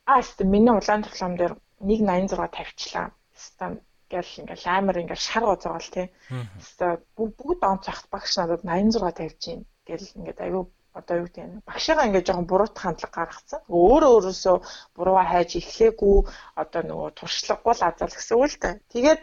[0.06, 3.08] хэвээ миний улаан диплом дээр 186 тавьчлаа.
[3.34, 3.82] Хэвээ
[4.12, 6.08] гэл ингээл амар ингээл шар гоцоогоол тий.
[6.30, 11.44] Хэвээ бүгд онц ахт багш надад 86 тавьж гин гэл ингээд аюу одоо юу гэдэг
[11.44, 13.60] нь багшигаа ингээд жоохон буруут хандлага гаргацсан.
[13.68, 14.58] Өөрөө өөрөөсөө
[14.96, 16.18] бурууга хайж эхлэегүй
[16.62, 18.74] одоо нөгөө туршлагагүй л азал гэсэн үг л дээ.
[18.94, 19.22] Тэгээд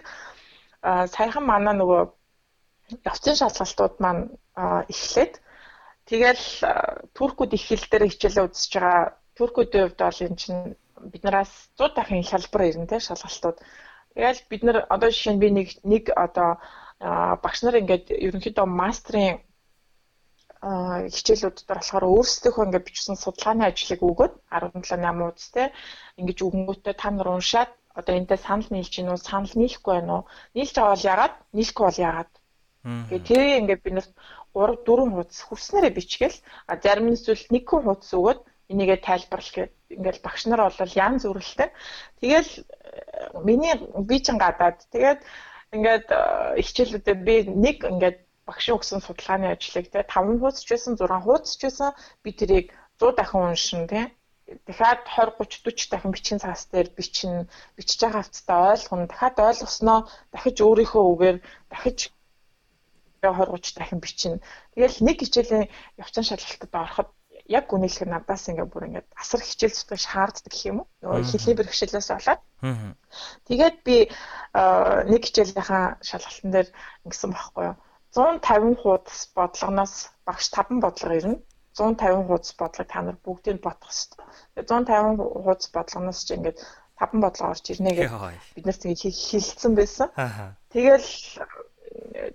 [1.15, 2.01] саяхан манай нөгөө
[2.91, 4.23] явцын шалгалтууд маань
[4.93, 5.35] эхлээд.
[6.09, 6.45] Тэгэл
[7.17, 9.17] туркууд их хэл дээр хичээлээ үзэж байгаа.
[9.39, 10.63] Туркуудын хувьд бол эн чинь
[11.13, 13.59] биднээс 100 дахин хялбар ирнэ те шалгалтууд.
[14.15, 16.61] Тэгэл бид нар одоо жишээ нь би нэг нэг одоо
[17.43, 19.41] багш нар ингээд ерөнхийдөө мастрын
[20.63, 25.73] хичээлүүд дээр болохоор өөрсдийнхөө ингээд бичсэн судалгааны ажлыг өгөөд 17 8 ууц те
[26.21, 30.29] ингэж өгөнгүүтээ та нар уншаад одоо энтэй санал нийлж гин үү санал нийлэхгүй байна уу?
[30.55, 31.35] Нийлж байгаа бол яагаад?
[31.57, 32.31] Нийлэхгүй бол яагаад
[32.83, 34.13] тэгээ тэр ингээд би нарт
[34.55, 36.39] 3 4 хуудас хүрснээрээ бичгээл
[36.71, 38.41] а зарим нь зүйл нэг хүн хуудас өгөөд
[38.73, 41.69] энийгээ тайлбарлах гээд ингээл багш нар бол янз бүрэлтэй
[42.21, 42.53] тэгэл
[43.45, 43.75] миний
[44.09, 44.79] би чин гадаад.
[44.93, 45.21] Тэгээд
[45.73, 46.07] ингээд
[46.67, 48.19] хичээлүүдэд би нэг ингээд
[48.49, 51.91] багшийн өгсөн судалгааны ажлыг те 5 хуудас ч байсан 6 хуудас ч байсан
[52.23, 52.67] би тэрийг
[53.01, 54.13] 100 дахин уншин те.
[54.69, 57.49] Дахиад 20 30 40 дахин бичгийн цаас дээр бичнэ.
[57.77, 59.07] Бичиж байгаа хавцтай ойлгоно.
[59.09, 59.99] Дахиад ойлгосноо.
[60.35, 61.37] Дахиж өөрийнхөө үгээр
[61.73, 61.99] дахиж
[63.23, 64.43] 20 30 дахин бичнэ.
[64.75, 67.09] Тэгэл нэг хичээлийн явцан шалгалтад ороход
[67.47, 70.89] яг үнэлэх надаас ингээ бүр ингээ асар хичээл зүтгэж шаарддаг гэх юм уу?
[71.03, 72.43] Нөгөө хэлний бэрхшээлээс болоод.
[73.47, 73.97] Тэгээд би
[75.11, 76.69] нэг хичээлийнхаа шалгалтын дээр
[77.07, 77.77] ингэсэн байхгүй юу?
[78.13, 79.95] 150 хуудас бодлогоноос
[80.27, 81.39] багш 5 бодлого ирнэ.
[81.79, 84.27] 150 хуудас бодлого та нар бүгдийг бодох хэрэгтэй.
[84.67, 86.59] 150 хуудас бодлогоноос ч ингээд
[87.01, 88.11] 5 бодлого орж ирнэ гэж
[88.55, 90.09] бид нар тэгээд хэлсэн байсан.
[90.71, 91.09] Тэгэл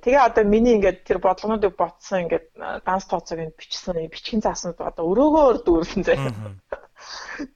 [0.03, 2.45] тэгээ одоо миний ингээд тэр бодлогонуудыг ботсон ингээд
[2.85, 6.15] данс тооцоог нь бичсэн бичгийн зааснууд одоо өрөөгөөр дүүрсэн зэ.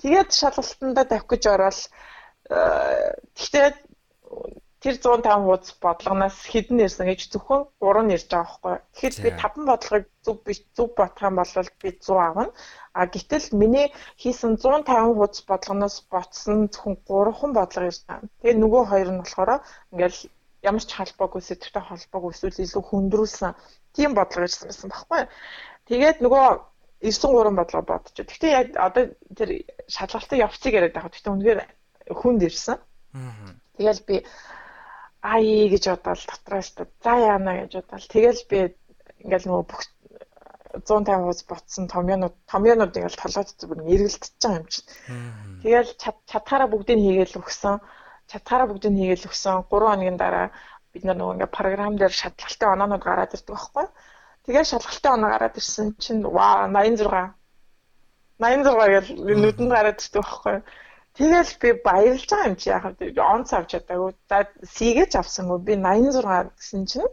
[0.01, 1.79] Тэгээд шалгалтандаа тавих гэж ороод
[3.37, 3.69] гэхдээ
[4.81, 8.77] тэр 150 хуудас бодлогоноос хэдэн нэрсэн гэж зөвхөн 3 нэрж байгаа байхгүй.
[8.97, 10.37] Тэгэхээр би 5 бодлогыг зөв
[10.73, 12.45] зөв юм бол би 100 авна.
[12.97, 18.25] А гэтэл миний хийсэн 150 хуудас бодлогоноос ботсон зөвхөн 3хан бодлого ирсэн.
[18.41, 19.51] Тэгээ нөгөө хоёр нь болохоор
[19.93, 20.19] ингээл
[20.61, 23.51] ямар ч холбоогүй сэдвтэй холбоогүй эсвэл илүү хөндрүүлсэн
[23.97, 25.21] тийм бодлого ирсэн байсан байхгүй.
[25.89, 26.47] Тэгээд нөгөө
[27.01, 28.25] 93 бодлого бодчих.
[28.29, 29.49] Гэхдээ яг одоо тэр
[29.89, 31.09] шалгалтын явцыг яриад байгаа.
[31.09, 31.59] Гэхдээ үнэхээр
[32.13, 32.77] хүнд ирсэн.
[33.77, 34.15] Тэгэл би
[35.21, 38.59] ай гэж бодоод дотроос за яана гэж бодоод тэгэл би
[39.25, 39.81] ингээл нөгөө бүх
[40.71, 44.87] 150 хуудас ботсон томьёонууд томьёонууд ингээл толгойд бүр эргэлдэж байгаа юм чинь.
[45.61, 45.89] Тэгэл
[46.31, 47.75] чадхаараа бүгдийг хийгээл өгсөн.
[48.31, 49.67] Чадхаараа бүгдийг хийгээл өгсөн.
[49.67, 50.47] 3 хоногийн дараа
[50.93, 53.85] бид нар нөгөө ингээ програм дээр шалгалтын оноонууд гараад ирдэг байхгүй.
[54.45, 57.35] Тэгээд шалгалтын оноо гараад ирсэн чинь ваа 86
[58.39, 60.57] 86 гэж нүдэнд гараад ирдэг байхгүй.
[61.17, 62.95] Тэгэл би баярлж байгаа юм чи яхав
[63.35, 64.11] онц авч чадаагүй.
[64.29, 64.37] За
[64.75, 67.09] сийгэж авсангүй би 86 гэсэн чинь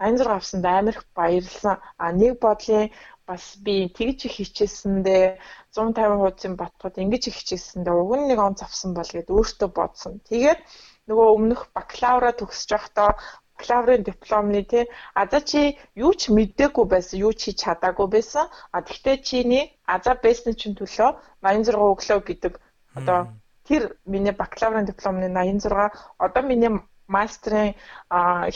[0.00, 1.76] 86 авсанд амар их баярлсан.
[2.02, 2.90] А нэг бодлын
[3.32, 5.24] бас би тэгж их хичээсэндээ
[5.72, 10.20] 150 хуудсын ботход ингэж их хичээсэндээ уг нь нэг онц авсан бол гэд өөртөө бодсон.
[10.28, 10.60] Тэгээд
[11.08, 13.10] нөгөө өмнөх бакалавра төгсөж байхдаа
[13.56, 14.84] бакалаврын дипломны тий
[15.22, 18.44] аза чи юу ч мэдээгүй байсан юу ч хийж чадаагүй байсан?
[18.74, 19.64] А тэгтээ чиний
[19.94, 21.10] аза бэсний чин төлөө
[21.40, 22.54] 86 өглөө гэдэг.
[22.98, 23.18] Одоо
[23.64, 26.72] тэр миний бакалаврын дипломны 86 одоо миний
[27.16, 27.70] мастрын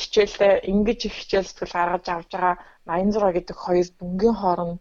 [0.01, 2.55] хичээлдээ ингэж их хичээл зүтгэл гаргаж авч байгаа
[2.87, 4.79] 86 гэдэг хоёр дүнгийн хооронд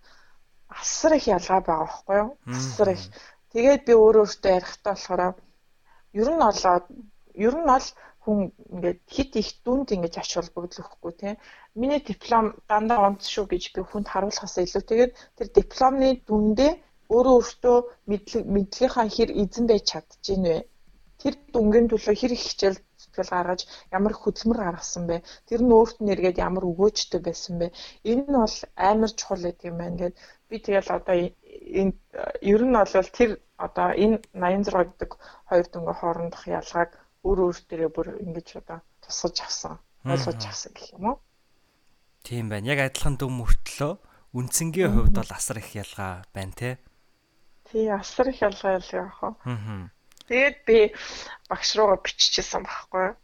[0.82, 2.30] асар их ялгаа байгаа байхгүй юу?
[2.58, 3.04] Асар их.
[3.52, 5.22] Тэгээд би өөрөө өөртөө ярихдаа болохоор
[6.22, 6.86] ер нь олоод
[7.48, 7.88] ер нь бол
[8.24, 8.40] хүн
[8.74, 11.34] ингээд хит их дүнд ингэж ач холбогдлохгүй тий.
[11.80, 16.72] Миний диплом дандаа онц шүү гэж би хүнд харуулахаас илүүтэйгээр тэр дипломны дүндээ
[17.14, 17.78] өөрөө өөртөө
[18.10, 20.58] мэдлэгийнхаа хэр эзэн байж чадчихэв вэ?
[21.22, 22.78] Тэр дүнгийн төлөө хэр их хичээл
[23.16, 23.62] зүтгэл гаргаж
[23.96, 25.24] ямар хөдөлмөр гаргасан бэ?
[25.48, 27.72] Тэр нь өөрт нь эргээд ямар өгөөжтэй байсан бэ?
[28.04, 29.96] Энэ нь бол амар чухал гэдэг юм байна.
[29.96, 30.16] Тэгээд
[30.50, 31.94] би тэгэл одоо энэ
[32.44, 35.12] ер нь бол тэр одоо энэ 86 гэдэг
[35.48, 36.92] хоёр дүнгийн хоорондох ялгааг
[37.24, 41.18] өөр өөртөө бүр ингэж одоо тусгаж авсан, ойлгож авсан гэх юм уу?
[42.28, 42.68] Тийм байна.
[42.68, 43.94] Яг адилхан дүн мөртлөө
[44.36, 46.70] үндсэнгийн хувьд бол асар их ялгаа байна те.
[47.72, 49.32] Тий, асар их ялгаа ялгаа яах вэ?
[49.48, 49.95] Аа.
[50.30, 50.78] Тэгээд би
[51.50, 53.16] багш руугаа биччихсэн байхгүй юу?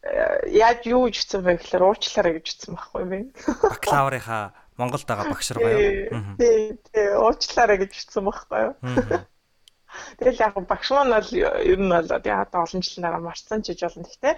[0.00, 3.18] Э, яаж юу гэж хэлсэн бэ гэхээр уучлаарай гэж хэлсэн байхгүй би.
[3.60, 4.44] Бакалаврынхаа
[4.80, 6.24] Монголд байгаа багш руугаа юу?
[6.40, 8.74] Тий, тий, уучлаарай гэж хэлсэн байхгүй юу?
[10.18, 13.80] Тэгэл яг багш маань бол ер нь бол яг олон жилийн дараа марцсан ч гэж
[13.84, 14.06] болно.
[14.08, 14.34] Гэхдээ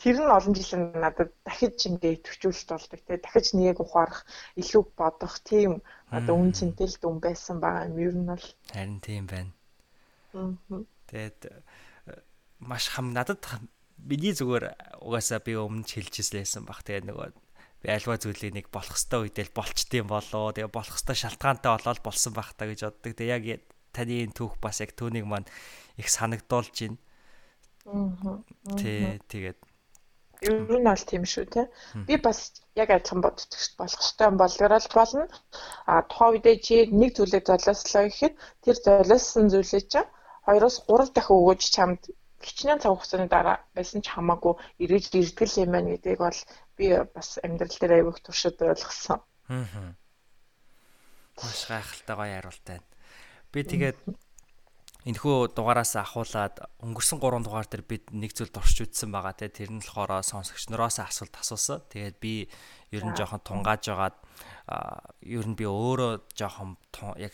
[0.00, 4.24] тэр нь олон жилийн надад дахиж ингээ идэвхжүүлэлт болдог те дахиж нэг ухаарах
[4.60, 9.00] илүү бодох тийм одоо үн цэнтэй л дүн байсан байгаа юм ер нь бол харин
[9.04, 9.52] тийм байна.
[10.32, 11.60] Тэгээд э,
[12.58, 13.42] маш хам надад
[13.98, 17.28] миний зүгээр угаасаа би өмнө хэлжсэн баг тэгээд нөгөө
[17.80, 22.32] би альва зүйлийг нэг болох хэвээр үедээ болчдсан болоо тэгээ болох хэвээр шалтгаантай болоод болсон
[22.36, 23.12] байх та гэж боддог.
[23.16, 23.64] Тэгээ яг
[23.96, 25.48] таны энэ түүх бас яг түүнийг маань
[25.96, 26.98] их санагдуулж байна.
[28.76, 29.58] Тэ тэгээд
[30.44, 31.62] ер нь бол тийм шүү те.
[32.04, 33.48] Би бас яг адилхан боддог
[33.80, 35.24] болох ёстой юм болгорол болно.
[35.88, 38.34] А тухайн үедээ чи нэг зүйлийг золиослоо гэхэд
[38.64, 40.00] тэр золиосон зүйлээ чи
[40.46, 42.00] 2-оос 3 дахин өгөөж чамд
[42.40, 46.40] хичнээн цаг хугацааны дараа байсан ч хамаагүй эргэж ирдгэл юм байна гэдгийг бол
[46.76, 49.20] би бас амьдрал дээр аяг туршид ойлгосон.
[49.52, 49.92] Аа.
[51.36, 52.86] Маш гайхалтай гоё хариулт байна.
[53.52, 53.98] Би тэгээд
[55.04, 59.72] энэхүү дугаараас ахуулаад өнгөрсөн 3 дугаар дээр бид нэг зүйл дурч үтсэн байгаа те тэр
[59.72, 61.84] нь болохоор сонсогч нараас асуулт асуусан.
[61.92, 62.48] Тэгээд би
[62.92, 64.16] ер нь жоохон тунгааж байгаад
[65.24, 66.76] ер нь би өөрөө жоохон
[67.16, 67.32] яг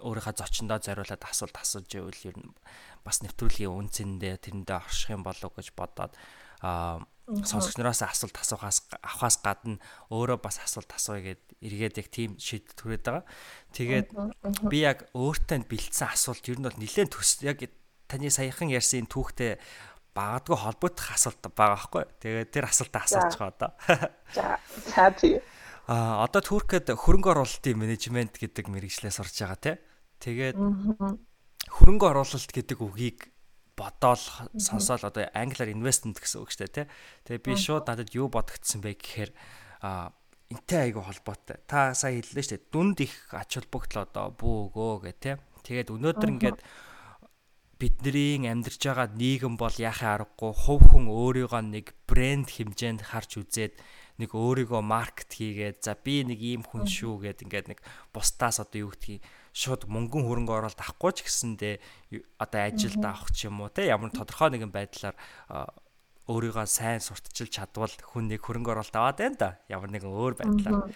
[0.00, 2.54] өөрийнхөө зочиндоо зориулаад асуулт асууж ивэл ер нь
[3.04, 6.12] бас нэвтрүүлгийн үн цэндээ тэрэндээ орших юм болов уу гэж бодоод
[6.60, 9.78] сонсогч нараас асуулт асуухаас авахаас гадна
[10.10, 13.24] өөрөө бас асуулт асууя гэд эргээд яг тийм шийдэл түрээд байгаа.
[13.76, 14.08] Тэгээд
[14.66, 17.62] би яг өөртөө бэлдсэн асуулт ер нь бол нэлээд төс яг
[18.10, 19.62] таны саяхан ярьсан түүхтэй
[20.10, 22.04] багадгүй холбогдох асуулт байгаа байхгүй.
[22.18, 23.70] Тэгээд тэр асуултаа байгаа одоо.
[24.34, 24.58] За
[24.90, 25.38] за тий.
[25.86, 29.76] А одоо Туркэд хөрөнгө оруулалтын менежмент гэдэг мэрэгчлээ сурж байгаа тий.
[30.20, 33.18] Тэгээд хөрөнгө оруулалт гэдэг үгийг
[33.72, 34.20] бодоол
[34.60, 36.86] сонсоол одоо англиар investment гэсэн үг шүү дээ тий.
[37.24, 39.30] Тэгээ би шууд надад юу бодогдсон бэ гэхээр
[39.80, 40.12] а
[40.52, 41.64] энтэй айгу холбоотой.
[41.64, 42.68] Та сая хэллээ шүү дээ.
[42.68, 45.34] Дүнд их ач холбогдол одоо бүү өгөө гэх тий.
[45.64, 46.60] Тэгээд өнөөдөр ингээд
[47.80, 53.74] бидний амьдарч байгаа нийгэм бол яхаа аргагүй хувь хүн өөрийгөө нэг брэнд хэмжээнд харж үзээд
[54.20, 57.80] нэг өөрийгөө маркет хийгээд за би нэг ийм хүн шүү гэд ингээд нэг
[58.12, 61.74] бусдаас одоо юу гэдгийг шууд мөнгөн хөрөнгө оруулалт авахгүй ч гэсэндээ
[62.38, 65.16] одоо ажилд авах ч юм уу те ямар тодорхой нэгэн байдлаар
[66.30, 70.94] өөрийгөө сайн сурталчилж чадвал хүн нэг хөрөнгө оруулалт аваад байна да ямар нэгэн өөр байдлаар.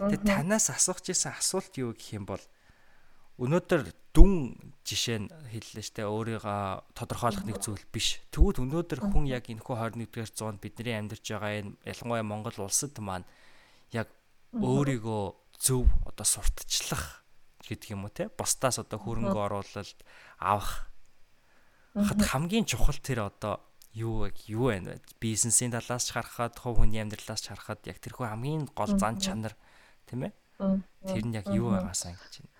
[0.00, 2.40] Тэгээ танаас асуух гэсэн асуулт юу гэх юм бол
[3.36, 8.20] өнөөдөр дүн жишээ нь хэллээ штэ өөрийгөө тодорхойлох нэг зүйл биш.
[8.32, 13.28] Тэгвэл өнөөдөр хүн яг энэхүү 21-р зуунд бидний амьдарч байгаа энэ ялангуяа Монгол улсад маань
[13.92, 14.08] яг
[14.56, 15.24] өөрийгөө
[15.60, 17.20] зөв одоо сурталчлах
[17.70, 18.26] гэдэг юм уу те?
[18.34, 20.00] Бусдаас одоо хөрөнгө оруулалт
[20.42, 20.90] авах.
[21.94, 23.62] Хат хамгийн чухал тэр одоо
[23.94, 25.02] юу юу байна вэ?
[25.22, 29.54] Бизнесийн талаас ч харахад хувь хүний амьдралаас ч харахад яг тэрхүү хамгийн гол зан чанар
[30.06, 30.32] тийм ээ?
[31.06, 32.54] Тэр нь яг юу байгаасаа гэж байна?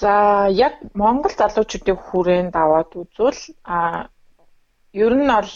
[0.00, 0.12] За
[0.48, 4.08] яг Монгол залуучуудын хүрээнд аваад үзвэл а
[4.92, 5.52] ер нь бол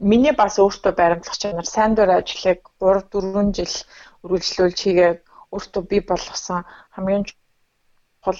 [0.00, 3.74] миний бас өөртөө баримтлах чанар сайн дурын ажлыг 3 4 жил
[4.22, 5.20] үргэлжлүүлж хийгээд
[5.50, 6.62] өөртөө бий болгосон
[6.98, 8.38] хамгийн чухал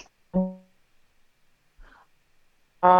[2.82, 2.90] а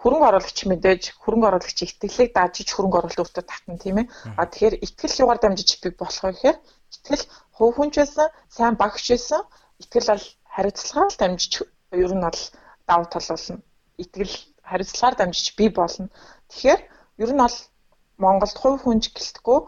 [0.00, 4.06] хөрөнгө оруулагч мэдээж хөрөнгө оруулагч итгэлийг даажиж хөрөнгө оруулалт өөртөө татна тийм ээ.
[4.38, 6.58] А тэгэхээр итгэл югаар дамжиж бий болох вэ гэхээр
[6.94, 7.24] итгэл
[7.56, 9.42] хувь хүнч байсан, сайн багш байсан,
[9.82, 11.52] итгэл бол хариуцлагаар дамжиж
[12.04, 12.40] ер нь бол
[12.86, 13.56] давуу тал болно.
[13.98, 16.06] Итгэл хариуцлагаар дамжиж бий болно.
[16.52, 16.80] Тэгэхээр
[17.24, 17.56] ер нь бол
[18.22, 19.58] Монголд хувь хүнч гэлтгүү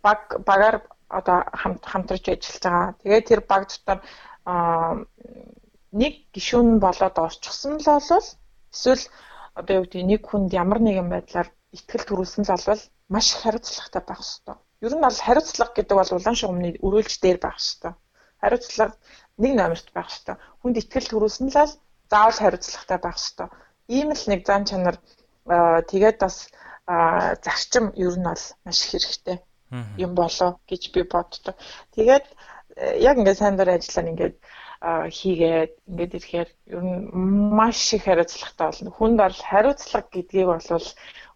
[0.00, 0.76] баг багаар
[1.18, 2.94] одоо хамт хамтарч ажиллаж байгаа.
[3.00, 3.98] Тэгээд тэр баг дотор
[6.00, 8.28] нэг гишүүн болоод орчихсон л болвол
[8.74, 9.04] эсвэл
[9.54, 12.82] одоо юу гэдэг нэг хүнд ямар нэгэн байдлаар ихтгэл төрүүлсэн л болвол
[13.14, 14.56] маш хариуцлагатай байх хэрэгтэй.
[14.84, 17.92] Ер нь бол хариуцлага гэдэг бол улаан шугамны өрөөлж дээр байх хэрэгтэй.
[18.42, 18.94] Хариуцлага
[19.38, 20.36] нэг номерт байх хэрэгтэй.
[20.60, 21.56] Хүнд ихтгэл төрүүлсэн л
[22.10, 23.48] заавал хариуцлагатай байх хэрэгтэй.
[23.96, 24.96] Ийм л нэг зан чанар
[25.90, 26.50] тэгээд бас
[27.44, 29.38] зарчим ер нь бол маш хэрэгтэй
[29.98, 31.56] юм болоо гэж би боддог.
[31.94, 32.26] Тэгээд
[32.76, 34.36] э, яг ингээд сайн дурын ажиллаар ингээд
[34.84, 37.08] хийгээд ингээд ирэхээр ер нь
[37.56, 38.90] маш их хариуцлагатай болно.
[38.92, 40.86] Хүнд бол хариуцлага гэдгийг бол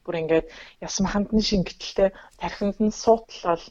[0.05, 0.47] бүр ингээд
[0.85, 3.65] ясмаханд нь шингэлтэй тархинд нь суутал бол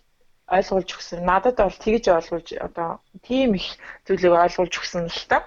[0.47, 1.21] ойлгуулж өгсөн.
[1.21, 2.89] Надад бол тэгж ойлгуулж одоо
[3.21, 3.67] тийм их
[4.07, 5.45] зүйлийг ойлгуулж өгсөн л та.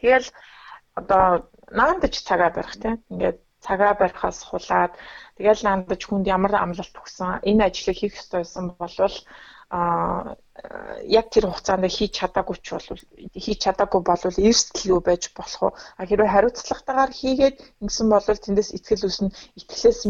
[0.00, 0.28] Тэгэл
[0.94, 4.92] одоо наандаж цагаа барих тийм ингээд цагаа барихаас хулаад
[5.36, 9.16] тэгэл наандаж хүнд ямар амлалт өгсөн энэ ажлыг хийх ёстой байсан болвол
[9.70, 10.34] а
[11.06, 12.88] яг тэр хугацаанд хийж чадаагүй ч бол
[13.44, 18.70] хийж чадаагүй болвол эрсдэл юу байж болох уу а хэрвээ хариуцлагатайгаар хийгээд ингэсэн бол тэндээс
[18.76, 19.28] итгэл үснэ
[19.60, 20.00] итгэлээс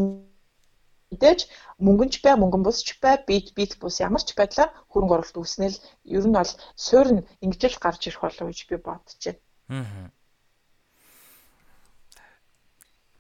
[1.12, 1.40] мэдээж
[1.84, 5.76] мөнгөнч бай мөнгөн бусч бай бит бит бус ямар ч байдлаар хөрөнгө оруулалт үүснэл
[6.16, 6.52] ер нь бол
[6.86, 9.40] суурь нь ингэж л гарч ирэх болов уу гэж би бодож байна.
[9.68, 10.19] Аа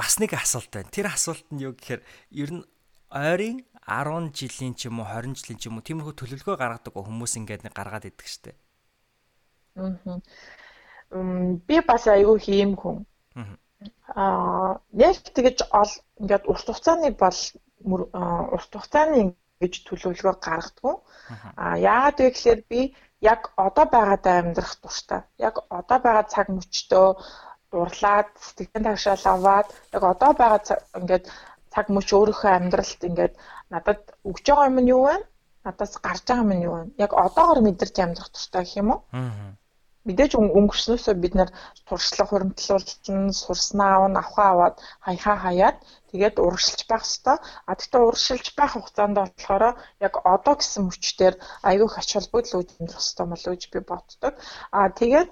[0.00, 0.88] бас нэг асуулт байна.
[0.88, 2.00] Тэр асуулт нь юу гэхээр
[2.32, 2.64] ер нь
[3.12, 7.36] ойрын 10 жилийн ч юм уу 20 жилийн ч юм уу тиймэрхүү төлөвлөгөө гаргадаг хүмүүс
[7.36, 8.56] ингээд нэг гаргаад идэг штеп.
[9.76, 10.16] Аа.
[11.68, 13.04] Би бас айгүй хийм хүн.
[14.14, 17.40] Аа, яг тэгэж ол ингээд урт хугацааны бол
[17.84, 20.96] урт хугацааны гэж төлөвлөгөө гаргадаг.
[21.60, 22.80] Аа, яагаад вэ гэхээр би
[23.20, 25.20] яг одоо байгаадаа амьдрах дуртай.
[25.38, 27.08] Яг одоо байгаа цаг мөчтөө
[27.72, 31.24] дурлаад сэтгэлийн тагшаал аваад яг одоо байгаа ингээд
[31.72, 33.34] цаг мөч өөрийнхөө амьдралд ингээд
[33.72, 35.16] надад өгж байгаа юм нь юу вэ?
[35.64, 36.82] Надаас гарч байгаа юм нь юу вэ?
[37.04, 39.00] Яг одоогор мэдэрч амьдрах туфтаа гэх юм уу?
[39.14, 39.54] Аа.
[40.06, 41.50] Мэдээж өнгөрснөөсөө бид нар
[41.86, 45.76] туршлага хуримтлуулсан, сурснаа авна, авахаа аваад хаяхаа хаяад
[46.10, 47.38] тэгээд урагшилж байх хэвээр.
[47.68, 49.64] А тэгтээ урагшилж байх хугацаанд болохоор
[50.06, 51.34] яг одоо гэсэн мөчтөр
[51.68, 54.34] аягүй хач холбогдол үүсгэх хэвээр болов гэж би боддог.
[54.72, 55.28] А тэгээд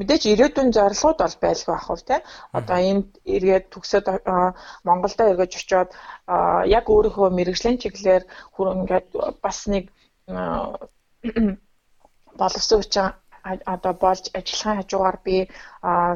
[0.00, 2.16] мэдээж ирээдүйн зорилгууд бол байлгүй ах уу те
[2.58, 4.06] одоо энд эргээд төгсөөд
[4.88, 5.90] Монголдо эргэж очиод
[6.78, 8.24] яг өөрийнхөө мэрэгжлийн чиглэлээр
[8.54, 9.08] бүр ингээд
[9.44, 9.84] бас нэг
[12.40, 13.08] боловсон хүчин
[13.74, 15.36] одоо болж ажиллахын хажуугаар би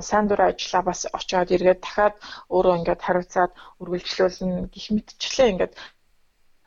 [0.09, 2.15] сайн дур ажиллаа бас очиод эргээд дахиад
[2.55, 5.73] өөрөө ингээд хариуцаад үргэлжлүүлнэ гэх мэтчлээ ингээд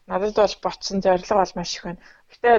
[0.07, 2.01] надад бол ботсон зориг бол маш их байна.
[2.31, 2.51] Гэтэ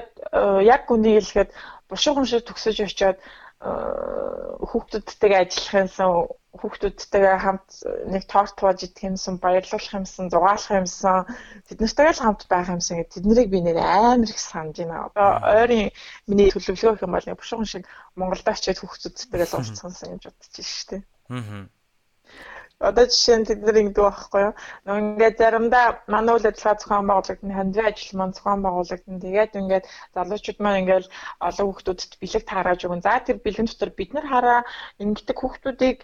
[0.75, 1.51] яг үнийг хэлэхэд
[1.89, 3.19] бушуу хүн шиг төгсөж очиод
[3.59, 6.11] хүүхдүүдтэйгээ ажиллах юмсан
[6.59, 7.69] хүүхдүүдтэйгээ хамт
[8.13, 11.27] нэг торт туаж идэх юмсан баярлуулах юмсан зугаалах юмсан
[11.67, 15.11] тэднэртэйгээ л хамт байх юмсан гэдэг тэднийг би нэр амар их санаж байна.
[15.11, 15.91] Одоо ойрын
[16.31, 20.71] миний төлөвлөгөө юм бол нэг бушуухан шиг Монголд очиад хүүхдүүдтэйгээ л уулзсан гэж бодож байна
[20.71, 21.03] шүү дээ.
[21.35, 21.78] Аа
[22.79, 24.55] одоо жишээ нь тэд нар ингэдэг байхгүй юу.
[24.87, 29.23] Нөгөө ингээд заримдаа манай үйл ажиллагаа зохион байгуулагдана, хандивын ажил маань зохион байгуулагдана.
[29.25, 29.85] Тэгээд ингээд
[30.15, 31.07] залуучууд маань ингээд
[31.47, 33.03] олон хүүхдүүдэд бэлэг таарааж өгөн.
[33.03, 34.61] За тэр бэлгэн дотор бид нар хараа
[35.03, 35.99] ингэдэг хүүхдүүдийг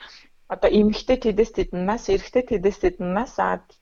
[0.55, 3.35] одоо эмэгтэй тэдэс тэднээс эрэгтэй тэдэс тэднээс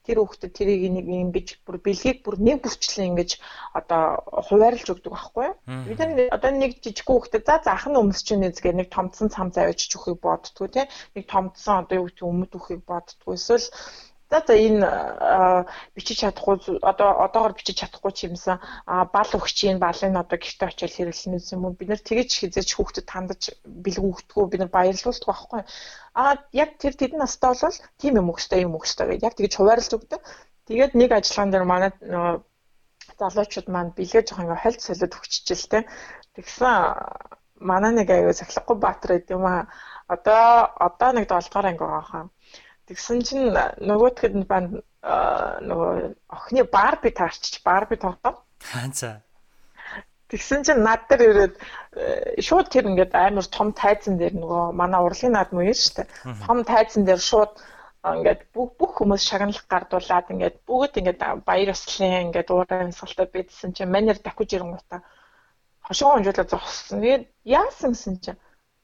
[0.05, 3.37] тэр хүүхдэд тэрийг нэг ингэж бүр бэлгийг бүр нэг бүрчлэн ингэж
[3.77, 5.55] одоо хуваарлж өгдөг байхгүй юу?
[5.87, 9.93] Бид нар одоо нэг жижиг хүүхдэд за заах нь өмсчин нэзгээ нэг томцсон цам завьж
[9.93, 13.67] өгөхийг боддгоо тийм нэг томцсон одоо юу гэдэг өмд өгөхийг боддгоо эсвэл
[14.33, 14.81] За за энэ
[15.93, 18.57] бичиж чадахгүй одоо одоогор бичиж чадахгүй ч юмсан
[19.13, 23.53] бал өгчийн балын одоо гэрте очиод хэрэглэнэ гэсэн юм бид нар тэгэж хизээч хүүхдэд хандаж
[23.85, 25.61] бэлгүү өгдөггүй бид нар баярлуулдаг байхгүй.
[26.17, 29.91] А яг тэр тэдэн настай бол тийм юм өгстэй юм өгстэй гэдэг яг тэгэж хуваарлж
[30.01, 30.21] өгдөг
[30.65, 31.91] тэгээд нэг ажиллагаан дээр манай
[33.21, 35.79] залуучууд маань бэлгээ жоох ингээ хольт солиод өгччихэл тэ
[36.41, 36.73] тэгсэн
[37.69, 39.69] манай нэг аягүй сахилахгүй баатар байд юм а
[40.09, 42.25] одоо одоо нэг 7 дугаар анги байгаа хаа
[42.87, 48.43] Тэгсэн чинь нөгөөтгэд банд нөгөө охины Барби таарчиж Барби тоглоо.
[48.91, 49.21] За.
[50.31, 51.55] Тэгсэн чинь над дээр ирээд
[51.93, 56.07] э, шууд тэр ингээд амар том тайзан дээр нөгөө манай урлагийн наадмын юм шүү дээ.
[56.47, 57.53] Том тайзан дээр шууд
[58.03, 63.71] ингээд бүх бүх хүмүүс шагналах гардуулаад ингээд бүгд ингээд баяр ёслолын ингээд уурай амьсгалтай бидсэн
[63.75, 65.05] чинь манер давхиж ирэнгуутаа
[65.85, 66.99] хошоо хонжуулаад зогссон.
[67.03, 68.39] Тэгээд яасан гэсэн чинь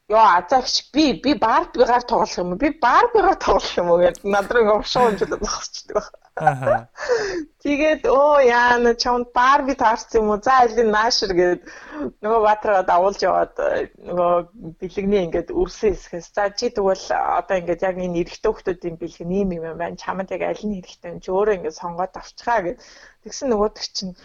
[0.09, 2.61] Йоо азаагч би би Барбигаар тоглох юм уу?
[2.63, 6.05] Би Барбигаар тоглох юм уу гэдэг над руу овшоо хэмжүүлээд зогсчихдаг
[6.39, 6.87] байна.
[7.63, 10.41] Тэгээд оо яана чамд Барби таарсан юм уу?
[10.41, 11.61] За алин наашир гээд
[12.25, 13.53] нөгөө батраа давуулж яваад
[14.09, 14.33] нөгөө
[14.81, 19.49] бэлэгний ингээд үрсэн хэсгээс за чи тэгвэл одоо ингээд яг энэ эрэгтэй хүмүүсийн бэлэг нэм
[19.61, 19.99] юм байна.
[19.99, 22.81] Чамд яг аль нь хэрэгтэй юм чи өөрөө ингээд сонгоод авчихаа гэд.
[23.23, 24.15] Тэгсэн нөгөөдөг чинь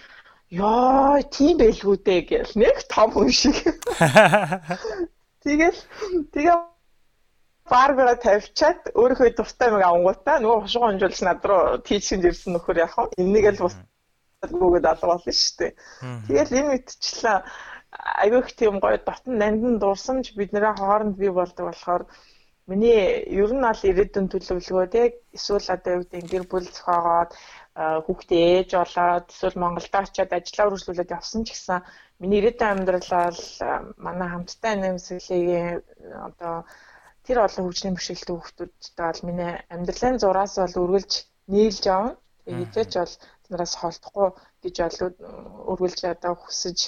[0.54, 3.56] Йоо, тийм байлгүй дээ гэл нэг том хүн шиг.
[5.44, 5.80] Тэгэл
[6.32, 6.56] тэгээ
[7.68, 12.96] Барбара тавьчаад өөрийнхөө дуртай мэг авангуудаа нөгөө хошгоо хонжуулж над руу тийчэнд ирсэн нөхөр яах
[12.96, 13.16] вэ?
[13.20, 13.76] Энийг л бас
[14.44, 15.72] гүгэд алга болно шүү дээ.
[16.28, 17.36] Тэгэл энэ үтчлээ
[18.24, 22.02] айгүйх тийм гоё дотн нандин дурсамж бидний хооронд бий болдог болохоор
[22.66, 25.02] миний ер нь бол ирээдүйн төлөвлөгөө те
[25.36, 27.30] эсвэл одоо юу гэдэг гэр бүл зохиогоод
[27.74, 31.82] хүүхдээ ээж болоод эсвэл Монголд очиод ажиллаа үргэлжлүүлээд явсан ч гэсэн
[32.22, 33.42] миний ирээдүйн амьдрал бол
[33.98, 35.82] манай хамттай нэмсэглэгийн
[36.28, 36.62] одоо
[37.26, 41.12] тэр олон хөгжлийн бэрхшээлтэй хүүхдүүдтэй бол миний амьдралын зураас бол үргэлж
[41.50, 42.14] нийлж авна.
[42.46, 44.28] Хизээч бол тэнараас холдохгүй
[44.62, 44.98] гэж бол
[45.74, 46.78] үргэлж одоо хүсэж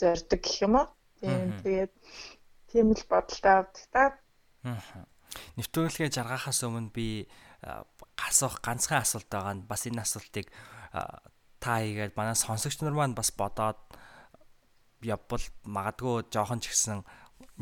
[0.00, 0.86] зорддог гэх юм уу.
[1.20, 1.92] Тийм тэгээд
[2.72, 4.02] тийм л бодолтой авдаг та.
[5.58, 7.28] Нэвтрүүлгээ жаргахаас өмнө би
[7.62, 10.46] асуух ганцхан асуулт байгаа нь бас энэ асуултыг
[11.62, 13.78] та хийгээд манай сонсогч нар маань бас бодоод
[15.02, 17.06] явбал магадгүй жоохон ч гэсэн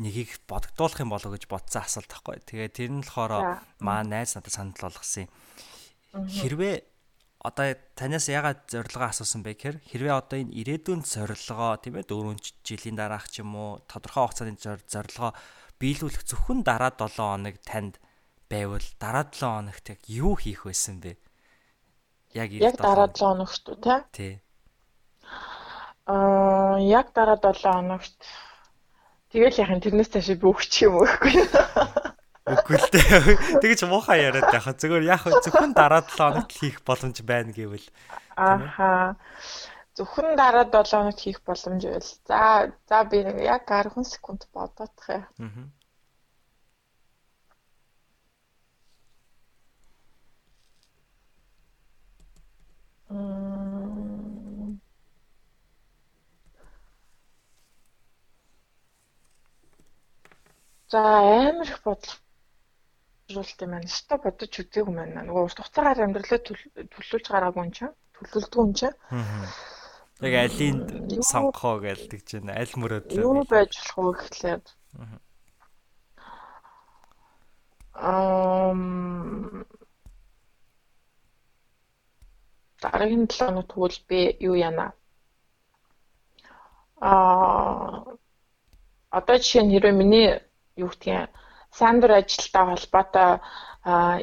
[0.01, 2.41] нэгийг бодогдуулах юм болов гэж бодсон асуулт байхгүй.
[2.45, 5.31] Тэгээ тэр нь болохоор маа найз надад санал болгосон юм.
[6.25, 6.75] Хэрвээ
[7.41, 12.37] одоо танаас ягаад зорилгоо асуусан бэ гэхээр хэрвээ одоо энэ ирээдүйн зорилгоо тийм ээ 4
[12.61, 15.33] жилийн дараах ч юм уу тодорхой хугацааны зорилгоо
[15.81, 17.97] биелүүлэх зөвхөн дараа 7 хоног танд
[18.51, 21.15] байвал дараа 7 хоногт яг юу хийх байсан бэ?
[22.35, 23.95] Яг яг дараа 7 хоногт үү те?
[24.11, 24.33] Тий.
[26.11, 28.19] Аа яг дараа 7 хоногт
[29.31, 31.35] тэгэл яхин тэрнээс цааш би өгч юм өгөхгүй.
[32.51, 33.19] Үгүй л дээ.
[33.63, 34.75] Тэгэж муухай яриад яхаа.
[34.75, 37.87] Зөвхөн яг зөвхөн дараа 7 хоногт хийх боломж байна гэвэл.
[38.35, 39.15] Ааха.
[39.95, 42.09] Зөвхөн дараа 7 хоногт хийх боломж байл.
[42.27, 45.23] За за би яг 10 секунд бодоодох юм.
[45.39, 45.80] Аа.
[60.91, 63.87] За амар их бодлуулт юм байна.
[63.87, 65.23] Ста бодож үзээгүй байна.
[65.27, 67.95] Нөгөө урт хугацаагаар амьдралаа төлөвлөж гараагүй юм чинь.
[68.15, 68.95] Төлөвлөлдгөө юм чинь.
[70.19, 70.75] Яг алийг
[71.23, 73.23] сонгохоо гэлдэг чинь аль мөрөдлөө.
[73.23, 74.63] Юу байж болох вэ гэхлээр.
[77.95, 79.63] Ам
[82.81, 84.87] дараагийн 7 хоног тэгвэл би юу яана?
[86.99, 88.03] Аа
[89.17, 90.29] одоо жишээ нь хэрвээ миний
[90.83, 91.29] юу гэдгийг
[91.79, 93.31] сандер ажилтаа холбоотой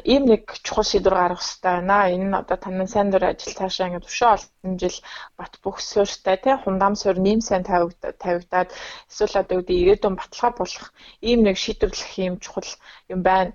[0.07, 2.07] ийм нэг чухал шийдвэр гаргах хэрэгтэй байна.
[2.15, 4.97] Энэ нь одоо танай сайн дур ажил цаашаа ингээд өшөө олон жил
[5.35, 8.69] бат бөхсөөртэй тий хундам суурь нэм сайн тавигдаад
[9.11, 10.85] эсвэл одоо үүдээ ирээдүйн баталгаа болох
[11.19, 12.71] ийм нэг шийдвэрлэх юм чухал
[13.11, 13.51] юм байна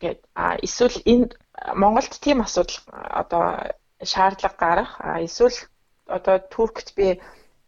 [0.00, 0.20] гэд
[0.66, 1.32] эсвэл энэ
[1.72, 3.72] Монголд тийм асуудал одоо
[4.04, 4.90] шаардлага гарах
[5.26, 5.58] эсвэл
[6.06, 7.16] одоо Туркт би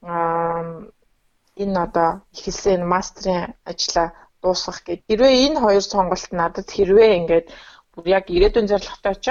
[0.04, 4.08] энэ одоо ихэлсэн мастрын ажлаа
[4.42, 5.00] дуусгах гэж.
[5.08, 7.46] Хэрвээ энэ хоёр сонголт надад хэрвээ ингээд
[7.92, 9.26] бүр яг ирээдүйн зорилготой ч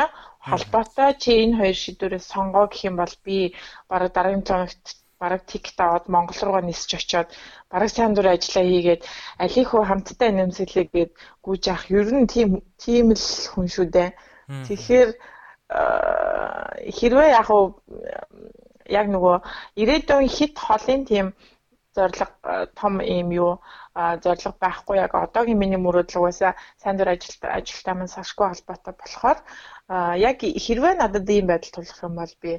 [0.47, 3.37] холбоотой чи энэ хоёр шийдвэрээ сонгоо гэх юм бол би
[3.89, 4.85] бараг дараагийн цогт
[5.21, 7.27] бараг тикт аваад Монгол руугаа нисч очиод
[7.71, 9.01] бараг сайн дур ажиллаа хийгээд
[9.43, 11.11] алийнхөө хамттай нэмсгэлээгээд
[11.45, 12.49] гүйж авах ер нь тийм
[12.83, 14.09] тийм л хүн шүү дээ.
[14.65, 15.09] Тэгэхээр
[16.97, 17.65] хэрвээ яг уу
[18.99, 19.35] яг нөгөө
[19.81, 21.27] ирээдүйн хит холын тийм
[21.99, 22.31] зориг
[22.79, 23.51] том юм юу
[24.23, 29.37] зориг байхгүй яг одоогийн миний мөрөөдөл угаасаа сайн дур ажилт ажилтаа маань сашгүй холбоотой болохоор
[30.29, 32.51] яг хэрвээ надад ийм байдал тулах юм бол би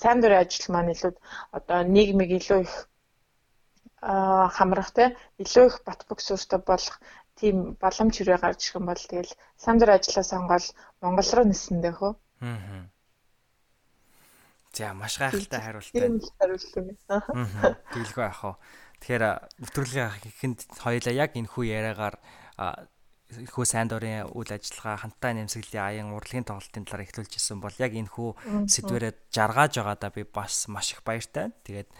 [0.00, 1.12] сайн дур ажил маань илүү
[1.56, 2.74] одоо нийгмиг илүү их
[4.56, 5.04] хамрах те
[5.42, 6.96] илүү их бат бөх сүртэй болох
[7.38, 10.64] тийм боломж хэрэг гарч ирэх юм бол тэгэл сайн дур ажлаа сонгоод
[11.02, 12.12] Монгол руу нисэн дэхөө.
[12.42, 12.97] Аа
[14.72, 16.20] За маш гайхалтай хариулт байна.
[16.38, 16.86] Хариулт юм.
[17.08, 17.76] Аа.
[17.92, 18.52] Тэгэлгүй яах вэ?
[18.98, 19.24] Тэгэхээр
[19.62, 22.16] нэвтрүүлгийн ихэнд хоёлаа яг энэ хүү яриагаар
[23.28, 27.92] хөө сайн дурын үйл ажиллагаа хамтаа нэмсгэлийн аян урлагийн тоглолтын талаар эхлүүлж исэн бол яг
[27.92, 31.52] энэ хүү сэдвэрээ жаргааж байгаадаа би бас маш их баяртай.
[31.68, 31.92] Тэгээд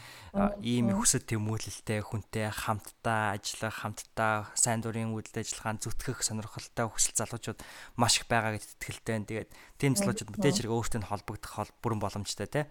[0.64, 7.20] ийм их хүсэл тэмүүлэлтэй хүнтэй хамтдаа ажиллах, хамтдаа сайн дурын үйл ажиллагаанд зүтгэх сонирхолтой хүсэл
[7.20, 7.60] залуучууд
[8.00, 9.28] маш их байгаа гэдэгт итгэлтэй байна.
[9.28, 12.64] Тэгээд тийм залуучууд мэдээж хэрэг өөртөө холбогдох хол бүрэн боломжтой тий.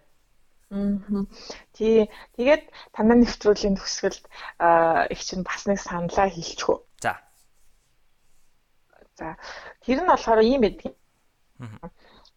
[1.78, 2.10] Тий.
[2.34, 4.24] Тэгээд танай нэвтрүүлгийн төгсгөлд
[5.14, 6.87] их чинь бас нэг саналаа хэлчихв.
[9.18, 9.36] За.
[9.84, 10.92] Тэр нь болохоор ийм байдаг.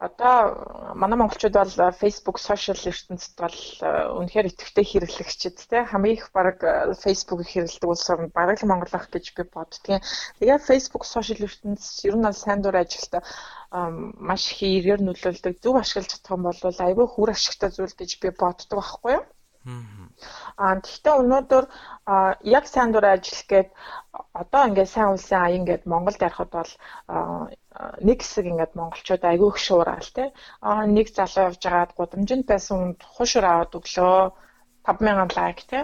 [0.07, 0.35] Одоо
[1.01, 3.59] манай монголчууд бол Facebook social ертөнцид бол
[4.17, 6.57] үнэхээр идэвхтэй хэрэглэгчид те хамгийн их баг
[7.05, 10.01] Facebook-ыг хэрэглэдэг улс орнд бараг л Монгол ах гэж би боддгийн.
[10.41, 13.21] Тэгээд Facebook social ертөнц ер нь бол сайн дур ажилтаа
[14.27, 15.53] маш их эргээр нөлөөлдөг.
[15.61, 19.23] Зөв ашиглаж юм бол айгүй хүр ашигтай зүйл гэж би боддог байхгүй юу?
[20.57, 21.65] Аа тэгвэл өнөөдөр
[22.57, 23.69] яг сайн дур ажил гээд
[24.41, 26.71] одоо ингээд сайн улсын аян гээд Монголд ярихад бол
[28.07, 30.33] нэг хэсэг ингээд монголчууд айгүй их шуурал те.
[30.65, 34.19] Аа нэг залуу явж байгаад гудамжинд байсан хүнд хушуур аваад өглөө
[34.89, 35.79] 5000 лайк те.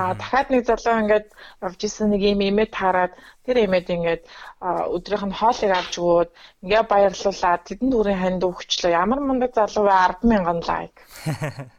[0.00, 1.26] Аа дахиад нэг залуу ингээд
[1.66, 3.12] явж исэн нэг юм имэд хараад
[3.44, 4.22] тэр имэд ингээд
[4.96, 6.30] өдрийнх нь хоолыг авч өгөөд
[6.64, 8.96] ингээ баярлуулаад тэдэнд үрийн ханд өгчлөө.
[9.02, 9.94] Ямар мундаг залуу вэ
[10.24, 10.96] 100000 лайк.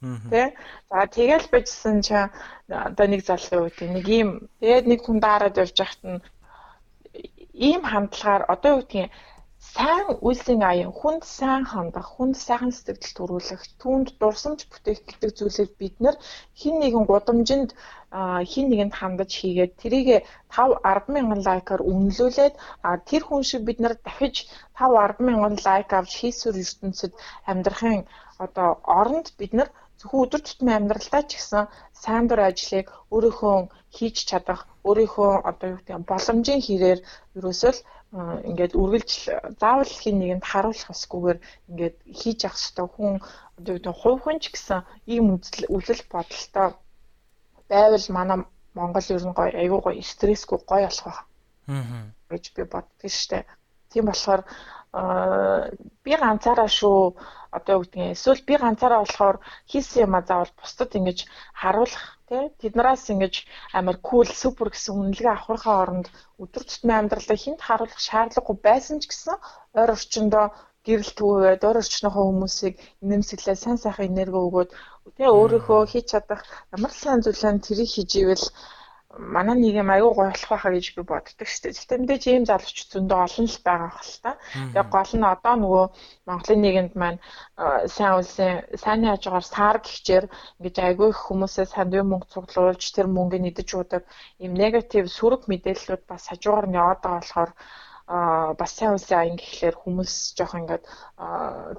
[0.00, 0.56] Тэ.
[0.88, 2.16] За тэгэл бичсэн чи
[2.68, 4.28] одоо нэг залуу үү нэг ийм
[4.60, 6.20] тэгээд нэг хүн даарад явж байхад нь
[7.68, 9.12] ийм хандлагаар одоо юу гэдгийг
[9.60, 15.70] сайн үйлсийн аян хүнд сайн хандах, хүнд сайхан сэтгэл төрүүлэх, түүнд дурсамж бүтээх гэдэг зүйлийг
[15.80, 16.16] бид нэр
[16.60, 17.70] хин нэгэн гудамжинд
[18.50, 20.08] хин нэгэнд хандаж хийгээд тэрийг
[20.48, 22.54] 5 10 мянган лайкаар үнэлүүлээд
[23.08, 24.36] тэр хүн шиг бид нар дахиж
[24.80, 27.12] 5 10 мянган лайк авч хийсвэр ертөнцид
[27.50, 28.08] амьдрахын
[28.44, 28.68] одоо
[28.98, 29.68] оронд бид нар
[30.00, 31.64] зөвхөн өдөр тутмын амьдралдаа ч гэсэн
[32.02, 33.56] сайн дур ажлыг өөрийнхөө
[33.96, 37.00] хийж чадах, өөрийнхөө одоо юу гэдэг боломжийн хэрээр
[37.36, 37.80] ерөөсөө л
[38.50, 39.10] ингээд үргэлж
[39.60, 41.38] заавал хин нэгэнд харуулах хэсгүүгээр
[41.70, 43.14] ингээд хийж явах хэрэгтэй хүн
[43.58, 44.80] одоо юу гэдэг хувь ч гэсэн
[45.12, 45.26] ийм
[45.76, 46.68] үзэл бодолтой
[47.70, 48.38] байвал манай
[48.74, 51.20] Монгол ер нь гоё айгүй гоё стрессгүй гоё болох байх.
[51.70, 52.10] Аа.
[52.30, 53.44] гэж би боддог шүү дээ.
[53.90, 54.42] Тийм болохоор
[56.04, 56.98] би ганцаараа шүү
[57.56, 59.36] одоо юу гэдгийг эсвэл би ганцаараа болохоор
[59.70, 61.18] хийсэн юм а заавал бусдад ингэж
[61.60, 62.42] харуулах тий?
[62.60, 63.34] Тэднээс ингэж
[63.78, 66.06] амар кул супер гэсэн үнэлгээ авахынхаа оронд
[66.42, 69.36] өдөр тутмын амьдралаа хинт харуулах шаардлагагүй байсан ч гэсэн
[69.78, 70.46] ойр орчиндөө
[70.86, 72.74] гэрэл төвөөд өөр орчныхоо хүмүүсийг
[73.08, 74.70] нэмсэглээ сайн сайхан энерги өгөөд.
[75.14, 76.40] Тэгээ өөрийнхөө хийж чадах
[76.74, 78.44] ямар сайн зүйлээ тэрийг хийж ивэл
[79.18, 81.74] манай нийгэм аюу гой болох байхаа гэж би боддог шүү дээ.
[81.74, 84.30] Гэхдээ мэдээж ийм залууч зөндөө олон л байгаа хэл та.
[84.70, 85.86] Тэгээ гол нь одоо нөгөө
[86.28, 87.18] Монголын нийгэмд маань
[87.94, 90.24] сайн улсын сайн хажуугаар сар гихчээр
[90.62, 94.02] ингэж аюу их хүмүүсээ санд мөнгө цуглуулж тэр мөнгөний идэж уудаг
[94.38, 97.50] ийм негатив сөрөг мэдээллүүд бас хажуугаар нь яваад байгаа болохоор
[98.10, 100.84] а бас сайн үлсэн аян гэхлээр хүмүүс жоох ингээд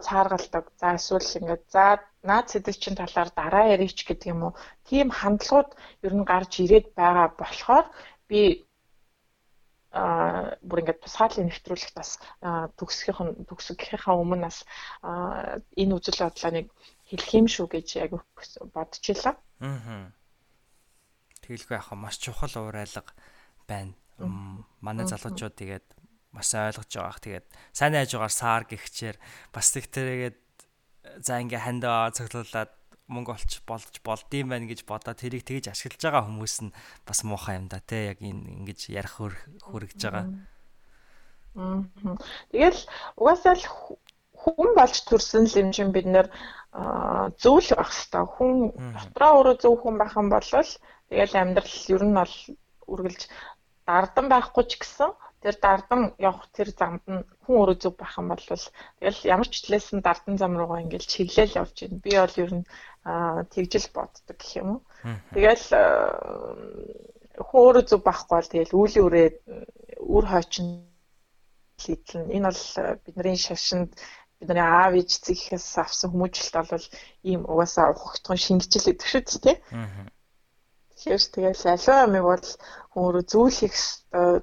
[0.06, 0.66] цааргалдаг.
[0.80, 1.84] За эсвэл ингээд за
[2.24, 4.54] наад сэдвчин талаар дараа ярих ч гэдэг юм уу.
[4.86, 5.70] Тийм хандлагууд
[6.06, 7.86] ер нь гарч ирээд байгаа болохоор
[8.30, 8.66] би
[9.92, 12.16] а бүр ингээд тусгаалын нэвтрүүлэгт бас
[12.80, 14.64] төгсгийнх төгсгийнхаа өмнө бас
[15.04, 16.68] энэ үзэл бодлоо нэг
[17.12, 18.12] хэлэх юм шүү гэж яг
[18.72, 19.36] бодчихлаа.
[19.60, 20.16] Аа.
[21.44, 23.12] Тэгэлгүй яхаа маш чухал уурайлга
[23.68, 23.92] байна.
[24.80, 25.88] Манай залуучууд тэгээд
[26.32, 27.20] маш ойлгож байгаах.
[27.20, 27.46] Тэгээд
[27.76, 29.18] сайн найж байгаагаар саар гихчээр
[29.52, 30.38] бас тэг тэргээд
[31.22, 32.72] за ингээ хандаа цоглуулад
[33.12, 37.60] мөнгө олч болж болдсон байх гэж бодоод тэрийг тэгж ашиглаж байгаа хүмүүс нь бас муухай
[37.60, 40.26] юм да тий яг энэ ингэж ярих хүрэгж байгаа.
[42.52, 42.82] Тэгэл
[43.20, 43.66] угаасаа л
[44.42, 46.28] хүн болж төрсөн л юм чинь бид нэр
[47.42, 48.26] зөвл байх хэрэгтэй.
[48.36, 48.56] Хүн
[48.96, 50.50] дотроо өөрөө зөв хүн байх юм бол
[51.12, 52.36] тэгэл амьдрал ер нь бол
[52.88, 53.22] үргэлж
[53.88, 55.12] дардан байхгүй ч гэсэн
[55.44, 59.56] тэр дардан явах тэр замд нь хүн өөрөө зөв байх юм бол тэгэл ямар ч
[59.66, 62.04] талаас нь дардан зам руугаа ингээл чиглэл явж байна.
[62.06, 62.66] Би бол ер нь
[63.54, 64.82] тэгжил боддог гэх юм уу.
[65.34, 65.66] Тэгэл
[67.42, 69.28] хүн өөрөө зөв байхгүй бол тэгэл үүлийн үрээ
[70.16, 70.68] үр хойчин
[71.82, 72.64] хийдэл энэ бол
[73.06, 73.92] бидний шашинд
[74.40, 76.88] бидний аав ээж зэхээс авсан хүмүүжлэлт бол
[77.30, 79.58] ийм угаасаа ухагтхан шингэжил гэдэг шүү дээ.
[80.90, 82.48] Тэгэхээр тэгэл аливаа юмыг бол
[82.92, 83.78] хүн өөрөө зөөлөх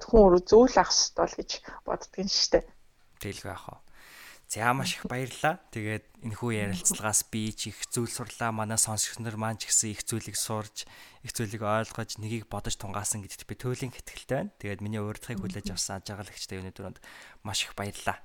[0.07, 1.51] хүн өөрөө зөөл авах хэрэгтэй гэж
[1.87, 2.63] боддгийн шүү дээ.
[3.19, 3.77] Тэгэлгүй яах вэ?
[4.49, 5.61] За маш их баярлалаа.
[5.69, 8.49] Тэгээд энэ хүү ярилцлагаас би ч их зүйл сурлаа.
[8.49, 10.89] Манай сонсогч нар маань ч гэсэн их зүйлийг сурж,
[11.21, 14.57] их зүйлийг ойлгож, нэгийг бодож тунгаасан гэдэгт би туйлын хэтгэлтэй байна.
[14.57, 16.97] Тэгээд миний урьдчилгыг хүлээж авсан ажаагалагчтай юуны дөрөнд
[17.45, 18.17] маш их баярлалаа.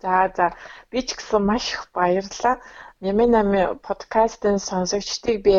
[0.00, 0.46] За за
[0.88, 2.56] би ч гэсэн маш их баярлалаа.
[3.04, 5.56] Нямын нами подкастын сонсогчдыг би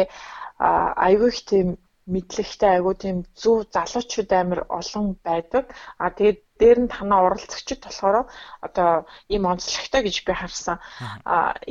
[0.57, 1.68] аягүй их тийм
[2.10, 5.72] мэдлэгтэй айгуу тийм зөв залуучууд амар олон байдаг.
[6.01, 8.18] А тэгээд дээр нь танаа оролцогчд болохоор
[8.68, 8.90] одоо
[9.34, 10.77] ийм онцлогтой гэж би харсан.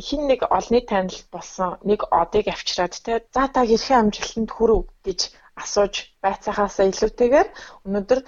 [0.07, 5.21] Хин нэг олны танил болсон нэг одыг авчираад те за та хэрхэн амжилтанд хүрв гэж
[5.61, 5.95] асууж
[6.25, 7.49] байцаагаасаа илүүтэйгээр
[7.87, 8.21] өнөөдөр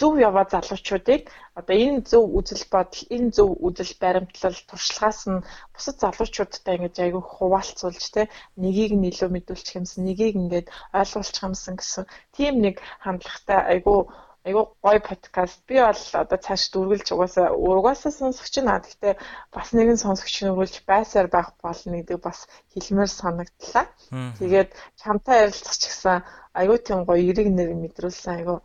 [0.00, 1.22] зөв яваа залуучуудыг
[1.58, 7.22] одоо энэ зөв үзэл бодол, энэ зөв үзэл баримтлал туршлагаас нь бусад залуучуудтай ингэж айгүй
[7.34, 8.22] хуваалцуулж те
[8.62, 12.04] нэгийг нь илүү мэдүүлчих юмсан, нэгийг ингээд ойлгуулчих юмсан гэсэн
[12.36, 14.00] тийм нэг хандлагатай айгүй
[14.44, 15.64] айгүй гоё подкаст.
[15.64, 18.84] Би бол одоо цааш дүүргэлж угаасаа угаасаа сонсогч наа.
[18.84, 19.16] Гэхдээ
[19.48, 22.44] бас нэгэн сонсогч нөрүүлж байсаар байх болно гэдэг бас
[22.76, 23.88] хэлмээр санагдлаа.
[24.36, 26.20] Тэгээд чамтай ярилцах ч гэсэн
[26.52, 28.58] айгүй тийм гоё эрэг нэр мэдрүүлсэн айгүй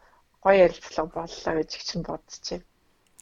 [0.43, 2.59] гоё ярилцлага боллоо гэж чинь бодчихъя.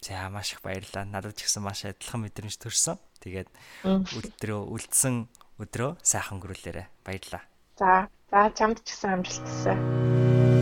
[0.02, 1.06] За маш их баярлалаа.
[1.06, 2.98] Надад ч гэсэн маш адилхан мэдрэмж төрсөн.
[3.22, 3.50] Тэгээд
[3.86, 5.30] өдрөө үлдсэн
[5.62, 6.90] өдрөө сайхан өнгөрүүлээрэ.
[7.06, 7.44] Баярлалаа.
[7.78, 10.57] За, за чамд ч гэсэн амжилт хүсье.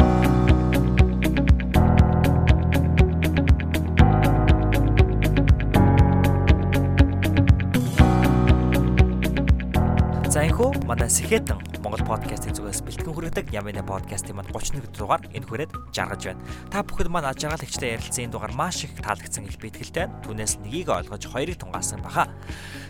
[10.96, 16.24] Манай Сэхэтэн Монгол подкастын зүгээс бэлтгэн хүргэдэг Ямина подкастын маань 31 дугаар энэ хүрээд жаргаж
[16.24, 16.40] байна.
[16.72, 20.08] Та бүхэд маань аж аргалагчтай ярилцсан энэ дугаар маш их таалагдсан гэж би итгэлтэй.
[20.24, 22.32] Түүнээс нэгийг ойлгож хоёрыг тунгаасан баха.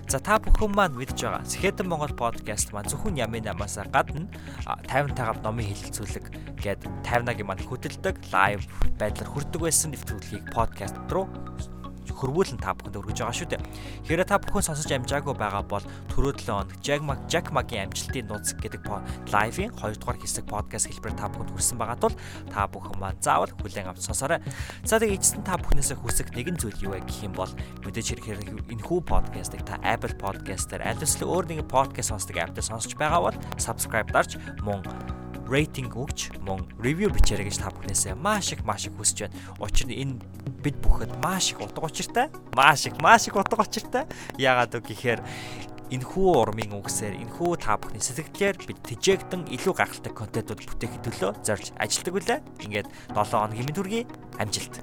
[0.05, 4.29] За та бүхэн маань мэдж байгаа Сэхэтэн Монгол подкаст маань зөвхөн Яминамаас гадна
[4.85, 8.61] 50-тайгаар номын хэлэлцүүлэг гээд 50-нагийн маань хөтэлдэг лайв
[9.01, 11.25] байдлаар хүрдэг байсан нэвтрүүлгийг подкаст руу
[12.15, 13.61] хөрвүүлэн та бүхэнд өргөж байгаа шүү дээ.
[14.07, 18.25] Хэрэг та бүхэн сонсож амжаагүй байгаа бол түрүү 7 хоног Jack Mag Jack Mag-ийн амжилтын
[18.31, 18.81] нууц гэдэг
[19.29, 22.15] лайвын 2 дугаар хэсэг подкаст хэлбэр та бүхэнд хүрсэн байгаа тул
[22.49, 24.39] та бүхэн маань заавал хүлээн авч сонсоорой.
[24.87, 27.51] За тэгээ эцэст та бүхнээсээ хүсэх нэгэн зүйл юу вэ гэх юм бол
[27.83, 32.55] мэдээж хэрэг энэ хүү подкастыг та Apple Podcast-аар аль эсвэл өөр нэгэн подкаст сонсдог апп
[32.55, 34.81] дээр сонсож байгаа бол subscribe дарж мөн
[35.45, 39.35] рейтинг өгч мөн ревю бичээрэй гэж та бүхнээсээ маш их маш их хүсэж байна.
[39.61, 40.15] Учир нь энэ
[40.65, 44.09] бид бүхэд маш их утга учиртай, маш их маш их утга учиртай.
[44.41, 45.21] Яагаад вэ гэхээр
[45.93, 51.65] энэхүү урмын үгсээр энэхүү та бүхний сэтгэлээр бид тэжээгдэн илүү гайхалтай контентууд бүтээхэд төлөө зорж
[51.77, 52.39] ажилладаг үлээ.
[52.65, 54.03] Ингээд 7 хоногийн мэд хүргэе.
[54.41, 54.81] Амжилт.